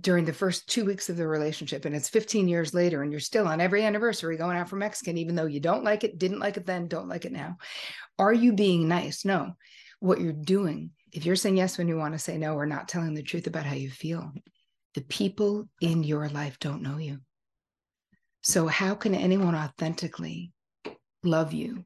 during 0.00 0.24
the 0.24 0.32
first 0.32 0.68
two 0.68 0.84
weeks 0.84 1.08
of 1.08 1.16
the 1.16 1.26
relationship 1.26 1.84
and 1.84 1.96
it's 1.96 2.08
15 2.08 2.46
years 2.48 2.72
later 2.72 3.02
and 3.02 3.10
you're 3.10 3.20
still 3.20 3.48
on 3.48 3.60
every 3.60 3.84
anniversary 3.84 4.36
going 4.36 4.56
out 4.56 4.68
for 4.68 4.76
Mexican, 4.76 5.18
even 5.18 5.34
though 5.34 5.46
you 5.46 5.58
don't 5.58 5.82
like 5.82 6.04
it, 6.04 6.18
didn't 6.18 6.38
like 6.38 6.56
it 6.56 6.64
then, 6.64 6.86
don't 6.86 7.08
like 7.08 7.24
it 7.24 7.32
now. 7.32 7.56
Are 8.18 8.32
you 8.32 8.52
being 8.52 8.86
nice? 8.86 9.24
No. 9.24 9.56
What 9.98 10.20
you're 10.20 10.32
doing, 10.32 10.92
if 11.12 11.26
you're 11.26 11.36
saying 11.36 11.56
yes 11.56 11.76
when 11.76 11.88
you 11.88 11.96
want 11.96 12.14
to 12.14 12.18
say 12.18 12.38
no 12.38 12.54
or 12.54 12.66
not 12.66 12.88
telling 12.88 13.14
the 13.14 13.22
truth 13.22 13.48
about 13.48 13.66
how 13.66 13.74
you 13.74 13.90
feel, 13.90 14.32
the 14.94 15.02
people 15.02 15.68
in 15.80 16.04
your 16.04 16.28
life 16.28 16.58
don't 16.60 16.82
know 16.82 16.98
you. 16.98 17.18
So, 18.42 18.66
how 18.66 18.94
can 18.94 19.14
anyone 19.14 19.54
authentically 19.54 20.52
love 21.22 21.52
you 21.52 21.84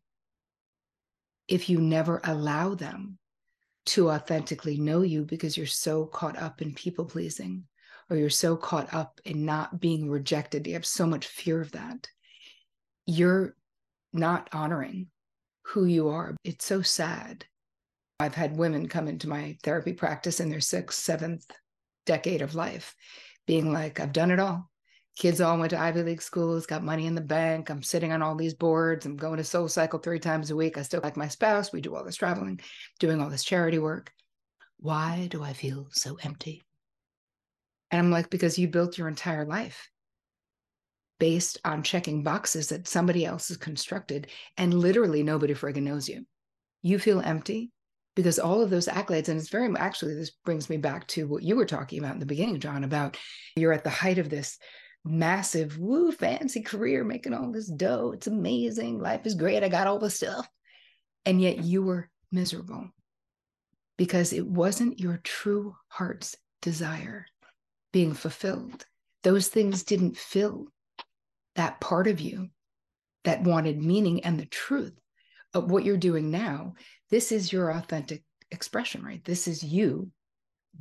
if 1.49 1.69
you 1.69 1.81
never 1.81 2.21
allow 2.25 2.75
them 2.75 3.19
to 3.87 4.11
authentically 4.11 4.79
know 4.79 5.03
you 5.03 5.25
because 5.25 5.57
you're 5.57 5.67
so 5.67 6.07
caught 6.07 6.39
up 6.39 6.63
in 6.63 6.73
people 6.73 7.05
pleasing 7.05 7.65
or 8.09 8.17
you're 8.17 8.31
so 8.31 8.57
caught 8.57 8.93
up 8.95 9.21
in 9.25 9.45
not 9.45 9.81
being 9.81 10.09
rejected. 10.09 10.67
You 10.67 10.75
have 10.75 10.87
so 10.87 11.07
much 11.07 11.27
fear 11.27 11.61
of 11.61 11.73
that. 11.73 12.09
You're 13.07 13.57
not 14.13 14.49
honoring 14.53 15.09
who 15.67 15.85
you 15.85 16.09
are. 16.09 16.35
It's 16.45 16.65
so 16.65 16.83
sad. 16.83 17.45
I've 18.21 18.35
had 18.35 18.57
women 18.57 18.89
come 18.89 19.09
into 19.09 19.29
my 19.29 19.59
therapy 19.63 19.93
practice 19.93 20.41
in 20.41 20.49
their 20.49 20.61
sixth, 20.61 21.03
seventh 21.03 21.45
decade 22.07 22.43
of 22.43 22.55
life 22.55 22.95
being 23.47 23.73
like, 23.73 24.01
I've 24.01 24.13
done 24.13 24.31
it 24.31 24.39
all 24.39 24.71
kids 25.17 25.41
all 25.41 25.59
went 25.59 25.71
to 25.71 25.81
Ivy 25.81 26.03
League 26.03 26.23
schools, 26.23 26.67
got 26.67 26.83
money 26.83 27.07
in 27.07 27.15
the 27.15 27.21
bank. 27.21 27.71
I'm 27.71 27.83
sitting 27.83 28.13
on 28.13 28.23
all 28.23 28.35
these 28.35 28.55
boards. 28.55 29.07
I'm 29.07 29.17
going 29.17 29.37
to 29.37 29.45
Soul 29.45 29.69
Cycle 29.69 29.99
three 29.99 30.19
times 30.19 30.51
a 30.51 30.57
week. 30.57 30.77
I 30.77 30.83
still 30.83 31.01
like 31.03 31.17
my 31.17 31.29
spouse. 31.29 31.73
We 31.73 31.81
do 31.81 31.95
all 31.95 32.05
this 32.05 32.17
traveling, 32.17 32.61
doing 32.99 33.21
all 33.21 33.31
this 33.31 33.45
charity 33.45 33.79
work. 33.79 34.13
Why 34.79 35.29
do 35.31 35.43
I 35.43 35.53
feel 35.53 35.89
so 35.93 36.19
empty? 36.23 36.63
And 37.91 38.01
I'm 38.01 38.11
like, 38.11 38.29
because 38.29 38.59
you 38.59 38.67
built 38.67 38.99
your 38.99 39.09
entire 39.09 39.45
life 39.45 39.89
based 41.21 41.59
on 41.65 41.85
checking 41.85 42.25
boxes 42.25 42.69
that 42.69 42.89
somebody 42.89 43.25
else 43.25 43.49
has 43.49 43.57
constructed, 43.57 44.27
and 44.57 44.75
literally 44.75 45.23
nobody 45.23 45.55
friggin' 45.55 45.85
knows 45.85 46.09
you. 46.09 46.27
You 46.83 46.99
feel 46.99 47.21
empty 47.21 47.71
because 48.17 48.41
all 48.41 48.61
of 48.61 48.71
those 48.71 48.89
accolades, 48.89 49.29
and 49.29 49.39
it's 49.39 49.49
very 49.49 49.73
actually, 49.77 50.15
this 50.15 50.33
brings 50.45 50.69
me 50.69 50.77
back 50.77 51.07
to 51.09 51.29
what 51.29 51.45
you 51.45 51.55
were 51.55 51.67
talking 51.67 52.01
about 52.01 52.15
in 52.15 52.21
the 52.21 52.27
beginning, 52.27 52.59
John, 52.59 52.83
about 52.83 53.17
you're 53.55 53.73
at 53.73 53.85
the 53.85 53.91
height 53.91 54.19
of 54.19 54.29
this 54.29 54.59
massive, 55.05 55.79
woo, 55.79 56.13
fancy 56.13 56.63
career, 56.63 57.05
making 57.05 57.35
all 57.35 57.53
this 57.53 57.69
dough. 57.69 58.13
It's 58.15 58.27
amazing. 58.27 59.01
Life 59.01 59.27
is 59.27 59.35
great. 59.35 59.63
I 59.63 59.69
got 59.69 59.87
all 59.87 59.99
the 59.99 60.11
stuff. 60.11 60.49
And 61.27 61.41
yet 61.41 61.63
you 61.63 61.83
were 61.83 62.11
miserable 62.33 62.91
because 63.97 64.33
it 64.33 64.47
wasn't 64.47 65.01
your 65.01 65.19
true 65.23 65.77
heart's 65.89 66.37
desire 66.63 67.27
being 67.93 68.15
fulfilled. 68.15 68.85
Those 69.23 69.49
things 69.49 69.85
didn't 69.85 70.17
fill 70.17 70.69
that 71.55 71.81
part 71.81 72.07
of 72.07 72.21
you 72.21 72.49
that 73.25 73.43
wanted 73.43 73.83
meaning 73.83 74.25
and 74.25 74.39
the 74.39 74.47
truth 74.47 74.99
of 75.55 75.71
what 75.71 75.85
you're 75.85 75.97
doing 75.97 76.31
now. 76.31 76.75
This 77.11 77.31
is 77.31 77.53
your 77.53 77.71
authentic 77.71 78.23
expression, 78.51 79.05
right? 79.05 79.25
This 79.25 79.47
is 79.47 79.63
you 79.63 80.11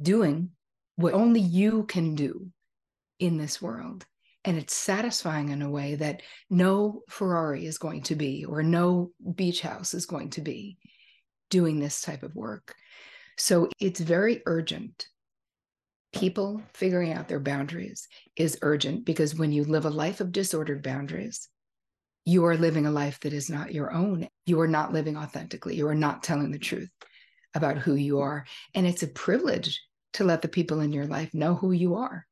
doing 0.02 0.50
what 0.96 1.14
only 1.14 1.40
you 1.40 1.84
can 1.84 2.16
do 2.16 2.48
in 3.20 3.38
this 3.38 3.62
world 3.62 4.06
And 4.46 4.58
it's 4.58 4.76
satisfying 4.76 5.50
in 5.50 5.62
a 5.62 5.70
way 5.70 5.96
that 5.96 6.22
no 6.50 7.02
Ferrari 7.10 7.66
is 7.66 7.78
going 7.78 8.04
to 8.04 8.16
be, 8.16 8.46
or 8.46 8.62
no 8.62 9.12
beach 9.36 9.62
house 9.62 9.94
is 9.94 10.06
going 10.06 10.32
to 10.32 10.41
be 10.41 10.78
doing 11.50 11.80
this 11.80 12.02
type 12.02 12.24
of 12.24 12.36
work. 12.36 12.76
So 13.38 13.70
it's 13.80 14.00
very 14.00 14.41
urgent. 14.46 15.08
People 16.14 16.62
figuring 16.74 17.14
out 17.14 17.28
their 17.28 17.39
boundaries 17.39 18.08
is 18.36 18.60
urgent 18.62 19.06
because 19.06 19.36
when 19.36 19.52
you 19.52 19.64
live 19.64 19.86
a 19.86 19.89
life 19.89 20.20
of 20.20 20.32
disordered 20.32 20.84
boundaries, 20.84 21.48
you 22.26 22.46
are 22.46 22.58
living 22.58 22.86
a 22.86 22.91
life 22.91 23.20
that 23.22 23.34
is 23.34 23.50
not 23.50 23.74
your 23.74 23.91
own. 23.91 24.28
You 24.46 24.60
are 24.62 24.68
not 24.68 24.94
living 24.94 25.18
authentically. 25.18 25.76
You 25.76 25.88
are 25.88 25.96
not 25.96 26.24
telling 26.24 26.52
the 26.52 26.60
truth 26.60 26.89
about 27.56 27.78
who 27.78 27.96
you 27.96 28.20
are. 28.20 28.46
And 28.74 28.86
it's 28.86 29.04
a 29.04 29.08
privilege 29.08 29.82
to 30.14 30.24
let 30.24 30.41
the 30.41 30.48
people 30.48 30.80
in 30.80 30.91
your 30.91 31.08
life 31.08 31.34
know 31.34 31.56
who 31.56 31.72
you 31.72 31.96
are. 31.96 32.26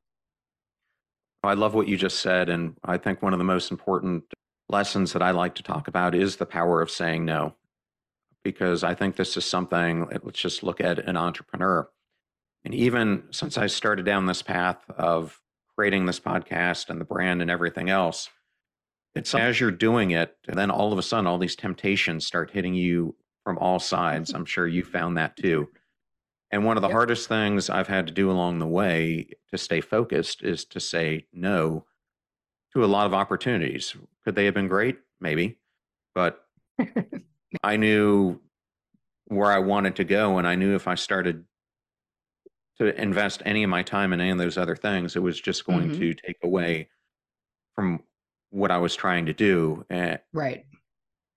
I 1.44 1.54
love 1.54 1.74
what 1.74 1.88
you 1.88 1.98
just 1.98 2.20
said. 2.20 2.50
And 2.50 2.76
I 2.84 2.98
think 2.98 3.22
one 3.22 3.34
of 3.34 3.40
the 3.40 3.46
most 3.46 3.72
important 3.72 4.24
lessons 4.70 5.14
that 5.14 5.22
I 5.22 5.32
like 5.32 5.56
to 5.56 5.64
talk 5.64 5.88
about 5.88 6.16
is 6.16 6.36
the 6.36 6.46
power 6.46 6.82
of 6.82 6.92
saying 6.92 7.26
no. 7.26 7.56
Because 8.44 8.84
I 8.84 8.96
think 8.96 9.16
this 9.16 9.38
is 9.38 9.46
something, 9.46 10.08
let's 10.24 10.40
just 10.40 10.64
look 10.64 10.82
at 10.82 11.00
an 11.00 11.18
entrepreneur. 11.18 11.90
And 12.64 12.74
even 12.74 13.24
since 13.32 13.58
I 13.58 13.68
started 13.68 14.06
down 14.06 14.26
this 14.26 14.42
path 14.42 14.78
of 14.90 15.40
creating 15.76 16.06
this 16.06 16.20
podcast 16.20 16.90
and 16.90 17.00
the 17.00 17.06
brand 17.06 17.42
and 17.42 17.52
everything 17.52 17.90
else, 17.90 18.30
it's 19.14 19.36
as 19.36 19.60
you're 19.60 19.72
doing 19.72 20.12
it, 20.12 20.38
and 20.48 20.58
then 20.58 20.72
all 20.72 20.94
of 20.94 21.00
a 21.00 21.04
sudden, 21.04 21.28
all 21.28 21.38
these 21.38 21.56
temptations 21.56 22.26
start 22.26 22.52
hitting 22.52 22.74
you 22.74 23.16
from 23.44 23.58
all 23.58 23.78
sides. 23.78 24.34
I'm 24.34 24.46
sure 24.46 24.68
you 24.68 24.84
found 24.84 25.18
that 25.18 25.36
too. 25.36 25.70
And 26.52 26.66
one 26.66 26.78
of 26.78 26.82
the 26.82 26.90
yep. 26.90 26.96
hardest 26.96 27.30
things 27.30 27.70
I've 27.70 27.88
had 27.88 28.08
to 28.08 28.14
do 28.14 28.30
along 28.30 28.60
the 28.60 28.68
way 28.68 29.30
to 29.52 29.58
stay 29.58 29.80
focused 29.80 30.44
is 30.44 30.66
to 30.66 30.80
say 30.80 31.26
no 31.32 31.86
to 32.74 32.84
a 32.84 32.88
lot 32.88 33.06
of 33.06 33.14
opportunities. 33.14 33.96
Could 34.24 34.36
they 34.36 34.46
have 34.46 34.54
been 34.54 34.68
great? 34.68 34.98
Maybe. 35.20 35.58
But 36.14 36.44
I 37.64 37.78
knew 37.78 38.40
where 39.26 39.52
I 39.52 39.60
wanted 39.60 39.96
to 39.98 40.04
go. 40.04 40.38
And 40.38 40.48
I 40.48 40.56
knew 40.56 40.76
if 40.76 40.88
I 40.88 40.96
started 40.96 41.46
to 42.80 43.02
invest 43.02 43.42
any 43.46 43.64
of 43.64 43.70
my 43.70 43.84
time 43.84 44.12
in 44.12 44.20
any 44.20 44.32
of 44.32 44.38
those 44.38 44.58
other 44.58 44.76
things, 44.76 45.16
it 45.16 45.24
was 45.24 45.40
just 45.40 45.66
going 45.66 45.90
mm-hmm. 45.90 46.00
to 46.00 46.14
take 46.14 46.38
away 46.44 46.90
from 47.76 48.02
what 48.50 48.72
I 48.72 48.78
was 48.78 48.96
trying 48.96 49.26
to 49.28 49.34
do. 49.34 49.86
Right. 50.34 50.66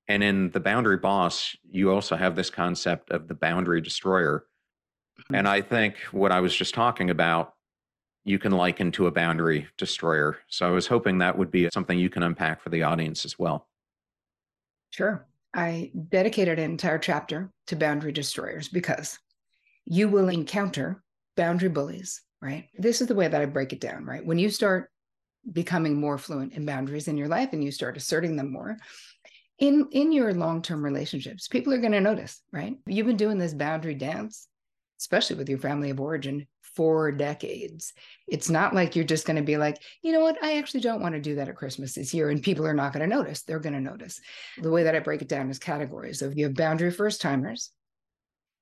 And 0.09 0.23
in 0.23 0.51
the 0.51 0.61
boundary 0.61 0.99
boss, 0.99 1.57
you 1.71 1.91
also 1.91 2.17
have 2.17 2.37
this 2.37 2.51
concept 2.51 3.11
of 3.11 3.29
the 3.29 3.35
boundary 3.35 3.81
destroyer. 3.81 4.45
Mm-hmm. 5.25 5.35
And 5.37 5.49
I 5.49 5.61
think 5.61 5.97
what 6.12 6.33
I 6.33 6.41
was 6.41 6.55
just 6.55 6.75
talking 6.75 7.11
about, 7.11 7.55
you 8.25 8.39
can 8.39 8.53
liken 8.53 8.91
to 8.93 9.07
a 9.07 9.11
boundary 9.11 9.66
destroyer. 9.77 10.39
So 10.49 10.66
I 10.66 10.70
was 10.70 10.87
hoping 10.87 11.18
that 11.18 11.37
would 11.37 11.51
be 11.51 11.68
something 11.72 11.99
you 11.99 12.11
can 12.11 12.22
unpack 12.22 12.62
for 12.62 12.70
the 12.70 12.83
audience 12.83 13.25
as 13.25 13.39
well. 13.39 13.68
Sure. 14.91 15.27
I 15.55 15.91
dedicated 16.09 16.59
an 16.59 16.70
entire 16.70 16.99
chapter 16.99 17.51
to 17.66 17.77
boundary 17.77 18.12
destroyers 18.12 18.68
because 18.68 19.18
you 19.85 20.09
will 20.09 20.29
encounter 20.29 21.03
boundary 21.37 21.68
bullies, 21.68 22.22
right? 22.41 22.68
This 22.79 23.01
is 23.01 23.09
the 23.09 23.14
way 23.14 23.29
that 23.29 23.41
I 23.41 23.47
break 23.47 23.72
it 23.72 23.81
down, 23.81 24.05
right? 24.05 24.25
When 24.25 24.39
you 24.39 24.51
start 24.51 24.91
becoming 25.53 26.01
more 26.01 26.18
fluent 26.18 26.55
in 26.55 26.64
boundaries 26.64 27.09
in 27.09 27.16
your 27.16 27.29
life 27.29 27.51
and 27.53 27.62
you 27.62 27.70
start 27.70 27.97
asserting 27.97 28.37
them 28.37 28.51
more 28.51 28.79
in 29.59 29.87
in 29.93 30.11
your 30.11 30.33
long-term 30.33 30.85
relationships 30.85 31.49
people 31.49 31.72
are 31.72 31.79
going 31.79 31.93
to 31.93 32.01
notice 32.01 32.43
right 32.53 32.77
you've 32.87 33.07
been 33.07 33.16
doing 33.16 33.39
this 33.39 33.55
boundary 33.55 33.95
dance 33.95 34.49
especially 35.01 35.36
with 35.36 35.49
your 35.49 35.59
family 35.59 35.90
of 35.90 36.01
origin 36.01 36.47
for 36.62 37.12
decades. 37.12 37.92
It's 38.26 38.51
not 38.51 38.74
like 38.74 38.97
you're 38.97 39.05
just 39.05 39.26
going 39.26 39.36
to 39.36 39.42
be 39.42 39.57
like 39.57 39.80
you 40.03 40.12
know 40.12 40.20
what? 40.20 40.42
I 40.42 40.59
actually 40.59 40.80
don't 40.80 41.01
want 41.01 41.14
to 41.14 41.20
do 41.20 41.36
that 41.36 41.49
at 41.49 41.57
christmas 41.57 41.95
this 41.95 42.12
year 42.12 42.30
and 42.30 42.42
people 42.42 42.66
are 42.66 42.74
not 42.74 42.92
going 42.92 43.09
to 43.09 43.16
notice. 43.16 43.42
They're 43.42 43.61
going 43.61 43.74
to 43.74 43.80
notice. 43.80 44.20
The 44.59 44.70
way 44.70 44.84
that 44.84 44.95
i 44.95 44.99
break 44.99 45.22
it 45.22 45.28
down 45.28 45.51
is 45.51 45.59
categories. 45.59 46.22
Of 46.22 46.36
you 46.36 46.47
have 46.47 46.55
boundary 46.55 46.90
first 46.90 47.20
timers 47.20 47.70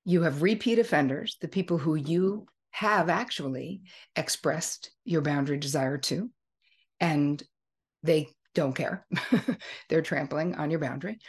you 0.05 0.23
have 0.23 0.41
repeat 0.41 0.79
offenders 0.79 1.37
the 1.41 1.47
people 1.47 1.77
who 1.77 1.95
you 1.95 2.45
have 2.71 3.09
actually 3.09 3.81
expressed 4.15 4.91
your 5.05 5.21
boundary 5.21 5.57
desire 5.57 5.97
to 5.97 6.29
and 6.99 7.41
they 8.01 8.27
don't 8.55 8.75
care. 8.75 9.05
They're 9.89 10.01
trampling 10.01 10.55
on 10.55 10.69
your 10.69 10.79
boundary. 10.79 11.19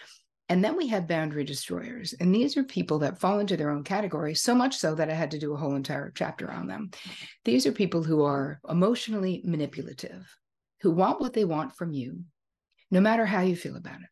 And 0.54 0.62
then 0.62 0.76
we 0.76 0.86
have 0.86 1.08
boundary 1.08 1.42
destroyers. 1.42 2.12
And 2.20 2.32
these 2.32 2.56
are 2.56 2.62
people 2.62 3.00
that 3.00 3.18
fall 3.18 3.40
into 3.40 3.56
their 3.56 3.70
own 3.70 3.82
category, 3.82 4.36
so 4.36 4.54
much 4.54 4.76
so 4.76 4.94
that 4.94 5.10
I 5.10 5.12
had 5.12 5.32
to 5.32 5.38
do 5.40 5.52
a 5.52 5.56
whole 5.56 5.74
entire 5.74 6.12
chapter 6.14 6.48
on 6.48 6.68
them. 6.68 6.92
These 7.44 7.66
are 7.66 7.72
people 7.72 8.04
who 8.04 8.22
are 8.22 8.60
emotionally 8.68 9.42
manipulative, 9.44 10.32
who 10.82 10.92
want 10.92 11.20
what 11.20 11.32
they 11.32 11.44
want 11.44 11.74
from 11.74 11.92
you, 11.92 12.20
no 12.92 13.00
matter 13.00 13.26
how 13.26 13.40
you 13.40 13.56
feel 13.56 13.74
about 13.74 13.96
it, 13.96 14.06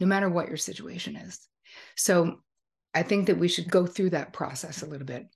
no 0.00 0.06
matter 0.06 0.30
what 0.30 0.48
your 0.48 0.56
situation 0.56 1.16
is. 1.16 1.38
So 1.98 2.40
I 2.94 3.02
think 3.02 3.26
that 3.26 3.38
we 3.38 3.48
should 3.48 3.70
go 3.70 3.84
through 3.84 4.08
that 4.10 4.32
process 4.32 4.80
a 4.80 4.86
little 4.86 5.06
bit 5.06 5.26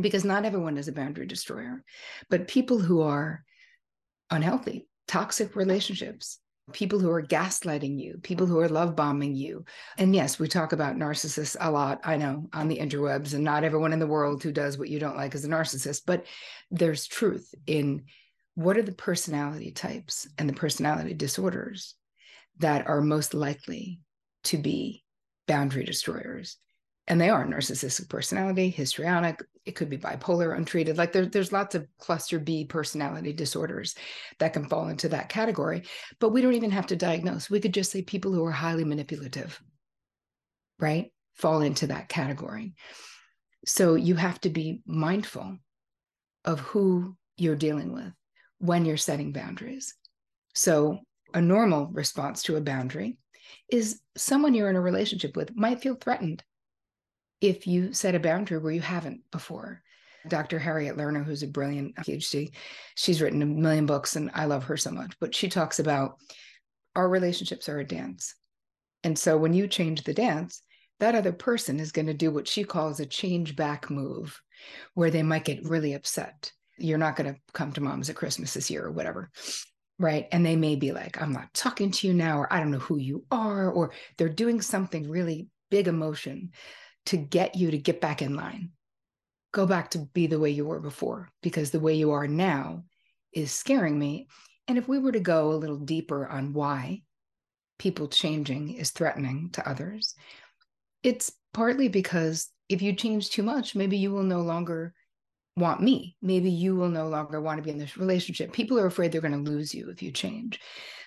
because 0.00 0.24
not 0.24 0.46
everyone 0.46 0.78
is 0.78 0.88
a 0.88 0.92
boundary 0.92 1.26
destroyer, 1.26 1.84
but 2.30 2.48
people 2.48 2.78
who 2.78 3.02
are 3.02 3.44
unhealthy, 4.30 4.88
toxic 5.06 5.54
relationships, 5.54 6.38
people 6.72 6.98
who 6.98 7.10
are 7.10 7.22
gaslighting 7.22 7.98
you, 7.98 8.18
people 8.22 8.46
who 8.46 8.58
are 8.60 8.68
love 8.68 8.94
bombing 8.94 9.34
you. 9.34 9.64
And 9.96 10.14
yes, 10.14 10.38
we 10.38 10.48
talk 10.48 10.72
about 10.72 10.96
narcissists 10.96 11.56
a 11.60 11.70
lot, 11.70 12.00
I 12.04 12.16
know, 12.16 12.48
on 12.52 12.68
the 12.68 12.78
interwebs, 12.78 13.34
and 13.34 13.44
not 13.44 13.64
everyone 13.64 13.92
in 13.92 13.98
the 13.98 14.06
world 14.06 14.42
who 14.42 14.52
does 14.52 14.78
what 14.78 14.88
you 14.88 14.98
don't 14.98 15.16
like 15.16 15.34
is 15.34 15.44
a 15.44 15.48
narcissist, 15.48 16.02
but 16.06 16.26
there's 16.70 17.06
truth 17.06 17.54
in 17.66 18.04
what 18.54 18.76
are 18.76 18.82
the 18.82 18.92
personality 18.92 19.70
types 19.70 20.28
and 20.36 20.48
the 20.48 20.54
personality 20.54 21.14
disorders 21.14 21.94
that 22.58 22.88
are 22.88 23.00
most 23.00 23.34
likely 23.34 24.00
to 24.44 24.58
be 24.58 25.04
boundary 25.46 25.84
destroyers 25.84 26.58
and 27.08 27.18
they 27.18 27.30
are 27.30 27.46
narcissistic 27.46 28.08
personality, 28.10 28.68
histrionic. 28.68 29.42
It 29.64 29.74
could 29.74 29.88
be 29.88 29.96
bipolar, 29.96 30.56
untreated. 30.56 30.98
Like 30.98 31.12
there, 31.12 31.24
there's 31.24 31.52
lots 31.52 31.74
of 31.74 31.86
cluster 31.98 32.38
B 32.38 32.66
personality 32.66 33.32
disorders 33.32 33.94
that 34.38 34.52
can 34.52 34.68
fall 34.68 34.88
into 34.88 35.08
that 35.08 35.30
category. 35.30 35.84
But 36.20 36.30
we 36.30 36.42
don't 36.42 36.52
even 36.52 36.70
have 36.70 36.86
to 36.88 36.96
diagnose. 36.96 37.48
We 37.48 37.60
could 37.60 37.72
just 37.72 37.90
say 37.90 38.02
people 38.02 38.32
who 38.32 38.44
are 38.44 38.52
highly 38.52 38.84
manipulative, 38.84 39.58
right, 40.78 41.10
fall 41.34 41.62
into 41.62 41.86
that 41.86 42.10
category. 42.10 42.74
So 43.64 43.94
you 43.94 44.14
have 44.14 44.38
to 44.42 44.50
be 44.50 44.82
mindful 44.86 45.56
of 46.44 46.60
who 46.60 47.16
you're 47.38 47.56
dealing 47.56 47.94
with 47.94 48.12
when 48.58 48.84
you're 48.84 48.98
setting 48.98 49.32
boundaries. 49.32 49.94
So 50.54 50.98
a 51.32 51.40
normal 51.40 51.86
response 51.86 52.42
to 52.44 52.56
a 52.56 52.60
boundary 52.60 53.16
is 53.70 54.00
someone 54.14 54.52
you're 54.52 54.68
in 54.68 54.76
a 54.76 54.80
relationship 54.80 55.36
with 55.36 55.56
might 55.56 55.80
feel 55.80 55.94
threatened 55.94 56.42
if 57.40 57.66
you 57.66 57.92
set 57.92 58.14
a 58.14 58.20
boundary 58.20 58.58
where 58.58 58.72
you 58.72 58.80
haven't 58.80 59.22
before. 59.30 59.82
Dr. 60.26 60.58
Harriet 60.58 60.96
Lerner, 60.96 61.24
who's 61.24 61.42
a 61.42 61.46
brilliant 61.46 61.94
PhD, 61.96 62.50
she's 62.96 63.22
written 63.22 63.40
a 63.40 63.46
million 63.46 63.86
books 63.86 64.16
and 64.16 64.30
I 64.34 64.44
love 64.46 64.64
her 64.64 64.76
so 64.76 64.90
much, 64.90 65.14
but 65.20 65.34
she 65.34 65.48
talks 65.48 65.78
about 65.78 66.18
our 66.96 67.08
relationships 67.08 67.68
are 67.68 67.78
a 67.78 67.86
dance. 67.86 68.34
And 69.04 69.18
so 69.18 69.36
when 69.36 69.54
you 69.54 69.68
change 69.68 70.02
the 70.02 70.12
dance, 70.12 70.62
that 71.00 71.14
other 71.14 71.32
person 71.32 71.78
is 71.78 71.92
going 71.92 72.06
to 72.06 72.14
do 72.14 72.30
what 72.30 72.48
she 72.48 72.64
calls 72.64 72.98
a 72.98 73.06
change 73.06 73.54
back 73.54 73.88
move, 73.88 74.40
where 74.94 75.10
they 75.10 75.22
might 75.22 75.44
get 75.44 75.64
really 75.64 75.94
upset. 75.94 76.50
You're 76.76 76.98
not 76.98 77.14
going 77.14 77.32
to 77.32 77.40
come 77.52 77.72
to 77.72 77.80
mom's 77.80 78.10
at 78.10 78.16
Christmas 78.16 78.54
this 78.54 78.70
year 78.70 78.84
or 78.84 78.90
whatever. 78.90 79.30
Right. 80.00 80.26
And 80.32 80.44
they 80.44 80.56
may 80.56 80.76
be 80.76 80.92
like, 80.92 81.20
I'm 81.20 81.32
not 81.32 81.54
talking 81.54 81.90
to 81.92 82.06
you 82.06 82.14
now, 82.14 82.38
or 82.38 82.52
I 82.52 82.58
don't 82.58 82.70
know 82.70 82.78
who 82.78 82.98
you 82.98 83.24
are, 83.30 83.70
or 83.70 83.92
they're 84.16 84.28
doing 84.28 84.60
something 84.60 85.08
really 85.08 85.48
big 85.70 85.88
emotion 85.88 86.50
to 87.06 87.16
get 87.16 87.56
you 87.56 87.70
to 87.70 87.78
get 87.78 88.00
back 88.00 88.22
in 88.22 88.36
line. 88.36 88.70
Go 89.52 89.66
back 89.66 89.90
to 89.92 89.98
be 89.98 90.26
the 90.26 90.38
way 90.38 90.50
you 90.50 90.66
were 90.66 90.80
before, 90.80 91.28
because 91.42 91.70
the 91.70 91.80
way 91.80 91.94
you 91.94 92.10
are 92.12 92.28
now 92.28 92.84
is 93.32 93.50
scaring 93.52 93.98
me. 93.98 94.28
And 94.66 94.76
if 94.76 94.88
we 94.88 94.98
were 94.98 95.12
to 95.12 95.20
go 95.20 95.52
a 95.52 95.56
little 95.56 95.78
deeper 95.78 96.26
on 96.26 96.52
why 96.52 97.02
people 97.78 98.08
changing 98.08 98.74
is 98.74 98.90
threatening 98.90 99.50
to 99.52 99.66
others, 99.68 100.14
it's 101.02 101.32
partly 101.54 101.88
because 101.88 102.48
if 102.68 102.82
you 102.82 102.92
change 102.92 103.30
too 103.30 103.42
much, 103.42 103.74
maybe 103.74 103.96
you 103.96 104.10
will 104.12 104.22
no 104.22 104.40
longer 104.40 104.92
want 105.56 105.80
me. 105.80 106.16
Maybe 106.20 106.50
you 106.50 106.76
will 106.76 106.90
no 106.90 107.08
longer 107.08 107.40
want 107.40 107.58
to 107.58 107.62
be 107.62 107.70
in 107.70 107.78
this 107.78 107.96
relationship. 107.96 108.52
People 108.52 108.78
are 108.78 108.86
afraid 108.86 109.10
they're 109.10 109.20
going 109.20 109.44
to 109.44 109.50
lose 109.50 109.74
you 109.74 109.88
if 109.90 110.02
you 110.02 110.12
change. 110.12 110.60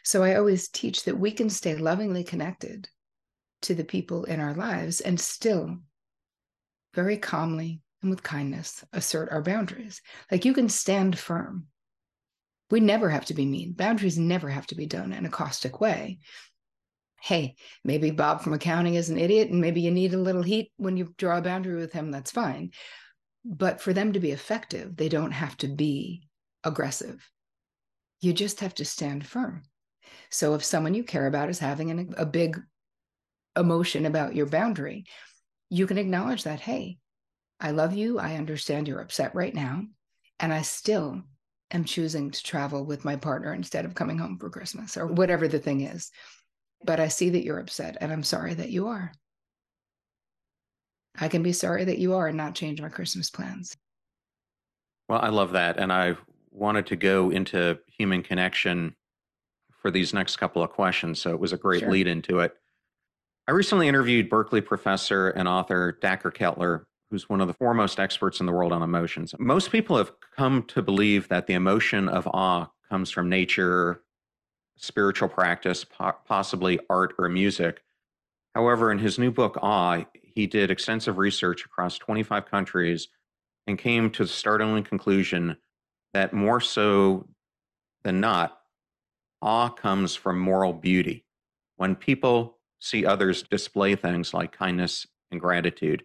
So 0.03 0.23
I 0.23 0.35
always 0.35 0.67
teach 0.69 1.03
that 1.03 1.17
we 1.17 1.31
can 1.31 1.49
stay 1.49 1.75
lovingly 1.75 2.23
connected 2.23 2.89
to 3.61 3.75
the 3.75 3.83
people 3.83 4.25
in 4.25 4.39
our 4.39 4.53
lives 4.53 5.01
and 5.01 5.19
still 5.19 5.77
very 6.93 7.17
calmly 7.17 7.81
and 8.01 8.09
with 8.09 8.23
kindness 8.23 8.83
assert 8.93 9.31
our 9.31 9.41
boundaries. 9.41 10.01
Like 10.31 10.45
you 10.45 10.53
can 10.53 10.69
stand 10.69 11.17
firm. 11.17 11.67
We 12.69 12.79
never 12.79 13.09
have 13.09 13.25
to 13.25 13.33
be 13.33 13.45
mean. 13.45 13.73
Boundaries 13.73 14.17
never 14.17 14.49
have 14.49 14.67
to 14.67 14.75
be 14.75 14.85
done 14.85 15.13
in 15.13 15.25
a 15.25 15.29
caustic 15.29 15.79
way. 15.81 16.19
Hey, 17.21 17.55
maybe 17.83 18.09
Bob 18.11 18.41
from 18.41 18.53
accounting 18.53 18.95
is 18.95 19.09
an 19.09 19.19
idiot 19.19 19.49
and 19.49 19.61
maybe 19.61 19.81
you 19.81 19.91
need 19.91 20.13
a 20.13 20.17
little 20.17 20.41
heat 20.41 20.71
when 20.77 20.97
you 20.97 21.13
draw 21.17 21.37
a 21.37 21.41
boundary 21.41 21.75
with 21.75 21.93
him. 21.93 22.11
That's 22.11 22.31
fine. 22.31 22.71
But 23.45 23.81
for 23.81 23.93
them 23.93 24.13
to 24.13 24.19
be 24.19 24.31
effective, 24.31 24.95
they 24.95 25.09
don't 25.09 25.31
have 25.31 25.55
to 25.57 25.67
be 25.67 26.27
aggressive. 26.63 27.29
You 28.21 28.33
just 28.33 28.59
have 28.61 28.75
to 28.75 28.85
stand 28.85 29.25
firm. 29.25 29.63
So 30.29 30.53
if 30.55 30.63
someone 30.63 30.93
you 30.93 31.03
care 31.03 31.27
about 31.27 31.49
is 31.49 31.59
having 31.59 31.91
an, 31.91 32.13
a 32.17 32.25
big 32.25 32.59
emotion 33.55 34.05
about 34.05 34.35
your 34.35 34.45
boundary, 34.45 35.05
you 35.69 35.87
can 35.87 35.97
acknowledge 35.97 36.43
that, 36.43 36.59
hey, 36.59 36.97
I 37.59 37.71
love 37.71 37.93
you. 37.93 38.19
I 38.19 38.35
understand 38.35 38.87
you're 38.87 39.01
upset 39.01 39.35
right 39.35 39.53
now. 39.53 39.83
And 40.39 40.53
I 40.53 40.63
still 40.63 41.21
am 41.71 41.85
choosing 41.85 42.31
to 42.31 42.43
travel 42.43 42.85
with 42.85 43.05
my 43.05 43.15
partner 43.15 43.53
instead 43.53 43.85
of 43.85 43.95
coming 43.95 44.17
home 44.17 44.37
for 44.37 44.49
Christmas 44.49 44.97
or 44.97 45.07
whatever 45.07 45.47
the 45.47 45.59
thing 45.59 45.81
is. 45.81 46.11
But 46.83 46.99
I 46.99 47.07
see 47.07 47.29
that 47.29 47.43
you're 47.43 47.59
upset 47.59 47.97
and 48.01 48.11
I'm 48.11 48.23
sorry 48.23 48.55
that 48.55 48.69
you 48.69 48.87
are. 48.87 49.11
I 51.19 51.27
can 51.27 51.43
be 51.43 51.53
sorry 51.53 51.85
that 51.85 51.99
you 51.99 52.15
are 52.15 52.27
and 52.27 52.37
not 52.37 52.55
change 52.55 52.81
my 52.81 52.89
Christmas 52.89 53.29
plans. 53.29 53.77
Well, 55.07 55.19
I 55.21 55.29
love 55.29 55.51
that. 55.51 55.77
And 55.77 55.91
I 55.91 56.15
wanted 56.51 56.87
to 56.87 56.95
go 56.95 57.29
into 57.29 57.77
human 57.87 58.23
connection 58.23 58.95
for 59.81 59.91
these 59.91 60.13
next 60.13 60.37
couple 60.37 60.63
of 60.63 60.71
questions. 60.71 61.21
So 61.21 61.31
it 61.31 61.39
was 61.39 61.53
a 61.53 61.57
great 61.57 61.81
sure. 61.81 61.91
lead 61.91 62.07
into 62.07 62.39
it. 62.39 62.53
I 63.47 63.51
recently 63.51 63.87
interviewed 63.87 64.29
Berkeley 64.29 64.61
professor 64.61 65.29
and 65.29 65.47
author 65.47 65.97
Dacher 66.01 66.31
Keltner, 66.31 66.85
who's 67.09 67.27
one 67.27 67.41
of 67.41 67.47
the 67.47 67.53
foremost 67.53 67.99
experts 67.99 68.39
in 68.39 68.45
the 68.45 68.51
world 68.51 68.71
on 68.71 68.83
emotions. 68.83 69.33
Most 69.39 69.71
people 69.71 69.97
have 69.97 70.11
come 70.35 70.63
to 70.63 70.81
believe 70.81 71.27
that 71.29 71.47
the 71.47 71.53
emotion 71.53 72.07
of 72.07 72.27
awe 72.27 72.67
comes 72.87 73.09
from 73.09 73.29
nature, 73.29 74.03
spiritual 74.77 75.27
practice, 75.27 75.83
po- 75.83 76.15
possibly 76.25 76.79
art 76.89 77.13
or 77.17 77.27
music. 77.29 77.83
However, 78.53 78.91
in 78.91 78.99
his 78.99 79.17
new 79.17 79.31
book, 79.31 79.57
Awe, 79.61 80.05
he 80.21 80.45
did 80.45 80.69
extensive 80.71 81.17
research 81.17 81.65
across 81.65 81.97
25 81.97 82.45
countries 82.45 83.07
and 83.65 83.77
came 83.77 84.09
to 84.11 84.23
the 84.23 84.29
startling 84.29 84.83
conclusion 84.83 85.57
that 86.13 86.33
more 86.33 86.59
so 86.59 87.27
than 88.03 88.19
not, 88.19 88.59
awe 89.41 89.69
comes 89.69 90.15
from 90.15 90.39
moral 90.39 90.73
beauty. 90.73 91.25
When 91.77 91.95
people 91.95 92.57
see 92.81 93.05
others 93.05 93.43
display 93.43 93.95
things 93.95 94.33
like 94.33 94.51
kindness 94.51 95.07
and 95.31 95.39
gratitude. 95.39 96.03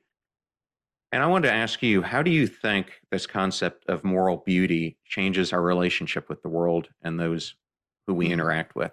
And 1.11 1.23
I 1.23 1.27
wanted 1.27 1.49
to 1.49 1.55
ask 1.55 1.83
you, 1.83 2.03
how 2.03 2.23
do 2.23 2.31
you 2.31 2.47
think 2.47 3.01
this 3.11 3.27
concept 3.27 3.89
of 3.89 4.05
moral 4.05 4.43
beauty 4.45 4.99
changes 5.05 5.53
our 5.53 5.63
relationship 5.63 6.29
with 6.29 6.43
the 6.43 6.49
world 6.49 6.89
and 7.03 7.19
those 7.19 7.55
who 8.07 8.15
we 8.15 8.27
mm-hmm. 8.27 8.35
interact 8.35 8.77
with? 8.77 8.93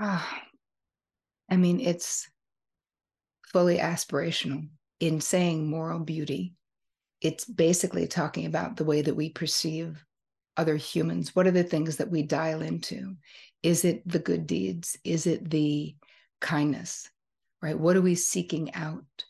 Oh, 0.00 0.28
I 1.50 1.56
mean, 1.56 1.78
it's 1.78 2.28
fully 3.46 3.78
aspirational 3.78 4.68
in 4.98 5.20
saying 5.20 5.68
moral 5.68 6.00
beauty. 6.00 6.54
It's 7.20 7.44
basically 7.44 8.06
talking 8.06 8.46
about 8.46 8.76
the 8.76 8.84
way 8.84 9.02
that 9.02 9.14
we 9.14 9.30
perceive 9.30 10.04
other 10.60 10.76
humans. 10.76 11.34
What 11.34 11.46
are 11.46 11.52
the 11.52 11.64
things 11.64 11.96
that 11.96 12.10
we 12.10 12.22
dial 12.22 12.60
into? 12.60 13.16
Is 13.62 13.86
it 13.86 14.06
the 14.06 14.18
good 14.18 14.46
deeds? 14.46 14.98
Is 15.04 15.26
it 15.26 15.48
the 15.48 15.96
kindness? 16.40 17.08
Right? 17.62 17.78
What 17.78 17.96
are 17.96 18.02
we 18.02 18.14
seeking 18.14 18.74
out? 18.74 19.24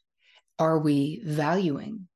Are 0.58 0.80
we 0.80 1.22
valuing 1.24 2.08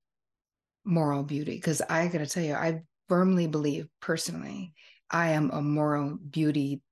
moral 0.84 1.22
beauty? 1.22 1.54
Because 1.54 1.80
I 1.88 2.08
got 2.08 2.18
to 2.18 2.26
tell 2.26 2.42
you, 2.42 2.54
I 2.54 2.82
firmly 3.08 3.46
believe 3.46 3.86
personally, 4.00 4.74
I 5.10 5.28
am 5.30 5.50
a 5.52 5.62
moral 5.62 6.16
beauty 6.16 6.82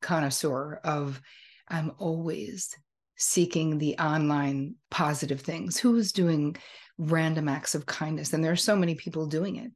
connoisseur 0.00 0.80
of 0.82 1.20
I'm 1.68 1.92
always 1.98 2.74
seeking 3.16 3.76
the 3.76 3.98
online 3.98 4.76
positive 4.90 5.42
things. 5.42 5.76
Who's 5.76 6.12
doing 6.12 6.56
random 6.96 7.48
acts 7.48 7.74
of 7.74 7.84
kindness? 7.84 8.32
And 8.32 8.42
there 8.42 8.52
are 8.52 8.56
so 8.56 8.76
many 8.76 8.94
people 8.94 9.26
doing 9.26 9.56
it 9.56 9.72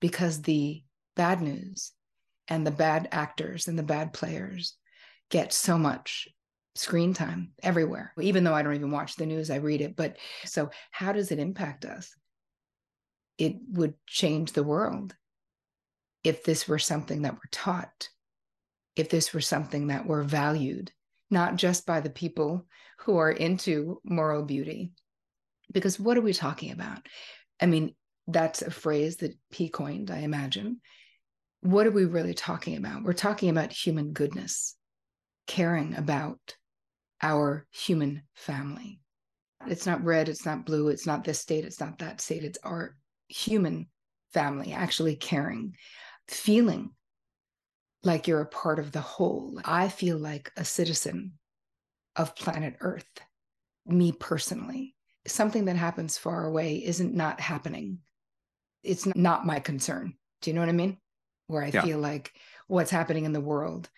because 0.00 0.42
the 0.42 0.82
bad 1.16 1.40
news 1.40 1.92
and 2.48 2.66
the 2.66 2.70
bad 2.70 3.08
actors 3.12 3.68
and 3.68 3.78
the 3.78 3.82
bad 3.82 4.12
players 4.12 4.76
get 5.30 5.52
so 5.52 5.78
much 5.78 6.28
screen 6.74 7.14
time 7.14 7.52
everywhere. 7.62 8.12
Even 8.20 8.44
though 8.44 8.54
I 8.54 8.62
don't 8.62 8.74
even 8.74 8.90
watch 8.90 9.16
the 9.16 9.26
news, 9.26 9.50
I 9.50 9.56
read 9.56 9.80
it. 9.80 9.96
But 9.96 10.16
so, 10.44 10.70
how 10.90 11.12
does 11.12 11.30
it 11.30 11.38
impact 11.38 11.84
us? 11.84 12.14
It 13.38 13.56
would 13.70 13.94
change 14.06 14.52
the 14.52 14.62
world 14.62 15.14
if 16.22 16.44
this 16.44 16.66
were 16.66 16.78
something 16.78 17.22
that 17.22 17.34
we're 17.34 17.50
taught, 17.50 18.08
if 18.96 19.08
this 19.08 19.32
were 19.32 19.40
something 19.40 19.88
that 19.88 20.06
were 20.06 20.22
valued, 20.22 20.90
not 21.30 21.56
just 21.56 21.86
by 21.86 22.00
the 22.00 22.10
people 22.10 22.66
who 23.00 23.16
are 23.16 23.30
into 23.30 24.00
moral 24.04 24.42
beauty. 24.42 24.92
Because 25.72 25.98
what 25.98 26.16
are 26.16 26.22
we 26.22 26.32
talking 26.32 26.70
about? 26.70 27.06
I 27.60 27.66
mean, 27.66 27.94
that's 28.26 28.62
a 28.62 28.70
phrase 28.70 29.18
that 29.18 29.36
he 29.50 29.68
coined, 29.68 30.10
I 30.10 30.18
imagine. 30.18 30.80
What 31.64 31.86
are 31.86 31.92
we 31.92 32.04
really 32.04 32.34
talking 32.34 32.76
about? 32.76 33.04
We're 33.04 33.14
talking 33.14 33.48
about 33.48 33.72
human 33.72 34.12
goodness, 34.12 34.76
caring 35.46 35.94
about 35.94 36.38
our 37.22 37.66
human 37.70 38.24
family. 38.34 39.00
It's 39.66 39.86
not 39.86 40.04
red, 40.04 40.28
it's 40.28 40.44
not 40.44 40.66
blue, 40.66 40.88
it's 40.88 41.06
not 41.06 41.24
this 41.24 41.40
state, 41.40 41.64
it's 41.64 41.80
not 41.80 42.00
that 42.00 42.20
state, 42.20 42.44
it's 42.44 42.58
our 42.64 42.98
human 43.28 43.86
family, 44.34 44.74
actually 44.74 45.16
caring, 45.16 45.74
feeling 46.28 46.90
like 48.02 48.28
you're 48.28 48.42
a 48.42 48.46
part 48.46 48.78
of 48.78 48.92
the 48.92 49.00
whole. 49.00 49.58
I 49.64 49.88
feel 49.88 50.18
like 50.18 50.52
a 50.58 50.66
citizen 50.66 51.32
of 52.14 52.36
planet 52.36 52.76
Earth, 52.80 53.08
me 53.86 54.12
personally. 54.12 54.96
Something 55.26 55.64
that 55.64 55.76
happens 55.76 56.18
far 56.18 56.44
away 56.44 56.84
isn't 56.84 57.14
not 57.14 57.40
happening. 57.40 58.00
It's 58.82 59.06
not 59.16 59.46
my 59.46 59.60
concern. 59.60 60.12
Do 60.42 60.50
you 60.50 60.54
know 60.54 60.60
what 60.60 60.68
I 60.68 60.72
mean? 60.72 60.98
Where 61.46 61.62
I 61.62 61.70
yeah. 61.72 61.82
feel 61.82 61.98
like 61.98 62.32
what's 62.66 62.90
happening 62.90 63.24
in 63.24 63.32
the 63.32 63.40
world 63.40 63.90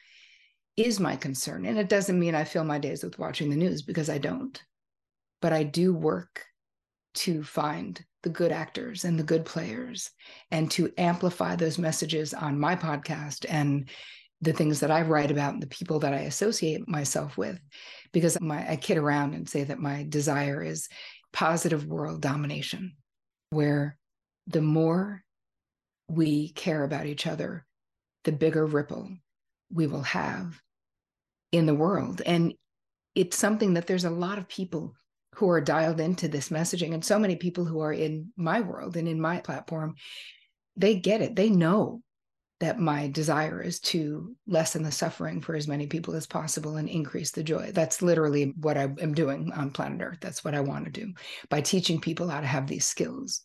is 0.76 1.00
my 1.00 1.16
concern. 1.16 1.64
And 1.64 1.78
it 1.78 1.88
doesn't 1.88 2.18
mean 2.18 2.34
I 2.34 2.44
fill 2.44 2.64
my 2.64 2.78
days 2.78 3.02
with 3.02 3.18
watching 3.18 3.50
the 3.50 3.56
news 3.56 3.82
because 3.82 4.10
I 4.10 4.18
don't. 4.18 4.60
But 5.40 5.52
I 5.52 5.62
do 5.62 5.94
work 5.94 6.44
to 7.14 7.42
find 7.42 8.02
the 8.22 8.28
good 8.28 8.52
actors 8.52 9.04
and 9.04 9.18
the 9.18 9.24
good 9.24 9.44
players 9.44 10.10
and 10.50 10.70
to 10.72 10.92
amplify 10.98 11.56
those 11.56 11.78
messages 11.78 12.34
on 12.34 12.58
my 12.58 12.76
podcast 12.76 13.46
and 13.48 13.88
the 14.42 14.52
things 14.52 14.80
that 14.80 14.90
I 14.90 15.02
write 15.02 15.30
about 15.30 15.54
and 15.54 15.62
the 15.62 15.68
people 15.68 16.00
that 16.00 16.12
I 16.12 16.20
associate 16.22 16.86
myself 16.86 17.38
with. 17.38 17.58
Because 18.12 18.38
my, 18.40 18.70
I 18.70 18.76
kid 18.76 18.98
around 18.98 19.34
and 19.34 19.48
say 19.48 19.64
that 19.64 19.78
my 19.78 20.04
desire 20.08 20.62
is 20.62 20.88
positive 21.32 21.86
world 21.86 22.20
domination, 22.20 22.96
where 23.50 23.96
the 24.46 24.62
more 24.62 25.22
we 26.08 26.50
care 26.50 26.84
about 26.84 27.06
each 27.06 27.26
other, 27.26 27.66
the 28.24 28.32
bigger 28.32 28.64
ripple 28.64 29.10
we 29.72 29.86
will 29.86 30.02
have 30.02 30.60
in 31.52 31.66
the 31.66 31.74
world. 31.74 32.22
And 32.24 32.54
it's 33.14 33.36
something 33.36 33.74
that 33.74 33.86
there's 33.86 34.04
a 34.04 34.10
lot 34.10 34.38
of 34.38 34.48
people 34.48 34.94
who 35.36 35.50
are 35.50 35.60
dialed 35.60 36.00
into 36.00 36.28
this 36.28 36.48
messaging 36.48 36.94
and 36.94 37.04
so 37.04 37.18
many 37.18 37.36
people 37.36 37.64
who 37.64 37.80
are 37.80 37.92
in 37.92 38.32
my 38.36 38.60
world 38.60 38.96
and 38.96 39.08
in 39.08 39.20
my 39.20 39.38
platform 39.40 39.94
they 40.76 40.94
get 40.94 41.22
it. 41.22 41.34
They 41.36 41.50
know 41.50 42.02
that 42.60 42.78
my 42.78 43.08
desire 43.08 43.60
is 43.60 43.80
to 43.80 44.34
lessen 44.46 44.82
the 44.82 44.90
suffering 44.90 45.42
for 45.42 45.54
as 45.54 45.68
many 45.68 45.86
people 45.86 46.14
as 46.14 46.26
possible 46.26 46.76
and 46.76 46.88
increase 46.88 47.30
the 47.30 47.42
joy. 47.42 47.70
That's 47.72 48.00
literally 48.00 48.54
what 48.60 48.78
i 48.78 48.82
am 48.82 49.14
doing 49.14 49.52
on 49.52 49.70
planet 49.70 50.00
earth. 50.00 50.18
That's 50.20 50.44
what 50.44 50.54
i 50.54 50.60
want 50.60 50.86
to 50.86 50.90
do 50.90 51.12
by 51.50 51.60
teaching 51.60 52.00
people 52.00 52.28
how 52.28 52.40
to 52.40 52.46
have 52.46 52.66
these 52.66 52.86
skills 52.86 53.42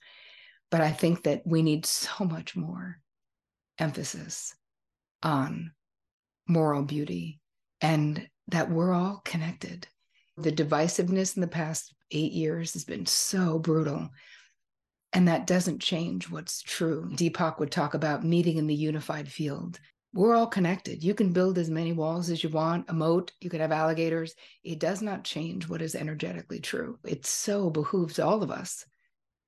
but 0.71 0.81
i 0.81 0.91
think 0.91 1.23
that 1.23 1.41
we 1.45 1.61
need 1.61 1.85
so 1.85 2.25
much 2.25 2.55
more 2.55 2.99
emphasis 3.77 4.55
on 5.23 5.71
moral 6.47 6.83
beauty 6.83 7.39
and 7.81 8.27
that 8.49 8.69
we're 8.69 8.93
all 8.93 9.21
connected. 9.25 9.87
The 10.37 10.51
divisiveness 10.51 11.35
in 11.35 11.41
the 11.41 11.47
past 11.47 11.93
eight 12.11 12.31
years 12.31 12.73
has 12.73 12.83
been 12.83 13.05
so 13.05 13.59
brutal. 13.59 14.09
And 15.13 15.27
that 15.27 15.47
doesn't 15.47 15.81
change 15.81 16.29
what's 16.29 16.61
true. 16.61 17.09
Deepak 17.13 17.59
would 17.59 17.71
talk 17.71 17.93
about 17.93 18.23
meeting 18.23 18.57
in 18.57 18.67
the 18.67 18.75
unified 18.75 19.27
field. 19.27 19.79
We're 20.13 20.35
all 20.35 20.47
connected. 20.47 21.03
You 21.03 21.13
can 21.13 21.33
build 21.33 21.57
as 21.57 21.69
many 21.69 21.93
walls 21.93 22.29
as 22.29 22.43
you 22.43 22.49
want, 22.49 22.89
a 22.89 22.93
moat, 22.93 23.31
you 23.39 23.49
can 23.49 23.61
have 23.61 23.71
alligators. 23.71 24.35
It 24.63 24.79
does 24.79 25.01
not 25.01 25.23
change 25.23 25.67
what 25.67 25.81
is 25.81 25.95
energetically 25.95 26.59
true. 26.59 26.97
It 27.05 27.25
so 27.25 27.69
behooves 27.69 28.19
all 28.19 28.43
of 28.43 28.51
us 28.51 28.85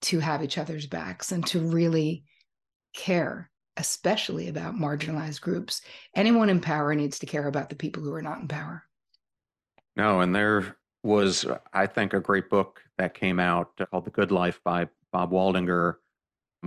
to 0.04 0.20
have 0.20 0.43
each 0.43 0.58
other's 0.58 0.88
backs 0.88 1.32
and 1.32 1.45
to 1.47 1.60
really 1.60 2.24
care 2.93 3.49
especially 3.78 4.49
about 4.49 4.76
marginalized 4.76 5.41
groups. 5.41 5.82
Anyone 6.16 6.49
in 6.49 6.62
power 6.62 6.93
needs 6.95 7.20
to 7.20 7.26
care 7.26 7.47
about 7.47 7.70
the 7.70 7.76
people 7.76 8.04
who 8.04 8.14
are 8.14 8.22
not 8.22 8.39
in 8.39 8.47
power. 8.47 8.84
No, 9.95 10.22
and 10.22 10.36
there 10.36 10.78
was, 11.04 11.45
I 11.74 11.88
think, 11.88 12.14
a 12.14 12.20
great 12.20 12.49
book 12.49 12.82
that 12.97 13.14
came 13.14 13.39
out 13.39 13.72
called 13.89 14.06
The 14.06 14.12
Good 14.12 14.32
Life 14.32 14.60
by 14.64 14.88
Bob 15.12 15.32
Waldinger, 15.32 15.95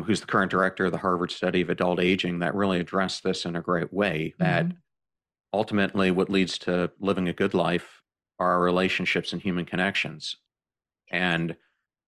who's 0.05 0.21
the 0.21 0.27
current 0.27 0.51
director 0.51 0.87
of 0.87 0.93
the 0.93 0.99
Harvard 0.99 1.31
Study 1.31 1.61
of 1.63 1.71
Adult 1.71 2.01
Aging, 2.01 2.41
that 2.41 2.55
really 2.55 2.81
addressed 2.81 3.23
this 3.23 3.45
in 3.45 3.57
a 3.57 3.63
great 3.63 3.93
way. 3.93 4.35
That 4.39 4.67
mm-hmm. 4.67 4.77
ultimately, 5.53 6.11
what 6.11 6.31
leads 6.31 6.59
to 6.61 6.91
living 7.01 7.29
a 7.29 7.33
good 7.33 7.55
life 7.55 8.03
are 8.39 8.53
our 8.53 8.61
relationships 8.61 9.33
and 9.33 9.41
human 9.41 9.65
connections. 9.65 10.37
And 11.11 11.57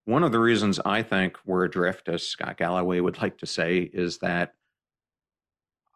one 0.09 0.23
of 0.23 0.31
the 0.31 0.39
reasons 0.39 0.79
I 0.83 1.03
think 1.03 1.37
we're 1.45 1.65
adrift, 1.65 2.09
as 2.09 2.27
Scott 2.27 2.57
Galloway 2.57 2.99
would 2.99 3.21
like 3.21 3.37
to 3.37 3.45
say, 3.45 3.77
is 3.93 4.17
that 4.17 4.55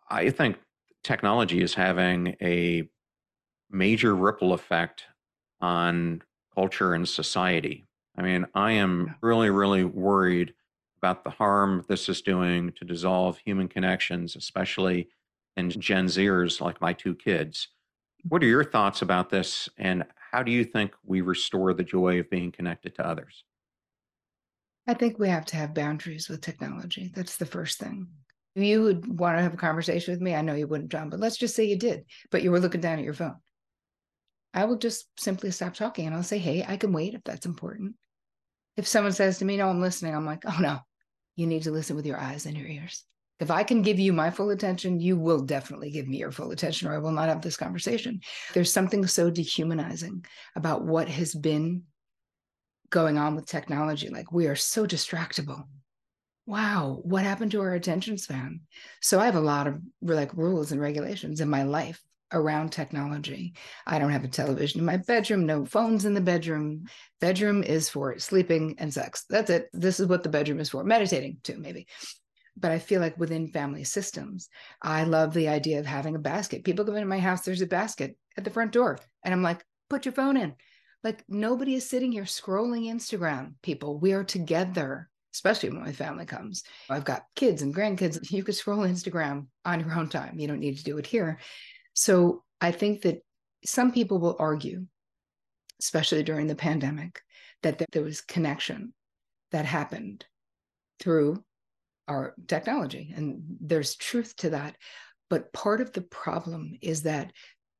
I 0.08 0.30
think 0.30 0.60
technology 1.04 1.64
is 1.64 1.74
having 1.74 2.36
a 2.40 2.88
major 3.72 4.16
ripple 4.16 4.54
effect 4.54 5.06
on 5.62 6.22
culture 6.54 6.94
and 6.94 7.10
society. 7.10 7.88
I 8.16 8.22
mean, 8.22 8.46
I 8.54 8.74
am 8.74 9.16
really, 9.22 9.50
really 9.50 9.84
worried 9.84 10.54
about 11.00 11.24
the 11.24 11.32
harm 11.32 11.84
this 11.90 12.08
is 12.08 12.22
doing 12.22 12.72
to 12.74 12.86
dissolve 12.86 13.40
human 13.40 13.68
connections, 13.68 14.36
especially 14.36 15.10
in 15.58 15.72
Gen 15.72 16.06
Zers 16.06 16.62
like 16.62 16.80
my 16.80 16.94
two 16.94 17.16
kids. 17.16 17.70
What 18.30 18.44
are 18.44 18.48
your 18.48 18.64
thoughts 18.64 19.02
about 19.02 19.32
this, 19.32 19.68
and 19.80 20.06
how 20.32 20.44
do 20.44 20.52
you 20.52 20.66
think 20.66 20.94
we 21.04 21.22
restore 21.22 21.74
the 21.74 21.84
joy 21.84 22.20
of 22.20 22.30
being 22.30 22.52
connected 22.52 22.94
to 22.96 23.08
others? 23.08 23.44
I 24.88 24.94
think 24.94 25.18
we 25.18 25.30
have 25.30 25.46
to 25.46 25.56
have 25.56 25.74
boundaries 25.74 26.28
with 26.28 26.42
technology. 26.42 27.12
That's 27.14 27.38
the 27.38 27.46
first 27.46 27.80
thing. 27.80 28.08
If 28.56 28.64
you 28.64 28.84
would 28.84 29.20
want 29.20 29.38
to 29.38 29.42
have 29.42 29.54
a 29.54 29.58
conversation 29.58 30.14
with 30.14 30.22
me, 30.22 30.36
I 30.36 30.42
know 30.42 30.54
you 30.54 30.68
wouldn't, 30.68 30.92
John, 30.92 31.10
but 31.10 31.20
let's 31.20 31.38
just 31.38 31.56
say 31.56 31.64
you 31.64 31.78
did, 31.78 32.06
but 32.30 32.44
you 32.44 32.52
were 32.52 32.60
looking 32.60 32.82
down 32.82 33.00
at 33.00 33.06
your 33.06 33.14
phone. 33.14 33.36
I 34.54 34.66
will 34.66 34.78
just 34.78 35.08
simply 35.18 35.50
stop 35.52 35.74
talking 35.74 36.06
and 36.06 36.16
I'll 36.16 36.22
say, 36.22 36.38
hey, 36.38 36.64
I 36.68 36.78
can 36.78 36.92
wait 36.92 37.16
if 37.16 37.24
that's 37.24 37.46
important. 37.46 37.96
If 38.78 38.88
someone 38.88 39.14
says 39.14 39.40
to 39.40 39.46
me, 39.46 39.58
no, 39.58 39.70
I'm 39.70 39.82
listening, 39.82 40.16
I'm 40.16 40.26
like, 40.26 40.44
oh 40.46 40.58
no, 40.60 40.80
you 41.36 41.48
need 41.48 41.64
to 41.64 41.72
listen 41.72 41.96
with 41.96 42.06
your 42.06 42.20
eyes 42.20 42.46
and 42.46 42.56
your 42.56 42.68
ears. 42.68 43.04
If 43.40 43.50
I 43.50 43.64
can 43.64 43.82
give 43.82 44.00
you 44.00 44.14
my 44.14 44.30
full 44.30 44.52
attention, 44.52 45.00
you 45.00 45.18
will 45.18 45.42
definitely 45.42 45.90
give 45.90 46.08
me 46.08 46.18
your 46.18 46.32
full 46.32 46.52
attention, 46.52 46.88
or 46.88 46.94
I 46.94 47.00
will 47.00 47.12
not 47.12 47.30
have 47.30 47.42
this 47.42 47.58
conversation. 47.58 48.22
There's 48.54 48.72
something 48.72 49.06
so 49.08 49.32
dehumanizing 49.32 50.26
about 50.56 50.86
what 50.86 51.10
has 51.10 51.34
been 51.34 51.84
going 52.94 53.18
on 53.18 53.36
with 53.36 53.48
technology. 53.48 54.08
Like 54.08 54.32
we 54.32 54.46
are 54.48 54.56
so 54.56 54.86
distractible. 54.86 55.64
Wow, 56.46 57.00
what 57.04 57.24
happened 57.24 57.52
to 57.52 57.62
our 57.62 57.74
attention 57.74 58.18
span? 58.18 58.62
So 59.02 59.20
I 59.20 59.26
have 59.26 59.36
a 59.36 59.42
lot 59.42 59.66
of 59.66 59.82
like 60.02 60.34
rules 60.36 60.72
and 60.72 60.80
regulations 60.80 61.42
in 61.42 61.50
my 61.50 61.64
life 61.64 62.00
around 62.32 62.72
technology. 62.72 63.54
I 63.88 63.98
don't 63.98 64.12
have 64.12 64.24
a 64.24 64.28
television 64.28 64.80
in 64.80 64.86
my 64.86 64.98
bedroom, 64.98 65.46
no 65.46 65.66
phones 65.66 66.06
in 66.06 66.14
the 66.14 66.22
bedroom. 66.22 66.86
Bedroom 67.20 67.64
is 67.64 67.90
for 67.90 68.20
sleeping 68.20 68.76
and 68.78 68.94
sex. 68.94 69.26
That's 69.28 69.50
it. 69.50 69.70
This 69.74 70.00
is 70.00 70.08
what 70.08 70.22
the 70.22 70.30
bedroom 70.30 70.60
is 70.60 70.70
for. 70.70 70.84
Meditating 70.84 71.38
too, 71.44 71.58
maybe. 71.58 71.88
But 72.56 72.72
I 72.72 72.78
feel 72.78 73.02
like 73.02 73.18
within 73.18 73.48
family 73.48 73.86
systems, 73.86 74.50
I 74.82 75.06
love 75.06 75.34
the 75.34 75.48
idea 75.48 75.80
of 75.80 75.88
having 75.88 76.16
a 76.16 76.20
basket. 76.20 76.64
People 76.64 76.86
come 76.86 76.96
into 76.96 77.08
my 77.08 77.20
house, 77.20 77.42
there's 77.42 77.62
a 77.62 77.68
basket 77.68 78.16
at 78.38 78.44
the 78.44 78.52
front 78.52 78.72
door. 78.72 79.00
And 79.24 79.34
I'm 79.34 79.42
like, 79.42 79.66
put 79.90 80.06
your 80.06 80.14
phone 80.14 80.38
in. 80.38 80.54
Like 81.04 81.24
nobody 81.28 81.76
is 81.76 81.90
sitting 81.90 82.12
here 82.12 82.24
scrolling 82.24 82.92
Instagram, 82.92 83.54
people. 83.62 84.00
We 84.00 84.14
are 84.14 84.24
together 84.24 85.10
especially 85.34 85.70
when 85.70 85.82
my 85.82 85.92
family 85.92 86.26
comes. 86.26 86.64
I've 86.90 87.06
got 87.06 87.26
kids 87.36 87.62
and 87.62 87.76
grandkids. 87.76 88.20
You 88.32 88.44
could 88.44 88.56
scroll 88.56 88.80
Instagram 88.80 89.48
on 89.66 89.80
your 89.80 89.94
own 89.94 90.10
time. 90.10 90.40
You 90.40 90.48
don't 90.48 90.60
need 90.60 90.78
to 90.78 90.84
do 90.84 90.98
it 90.98 91.06
here. 91.06 91.40
So 91.94 92.44
I 92.62 92.72
think 92.72 93.02
that 93.02 93.24
some 93.66 93.92
people 93.92 94.20
will 94.20 94.36
argue, 94.40 94.86
especially 95.82 96.24
during 96.24 96.48
the 96.48 96.56
pandemic, 96.56 97.22
that 97.64 97.84
there 97.92 98.04
was 98.04 98.22
connection 98.22 98.94
that 99.52 99.66
happened 99.66 100.26
through 101.00 101.44
our 102.08 102.36
technology. 102.48 103.14
And 103.16 103.42
there's 103.60 103.96
truth 103.96 104.36
to 104.38 104.52
that. 104.52 104.76
But 105.30 105.54
part 105.54 105.82
of 105.82 105.94
the 105.94 106.02
problem 106.02 106.78
is 106.82 107.04
that 107.04 107.32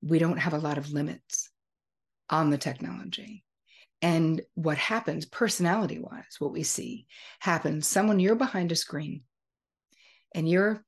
we 0.02 0.18
don't 0.18 0.38
have 0.38 0.54
a 0.54 0.60
lot 0.60 0.78
of 0.78 0.92
limits 0.92 1.50
on 2.34 2.50
the 2.50 2.58
technology. 2.58 3.44
And 4.02 4.42
what 4.56 4.78
happens 4.80 5.24
personality 5.24 6.00
wise, 6.00 6.36
what 6.40 6.52
we 6.52 6.64
see 6.64 7.06
happens 7.40 7.88
someone 7.88 8.20
you're 8.20 8.36
behind 8.36 8.72
a 8.72 8.76
screen 8.76 9.22
and 10.34 10.50
you're 10.50 10.84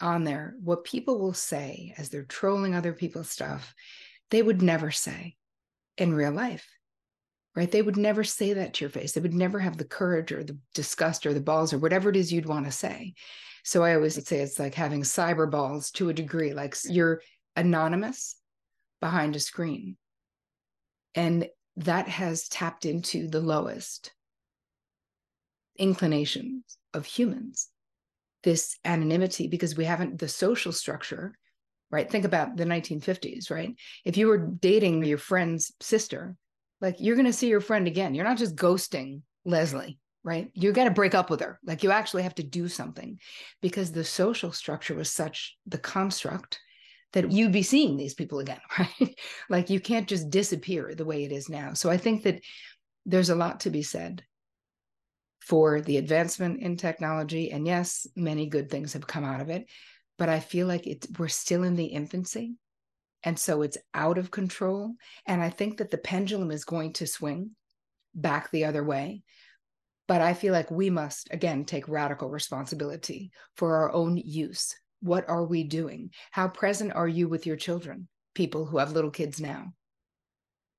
on 0.00 0.24
there, 0.24 0.54
what 0.64 0.84
people 0.84 1.18
will 1.18 1.34
say 1.34 1.94
as 1.98 2.08
they're 2.08 2.24
trolling 2.24 2.74
other 2.74 2.94
people's 2.94 3.28
stuff, 3.28 3.74
they 4.30 4.40
would 4.40 4.62
never 4.62 4.90
say 4.90 5.36
in 5.98 6.14
real 6.14 6.32
life, 6.32 6.66
right? 7.54 7.70
They 7.70 7.82
would 7.82 7.98
never 7.98 8.24
say 8.24 8.54
that 8.54 8.72
to 8.74 8.84
your 8.84 8.90
face. 8.90 9.12
They 9.12 9.20
would 9.20 9.34
never 9.34 9.58
have 9.58 9.76
the 9.76 9.84
courage 9.84 10.32
or 10.32 10.42
the 10.42 10.56
disgust 10.74 11.26
or 11.26 11.34
the 11.34 11.40
balls 11.40 11.74
or 11.74 11.78
whatever 11.78 12.08
it 12.08 12.16
is 12.16 12.32
you'd 12.32 12.46
want 12.46 12.64
to 12.64 12.72
say. 12.72 13.12
So 13.62 13.84
I 13.84 13.94
always 13.94 14.14
say 14.26 14.38
it's 14.38 14.58
like 14.58 14.74
having 14.74 15.02
cyber 15.02 15.50
balls 15.50 15.90
to 15.92 16.08
a 16.08 16.14
degree, 16.14 16.54
like 16.54 16.74
you're 16.84 17.20
anonymous 17.56 18.36
behind 19.02 19.36
a 19.36 19.40
screen. 19.40 19.98
And 21.18 21.48
that 21.78 22.06
has 22.06 22.46
tapped 22.46 22.86
into 22.86 23.26
the 23.26 23.40
lowest 23.40 24.12
inclinations 25.76 26.78
of 26.94 27.06
humans. 27.06 27.70
This 28.44 28.78
anonymity 28.84 29.48
because 29.48 29.76
we 29.76 29.84
haven't 29.84 30.20
the 30.20 30.28
social 30.28 30.70
structure 30.70 31.36
right? 31.90 32.08
Think 32.08 32.24
about 32.24 32.56
the 32.56 32.64
1950s 32.64 33.50
right? 33.50 33.74
If 34.04 34.16
you 34.16 34.28
were 34.28 34.46
dating 34.60 35.02
your 35.04 35.18
friend's 35.18 35.72
sister 35.80 36.36
like 36.80 36.96
you're 37.00 37.16
going 37.16 37.26
to 37.26 37.32
see 37.32 37.48
your 37.48 37.60
friend 37.60 37.88
again. 37.88 38.14
You're 38.14 38.24
not 38.24 38.38
just 38.38 38.54
ghosting 38.54 39.22
leslie 39.44 39.98
right? 40.22 40.52
You 40.54 40.72
got 40.72 40.84
to 40.84 40.90
break 40.90 41.16
up 41.16 41.30
with 41.30 41.40
her. 41.40 41.58
Like 41.64 41.82
you 41.82 41.90
actually 41.90 42.22
have 42.22 42.34
to 42.36 42.44
do 42.44 42.68
something 42.68 43.18
because 43.60 43.90
the 43.90 44.04
social 44.04 44.52
structure 44.52 44.94
was 44.94 45.10
such 45.10 45.56
the 45.66 45.78
construct 45.78 46.60
that 47.12 47.32
you'd 47.32 47.52
be 47.52 47.62
seeing 47.62 47.96
these 47.96 48.14
people 48.14 48.38
again 48.38 48.60
right 48.78 49.14
like 49.48 49.70
you 49.70 49.80
can't 49.80 50.08
just 50.08 50.30
disappear 50.30 50.94
the 50.94 51.04
way 51.04 51.24
it 51.24 51.32
is 51.32 51.48
now 51.48 51.72
so 51.72 51.90
i 51.90 51.96
think 51.96 52.22
that 52.22 52.40
there's 53.06 53.30
a 53.30 53.34
lot 53.34 53.60
to 53.60 53.70
be 53.70 53.82
said 53.82 54.22
for 55.48 55.80
the 55.80 55.96
advancement 55.96 56.60
in 56.60 56.76
technology. 56.76 57.50
And 57.50 57.66
yes, 57.66 58.06
many 58.14 58.46
good 58.46 58.70
things 58.70 58.92
have 58.92 59.06
come 59.06 59.24
out 59.24 59.40
of 59.40 59.48
it, 59.48 59.66
but 60.18 60.28
I 60.28 60.40
feel 60.40 60.66
like 60.66 60.86
it's 60.86 61.08
we're 61.18 61.28
still 61.28 61.62
in 61.62 61.74
the 61.74 61.86
infancy. 61.86 62.56
And 63.24 63.38
so 63.38 63.62
it's 63.62 63.78
out 63.94 64.18
of 64.18 64.30
control. 64.30 64.94
And 65.24 65.42
I 65.42 65.48
think 65.48 65.78
that 65.78 65.90
the 65.90 65.96
pendulum 65.96 66.50
is 66.50 66.66
going 66.66 66.92
to 66.94 67.06
swing 67.06 67.52
back 68.14 68.50
the 68.50 68.66
other 68.66 68.84
way. 68.84 69.22
But 70.06 70.20
I 70.20 70.34
feel 70.34 70.52
like 70.52 70.70
we 70.70 70.90
must, 70.90 71.28
again, 71.30 71.64
take 71.64 71.88
radical 71.88 72.28
responsibility 72.28 73.30
for 73.56 73.76
our 73.76 73.92
own 73.92 74.18
use. 74.18 74.74
What 75.00 75.28
are 75.28 75.44
we 75.44 75.64
doing? 75.64 76.10
How 76.30 76.48
present 76.48 76.92
are 76.94 77.08
you 77.08 77.28
with 77.28 77.46
your 77.46 77.56
children, 77.56 78.08
people 78.34 78.64
who 78.64 78.78
have 78.78 78.92
little 78.92 79.10
kids 79.10 79.40
now? 79.40 79.72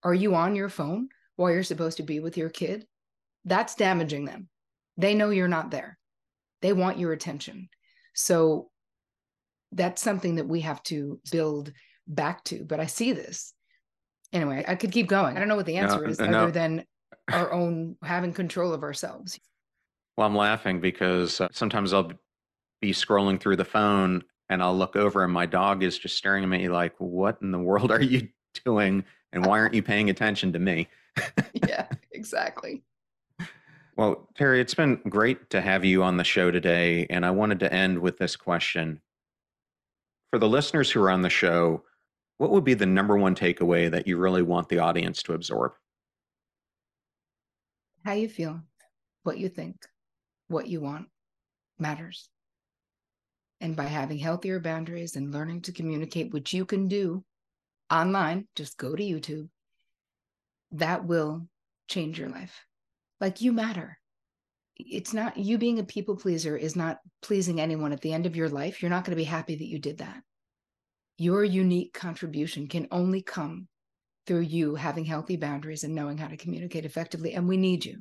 Are 0.03 0.13
you 0.13 0.35
on 0.35 0.55
your 0.55 0.69
phone 0.69 1.09
while 1.35 1.51
you're 1.51 1.63
supposed 1.63 1.97
to 1.97 2.03
be 2.03 2.19
with 2.19 2.37
your 2.37 2.49
kid? 2.49 2.85
That's 3.45 3.75
damaging 3.75 4.25
them. 4.25 4.49
They 4.97 5.13
know 5.13 5.29
you're 5.29 5.47
not 5.47 5.71
there. 5.71 5.97
They 6.61 6.73
want 6.73 6.99
your 6.99 7.13
attention. 7.13 7.69
So 8.13 8.69
that's 9.71 10.01
something 10.01 10.35
that 10.35 10.47
we 10.47 10.61
have 10.61 10.83
to 10.83 11.19
build 11.31 11.71
back 12.07 12.43
to. 12.45 12.65
But 12.65 12.79
I 12.79 12.85
see 12.87 13.13
this. 13.13 13.53
Anyway, 14.33 14.63
I 14.67 14.75
could 14.75 14.91
keep 14.91 15.07
going. 15.07 15.35
I 15.35 15.39
don't 15.39 15.47
know 15.47 15.55
what 15.55 15.65
the 15.65 15.77
answer 15.77 16.01
no, 16.01 16.09
is 16.09 16.19
no. 16.19 16.25
other 16.25 16.51
than 16.51 16.83
our 17.31 17.51
own 17.51 17.95
having 18.03 18.33
control 18.33 18.73
of 18.73 18.83
ourselves. 18.83 19.39
Well, 20.17 20.27
I'm 20.27 20.35
laughing 20.35 20.81
because 20.81 21.39
uh, 21.39 21.47
sometimes 21.51 21.93
I'll 21.93 22.11
be 22.81 22.91
scrolling 22.91 23.39
through 23.39 23.57
the 23.57 23.65
phone 23.65 24.23
and 24.49 24.63
I'll 24.63 24.77
look 24.77 24.95
over 24.95 25.23
and 25.23 25.31
my 25.31 25.45
dog 25.45 25.83
is 25.83 25.97
just 25.97 26.17
staring 26.17 26.43
at 26.43 26.49
me 26.49 26.69
like, 26.69 26.95
what 26.97 27.37
in 27.41 27.51
the 27.51 27.59
world 27.59 27.91
are 27.91 28.01
you 28.01 28.29
doing? 28.65 29.05
And 29.31 29.45
why 29.45 29.59
aren't 29.59 29.75
you 29.75 29.83
paying 29.83 30.09
attention 30.09 30.53
to 30.53 30.59
me? 30.59 30.87
yeah, 31.53 31.87
exactly. 32.11 32.81
Well, 33.95 34.29
Terri, 34.37 34.59
it's 34.59 34.73
been 34.73 34.95
great 35.09 35.49
to 35.49 35.61
have 35.61 35.83
you 35.83 36.03
on 36.03 36.17
the 36.17 36.23
show 36.23 36.51
today. 36.51 37.05
And 37.09 37.25
I 37.25 37.31
wanted 37.31 37.59
to 37.59 37.73
end 37.73 37.99
with 37.99 38.17
this 38.17 38.35
question. 38.35 39.01
For 40.31 40.39
the 40.39 40.47
listeners 40.47 40.89
who 40.89 41.01
are 41.01 41.11
on 41.11 41.21
the 41.21 41.29
show, 41.29 41.83
what 42.37 42.51
would 42.51 42.63
be 42.63 42.75
the 42.75 42.85
number 42.85 43.17
one 43.17 43.35
takeaway 43.35 43.91
that 43.91 44.07
you 44.07 44.17
really 44.17 44.41
want 44.41 44.69
the 44.69 44.79
audience 44.79 45.21
to 45.23 45.33
absorb? 45.33 45.73
How 48.05 48.13
you 48.13 48.29
feel, 48.29 48.61
what 49.23 49.37
you 49.37 49.49
think, 49.49 49.75
what 50.47 50.67
you 50.67 50.79
want 50.79 51.09
matters. 51.77 52.29
And 53.61 53.75
by 53.75 53.85
having 53.85 54.17
healthier 54.17 54.59
boundaries 54.59 55.15
and 55.15 55.33
learning 55.33 55.63
to 55.63 55.73
communicate, 55.73 56.31
which 56.31 56.53
you 56.53 56.65
can 56.65 56.87
do 56.87 57.23
online, 57.91 58.47
just 58.55 58.77
go 58.77 58.95
to 58.95 59.03
YouTube, 59.03 59.49
that 60.71 61.05
will 61.05 61.47
change 61.87 62.19
your 62.19 62.29
life. 62.29 62.65
Like 63.19 63.41
you 63.41 63.51
matter. 63.51 63.97
It's 64.77 65.13
not 65.13 65.37
you 65.37 65.57
being 65.57 65.79
a 65.79 65.83
people 65.83 66.15
pleaser 66.15 66.55
is 66.55 66.75
not 66.77 66.99
pleasing 67.21 67.59
anyone 67.59 67.91
at 67.91 67.99
the 67.99 68.13
end 68.13 68.25
of 68.25 68.37
your 68.37 68.47
life. 68.47 68.81
You're 68.81 68.91
not 68.91 69.03
going 69.03 69.11
to 69.11 69.21
be 69.21 69.25
happy 69.25 69.55
that 69.55 69.67
you 69.67 69.77
did 69.77 69.97
that. 69.97 70.21
Your 71.17 71.43
unique 71.43 71.93
contribution 71.93 72.67
can 72.67 72.87
only 72.91 73.21
come 73.21 73.67
through 74.25 74.41
you 74.41 74.75
having 74.75 75.03
healthy 75.03 75.35
boundaries 75.35 75.83
and 75.83 75.93
knowing 75.93 76.17
how 76.17 76.27
to 76.27 76.37
communicate 76.37 76.85
effectively 76.85 77.33
and 77.33 77.47
we 77.47 77.57
need 77.57 77.83
you. 77.83 77.97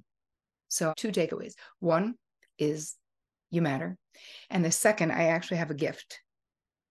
So 0.69 0.93
two 0.97 1.09
takeaways. 1.09 1.55
One 1.81 2.15
is 2.59 2.95
you 3.51 3.63
matter 3.63 3.97
and 4.51 4.65
the 4.65 4.71
second 4.71 5.11
i 5.11 5.25
actually 5.25 5.57
have 5.57 5.71
a 5.71 5.75
gift 5.75 6.21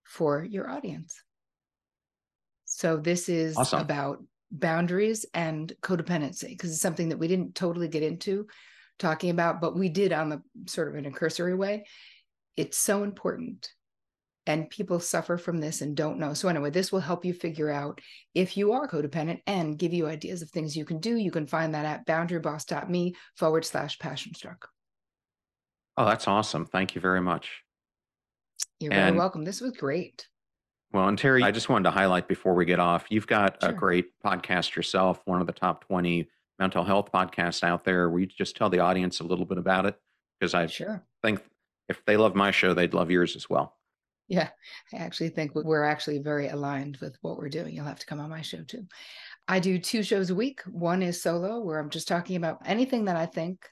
for 0.04 0.44
your 0.44 0.70
audience 0.70 1.22
so 2.66 2.98
this 2.98 3.30
is 3.30 3.58
awesome. 3.58 3.82
about 3.82 4.24
boundaries 4.52 5.26
and 5.34 5.74
codependency 5.82 6.50
because 6.50 6.72
it's 6.72 6.82
something 6.82 7.10
that 7.10 7.18
we 7.20 7.28
didn't 7.28 7.56
totally 7.56 7.88
get 7.88 8.04
into 8.04 8.48
talking 9.00 9.30
about, 9.30 9.62
but 9.62 9.78
we 9.78 9.90
did 9.90 10.14
on 10.14 10.30
the 10.30 10.42
sort 10.66 10.90
of 10.90 10.96
in 10.96 11.06
a 11.06 11.12
cursory 11.12 11.56
way. 11.56 11.86
It's 12.56 12.78
so 12.78 13.04
important 13.04 13.70
and 14.46 14.70
people 14.70 15.00
suffer 15.00 15.38
from 15.38 15.58
this 15.58 15.82
and 15.82 15.96
don't 15.96 16.20
know. 16.20 16.34
So, 16.34 16.48
anyway, 16.48 16.70
this 16.70 16.92
will 16.92 17.02
help 17.02 17.26
you 17.26 17.34
figure 17.34 17.70
out 17.70 18.00
if 18.34 18.56
you 18.56 18.72
are 18.72 18.88
codependent 18.88 19.42
and 19.46 19.78
give 19.78 19.94
you 19.94 20.08
ideas 20.08 20.42
of 20.42 20.50
things 20.50 20.76
you 20.76 20.86
can 20.86 21.00
do. 21.00 21.16
You 21.18 21.32
can 21.32 21.48
find 21.48 21.74
that 21.74 21.86
at 21.86 22.08
boundaryboss.me 22.08 23.16
forward 23.36 23.66
slash 23.66 24.00
passion 24.00 24.34
struck. 24.34 24.70
Oh, 25.98 26.06
that's 26.06 26.28
awesome. 26.28 26.66
Thank 26.66 26.96
you 26.96 27.02
very 27.02 27.22
much. 27.22 27.64
You're 28.80 28.94
and, 28.94 29.02
very 29.02 29.18
welcome. 29.18 29.44
This 29.44 29.62
was 29.62 29.72
great. 29.72 30.28
Well, 30.94 31.08
and 31.08 31.20
Terri, 31.20 31.44
I 31.44 31.52
just 31.52 31.70
wanted 31.70 31.84
to 31.86 31.92
highlight 31.92 32.28
before 32.28 32.54
we 32.54 32.66
get 32.66 32.80
off, 32.80 33.06
you've 33.10 33.28
got 33.28 33.62
sure. 33.62 33.72
a 33.72 33.74
great 33.74 34.08
podcast 34.24 34.76
yourself, 34.76 35.22
one 35.26 35.42
of 35.42 35.48
the 35.48 35.54
top 35.54 35.86
20 35.86 36.30
mental 36.60 36.84
health 36.84 37.12
podcasts 37.12 37.64
out 37.64 37.84
there. 37.84 38.10
Will 38.10 38.22
you 38.22 38.26
just 38.28 38.56
tell 38.56 38.70
the 38.70 38.80
audience 38.80 39.20
a 39.20 39.24
little 39.24 39.46
bit 39.46 39.58
about 39.58 39.86
it? 39.86 40.00
Because 40.40 40.54
I 40.54 40.68
sure. 40.68 41.04
think 41.24 41.42
if 41.90 42.04
they 42.06 42.16
love 42.16 42.36
my 42.36 42.52
show, 42.52 42.74
they'd 42.74 42.94
love 42.94 43.12
yours 43.12 43.36
as 43.36 43.50
well. 43.50 43.76
Yeah, 44.28 44.50
I 44.94 44.98
actually 44.98 45.30
think 45.30 45.56
we're 45.56 45.86
actually 45.86 46.20
very 46.20 46.50
aligned 46.50 46.98
with 46.98 47.18
what 47.22 47.38
we're 47.38 47.50
doing. 47.50 47.74
You'll 47.74 47.86
have 47.86 48.00
to 48.00 48.06
come 48.06 48.20
on 48.20 48.30
my 48.30 48.42
show 48.42 48.62
too. 48.64 48.86
I 49.48 49.60
do 49.60 49.80
two 49.80 50.04
shows 50.04 50.30
a 50.30 50.36
week. 50.36 50.62
One 50.64 51.02
is 51.02 51.22
solo, 51.22 51.62
where 51.62 51.80
I'm 51.80 51.90
just 51.90 52.10
talking 52.10 52.36
about 52.36 52.60
anything 52.66 53.06
that 53.06 53.16
I 53.16 53.26
think 53.26 53.66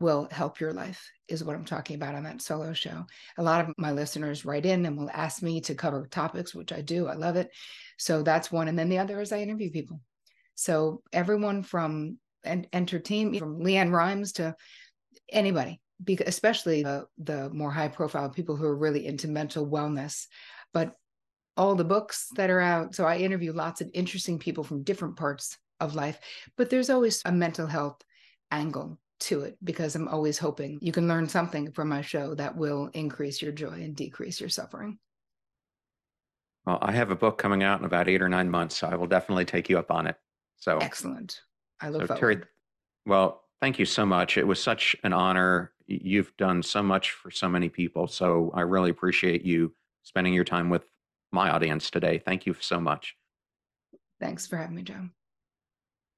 will 0.00 0.28
help 0.30 0.60
your 0.60 0.72
life, 0.72 1.10
is 1.28 1.44
what 1.44 1.56
I'm 1.56 1.64
talking 1.64 1.96
about 1.96 2.14
on 2.14 2.24
that 2.24 2.42
solo 2.42 2.72
show. 2.72 3.04
A 3.38 3.42
lot 3.42 3.60
of 3.60 3.74
my 3.78 3.92
listeners 3.92 4.44
write 4.44 4.66
in 4.66 4.84
and 4.86 4.96
will 4.96 5.10
ask 5.12 5.42
me 5.42 5.60
to 5.62 5.74
cover 5.74 6.06
topics, 6.10 6.54
which 6.54 6.72
I 6.72 6.80
do. 6.80 7.06
I 7.06 7.14
love 7.14 7.36
it. 7.36 7.50
So 7.98 8.22
that's 8.22 8.50
one. 8.50 8.68
And 8.68 8.78
then 8.78 8.88
the 8.88 8.98
other 8.98 9.20
is 9.20 9.32
I 9.32 9.40
interview 9.40 9.70
people. 9.70 10.00
So 10.56 11.02
everyone 11.12 11.62
from 11.62 12.18
and 12.42 12.66
entertainment, 12.72 13.38
from 13.38 13.60
LeAnn 13.60 13.92
Rimes 13.92 14.32
to 14.32 14.54
anybody 15.32 15.80
because 16.02 16.26
especially 16.28 16.82
the, 16.82 17.06
the 17.18 17.50
more 17.50 17.70
high 17.70 17.88
profile 17.88 18.28
people 18.28 18.56
who 18.56 18.64
are 18.64 18.76
really 18.76 19.06
into 19.06 19.28
mental 19.28 19.66
wellness 19.66 20.26
but 20.72 20.94
all 21.56 21.74
the 21.74 21.84
books 21.84 22.28
that 22.34 22.50
are 22.50 22.60
out 22.60 22.94
so 22.94 23.04
i 23.04 23.16
interview 23.16 23.52
lots 23.52 23.80
of 23.80 23.90
interesting 23.94 24.38
people 24.38 24.64
from 24.64 24.82
different 24.82 25.16
parts 25.16 25.56
of 25.80 25.94
life 25.94 26.18
but 26.56 26.68
there's 26.68 26.90
always 26.90 27.22
a 27.24 27.32
mental 27.32 27.66
health 27.66 28.02
angle 28.50 28.98
to 29.20 29.42
it 29.42 29.56
because 29.64 29.94
i'm 29.94 30.08
always 30.08 30.38
hoping 30.38 30.78
you 30.80 30.92
can 30.92 31.08
learn 31.08 31.28
something 31.28 31.70
from 31.72 31.88
my 31.88 32.00
show 32.00 32.34
that 32.34 32.56
will 32.56 32.90
increase 32.94 33.40
your 33.40 33.52
joy 33.52 33.72
and 33.72 33.96
decrease 33.96 34.40
your 34.40 34.48
suffering 34.48 34.98
well 36.66 36.78
i 36.82 36.92
have 36.92 37.10
a 37.10 37.16
book 37.16 37.38
coming 37.38 37.62
out 37.62 37.78
in 37.78 37.84
about 37.84 38.08
eight 38.08 38.22
or 38.22 38.28
nine 38.28 38.50
months 38.50 38.76
so 38.76 38.88
i 38.88 38.94
will 38.94 39.06
definitely 39.06 39.44
take 39.44 39.68
you 39.68 39.78
up 39.78 39.90
on 39.90 40.06
it 40.06 40.16
so 40.56 40.78
excellent 40.78 41.40
i 41.80 41.88
look 41.88 42.06
so, 42.06 42.16
forward. 42.16 42.42
Terri, 42.42 42.46
well 43.06 43.44
thank 43.60 43.78
you 43.78 43.84
so 43.84 44.04
much 44.04 44.36
it 44.36 44.46
was 44.46 44.62
such 44.62 44.96
an 45.04 45.12
honor 45.12 45.72
you've 45.86 46.36
done 46.36 46.62
so 46.62 46.82
much 46.82 47.10
for 47.12 47.30
so 47.30 47.48
many 47.48 47.68
people. 47.68 48.06
So 48.06 48.50
I 48.54 48.62
really 48.62 48.90
appreciate 48.90 49.44
you 49.44 49.74
spending 50.02 50.34
your 50.34 50.44
time 50.44 50.70
with 50.70 50.84
my 51.32 51.50
audience 51.50 51.90
today. 51.90 52.18
Thank 52.24 52.46
you 52.46 52.54
so 52.60 52.80
much. 52.80 53.16
Thanks 54.20 54.46
for 54.46 54.56
having 54.56 54.76
me, 54.76 54.82
John. 54.82 55.10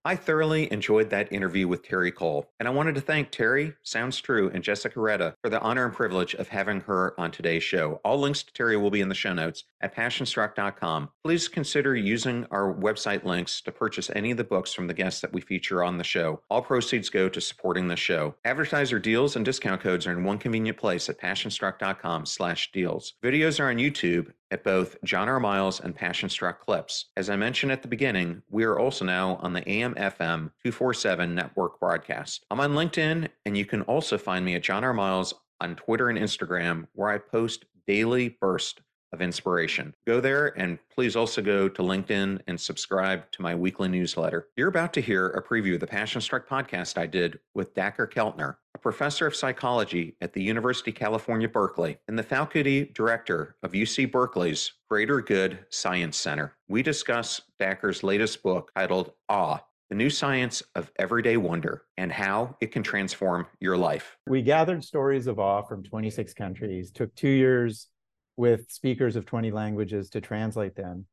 I 0.07 0.15
thoroughly 0.15 0.73
enjoyed 0.73 1.11
that 1.11 1.33
interview 1.33 1.67
with 1.67 1.83
Terri 1.83 2.15
Cole, 2.15 2.49
and 2.61 2.69
I 2.69 2.71
wanted 2.71 2.95
to 2.95 3.01
thank 3.01 3.33
Terri, 3.33 3.75
Sounds 3.83 4.21
True, 4.21 4.49
and 4.55 4.63
Jessica 4.63 5.01
Retta 5.01 5.35
for 5.43 5.51
the 5.51 5.61
honor 5.61 5.85
and 5.85 5.93
privilege 5.93 6.33
of 6.35 6.47
having 6.47 6.81
her 6.83 7.19
on 7.19 7.33
today's 7.33 7.65
show. 7.65 8.01
All 8.05 8.17
links 8.17 8.45
to 8.45 8.53
Terri 8.53 8.81
will 8.81 8.93
be 8.93 9.01
in 9.01 9.09
the 9.09 9.17
show 9.17 9.33
notes 9.33 9.65
at 9.81 9.97
passionstruck.com. 9.97 11.11
Please 11.25 11.49
consider 11.49 11.97
using 11.97 12.47
our 12.53 12.73
website 12.73 13.25
links 13.25 13.61
to 13.63 13.73
purchase 13.73 14.09
any 14.15 14.31
of 14.31 14.37
the 14.37 14.45
books 14.45 14.73
from 14.73 14.87
the 14.87 14.95
guests 14.95 15.21
that 15.23 15.33
we 15.33 15.41
feature 15.41 15.83
on 15.83 15.99
the 15.99 16.05
show. 16.05 16.41
All 16.51 16.63
proceeds 16.63 17.11
go 17.11 17.29
to 17.29 17.41
supporting 17.41 17.89
the 17.89 17.97
show. 17.97 18.37
Advertiser 18.45 19.01
deals 19.01 19.35
and 19.35 19.45
discount 19.45 19.81
codes 19.81 20.07
are 20.07 20.13
in 20.13 20.23
one 20.23 20.39
convenient 20.39 20.79
place 20.79 21.09
at 21.09 21.21
passionstruck.com 21.21 22.27
slash 22.27 22.71
deals. 22.71 23.15
Videos 23.25 23.59
are 23.59 23.71
on 23.71 23.79
YouTube 23.79 24.31
at 24.51 24.65
both 24.65 24.97
John 25.05 25.29
R. 25.29 25.41
Miles 25.41 25.81
and 25.81 25.95
Passion 25.95 26.29
Struck 26.29 26.61
Clips. 26.61 27.07
As 27.17 27.31
I 27.31 27.37
mentioned 27.37 27.73
at 27.73 27.83
the 27.83 27.89
beginning, 27.89 28.43
we 28.51 28.65
are 28.65 28.79
also 28.79 29.05
now 29.05 29.37
on 29.37 29.53
the 29.53 29.69
AM 29.69 29.95
FM 29.95 30.51
247 30.63 31.35
network 31.35 31.81
broadcast. 31.81 32.45
I'm 32.51 32.61
on 32.61 32.73
LinkedIn, 32.73 33.29
and 33.45 33.57
you 33.57 33.65
can 33.65 33.83
also 33.83 34.19
find 34.19 34.45
me 34.45 34.55
at 34.55 34.63
John 34.63 34.85
R. 34.85 34.93
Miles 34.93 35.35
on 35.61 35.77
Twitter 35.77 36.09
and 36.09 36.19
Instagram, 36.19 36.87
where 36.93 37.11
I 37.11 37.19
post 37.19 37.65
daily 37.87 38.37
burst 38.41 38.81
of 39.13 39.23
inspiration. 39.23 39.95
Go 40.07 40.21
there 40.21 40.59
and 40.59 40.79
please 40.95 41.17
also 41.17 41.43
go 41.43 41.69
to 41.69 41.83
LinkedIn 41.83 42.41
and 42.47 42.61
subscribe 42.61 43.31
to 43.33 43.43
my 43.43 43.55
weekly 43.55 43.89
newsletter. 43.89 44.49
You're 44.57 44.69
about 44.69 44.93
to 44.95 45.01
hear 45.01 45.29
a 45.29 45.43
preview 45.43 45.75
of 45.75 45.81
the 45.81 45.87
Passion 45.87 46.21
Struck 46.21 46.49
podcast 46.49 46.99
I 46.99 47.07
did 47.07 47.39
with 47.55 47.75
Dacher 47.75 48.11
Keltner, 48.11 48.57
a 48.75 48.79
professor 48.79 49.27
of 49.27 49.37
psychology 49.37 50.17
at 50.21 50.33
the 50.33 50.43
University 50.43 50.91
of 50.91 50.97
California, 50.97 51.49
Berkeley, 51.49 51.99
and 52.09 52.19
the 52.19 52.23
faculty 52.23 52.91
director 52.95 53.57
of 53.63 53.73
UC 53.73 54.11
Berkeley's 54.11 54.73
Greater 54.91 55.21
Good 55.21 55.59
Science 55.71 56.17
Center. 56.17 56.57
We 56.69 56.83
discuss 56.83 57.41
Dacher's 57.61 58.03
latest 58.03 58.43
book 58.43 58.71
titled 58.75 59.13
Awe 59.29 59.61
the 59.89 59.95
new 59.95 60.11
science 60.11 60.63
of 60.75 60.91
everyday 60.99 61.37
wonder 61.37 61.85
and 61.97 62.11
how 62.11 62.57
it 62.61 62.73
can 62.73 62.83
transform 62.83 63.47
your 63.61 63.77
life. 63.77 64.17
We 64.27 64.43
gathered 64.43 64.83
stories 64.83 65.27
of 65.27 65.39
awe 65.39 65.63
from 65.63 65.85
26 65.85 66.35
countries, 66.35 66.91
took 66.91 67.15
two 67.15 67.29
years 67.29 67.89
with 68.37 68.71
speakers 68.71 69.17
of 69.17 69.27
20 69.27 69.51
languages 69.51 70.11
to 70.11 70.21
translate 70.21 70.77
them. 70.77 71.07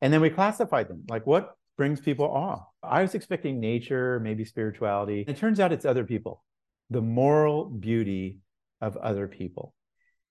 And 0.00 0.12
then 0.12 0.20
we 0.20 0.30
classified 0.30 0.88
them 0.88 1.04
like 1.08 1.26
what 1.26 1.56
brings 1.76 2.00
people 2.00 2.26
awe. 2.26 2.64
I 2.82 3.02
was 3.02 3.14
expecting 3.14 3.60
nature, 3.60 4.20
maybe 4.20 4.44
spirituality. 4.44 5.24
It 5.26 5.36
turns 5.36 5.60
out 5.60 5.72
it's 5.72 5.84
other 5.84 6.04
people, 6.04 6.42
the 6.90 7.02
moral 7.02 7.66
beauty 7.66 8.38
of 8.80 8.96
other 8.96 9.26
people. 9.26 9.74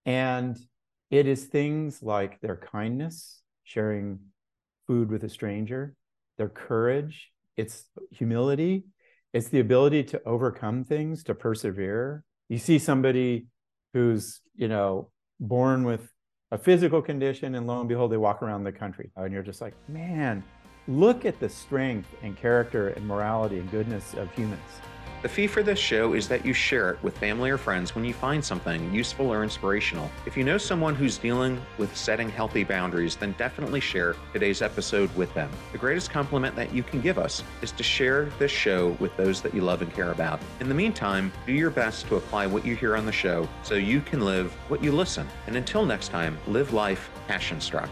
And 0.06 0.58
it 1.10 1.28
is 1.28 1.46
things 1.46 2.02
like 2.02 2.40
their 2.42 2.56
kindness, 2.56 3.42
sharing 3.64 4.20
food 4.88 5.10
with 5.10 5.24
a 5.24 5.30
stranger, 5.30 5.96
their 6.38 6.50
courage, 6.50 7.32
it's 7.58 7.86
humility, 8.12 8.86
it's 9.34 9.50
the 9.50 9.60
ability 9.60 10.04
to 10.04 10.22
overcome 10.26 10.84
things, 10.84 11.24
to 11.24 11.36
persevere. 11.36 12.24
You 12.50 12.58
see 12.58 12.80
somebody 12.80 13.48
who's, 13.94 14.42
you 14.56 14.68
know, 14.68 15.10
born 15.40 15.84
with 15.84 16.10
a 16.56 16.58
physical 16.58 17.02
condition, 17.02 17.56
and 17.56 17.68
lo 17.68 17.82
and 17.82 17.90
behold, 17.90 18.10
they 18.10 18.18
walk 18.18 18.42
around 18.42 18.64
the 18.64 18.72
country. 18.72 19.10
And 19.18 19.34
you're 19.34 19.44
just 19.44 19.60
like, 19.60 19.74
man, 19.90 20.42
look 20.88 21.26
at 21.26 21.38
the 21.42 21.50
strength 21.50 22.08
and 22.24 22.36
character 22.38 22.90
and 22.90 23.06
morality 23.06 23.60
and 23.60 23.70
goodness 23.70 24.14
of 24.14 24.34
humans. 24.34 24.62
The 25.26 25.30
fee 25.30 25.48
for 25.48 25.64
this 25.64 25.80
show 25.80 26.14
is 26.14 26.28
that 26.28 26.46
you 26.46 26.54
share 26.54 26.92
it 26.92 27.02
with 27.02 27.18
family 27.18 27.50
or 27.50 27.58
friends 27.58 27.96
when 27.96 28.06
you 28.06 28.14
find 28.14 28.46
something 28.46 28.94
useful 28.94 29.34
or 29.34 29.42
inspirational. 29.42 30.12
If 30.28 30.38
you 30.38 30.44
know 30.44 30.60
someone 30.60 30.94
who's 30.94 31.18
dealing 31.18 31.60
with 31.80 31.98
setting 31.98 32.30
healthy 32.30 32.64
boundaries, 32.64 33.16
then 33.16 33.34
definitely 33.36 33.80
share 33.80 34.16
today's 34.34 34.62
episode 34.62 35.10
with 35.16 35.34
them. 35.34 35.50
The 35.72 35.80
greatest 35.80 36.12
compliment 36.12 36.56
that 36.58 36.72
you 36.76 36.84
can 36.84 37.02
give 37.02 37.18
us 37.18 37.44
is 37.64 37.72
to 37.72 37.82
share 37.82 38.26
this 38.38 38.52
show 38.52 38.90
with 39.00 39.18
those 39.18 39.42
that 39.42 39.56
you 39.56 39.62
love 39.62 39.82
and 39.82 39.92
care 39.92 40.12
about. 40.12 40.40
In 40.60 40.70
the 40.70 40.76
meantime, 40.76 41.34
do 41.48 41.54
your 41.54 41.72
best 41.72 42.06
to 42.10 42.18
apply 42.18 42.46
what 42.46 42.64
you 42.64 42.76
hear 42.76 42.96
on 42.96 43.08
the 43.08 43.12
show 43.12 43.50
so 43.64 43.74
you 43.74 44.02
can 44.02 44.22
live 44.22 44.54
what 44.68 44.84
you 44.84 44.92
listen. 44.92 45.28
And 45.48 45.56
until 45.56 45.88
next 45.88 46.10
time, 46.10 46.38
live 46.46 46.72
life 46.72 47.10
passion 47.28 47.60
struck. 47.60 47.90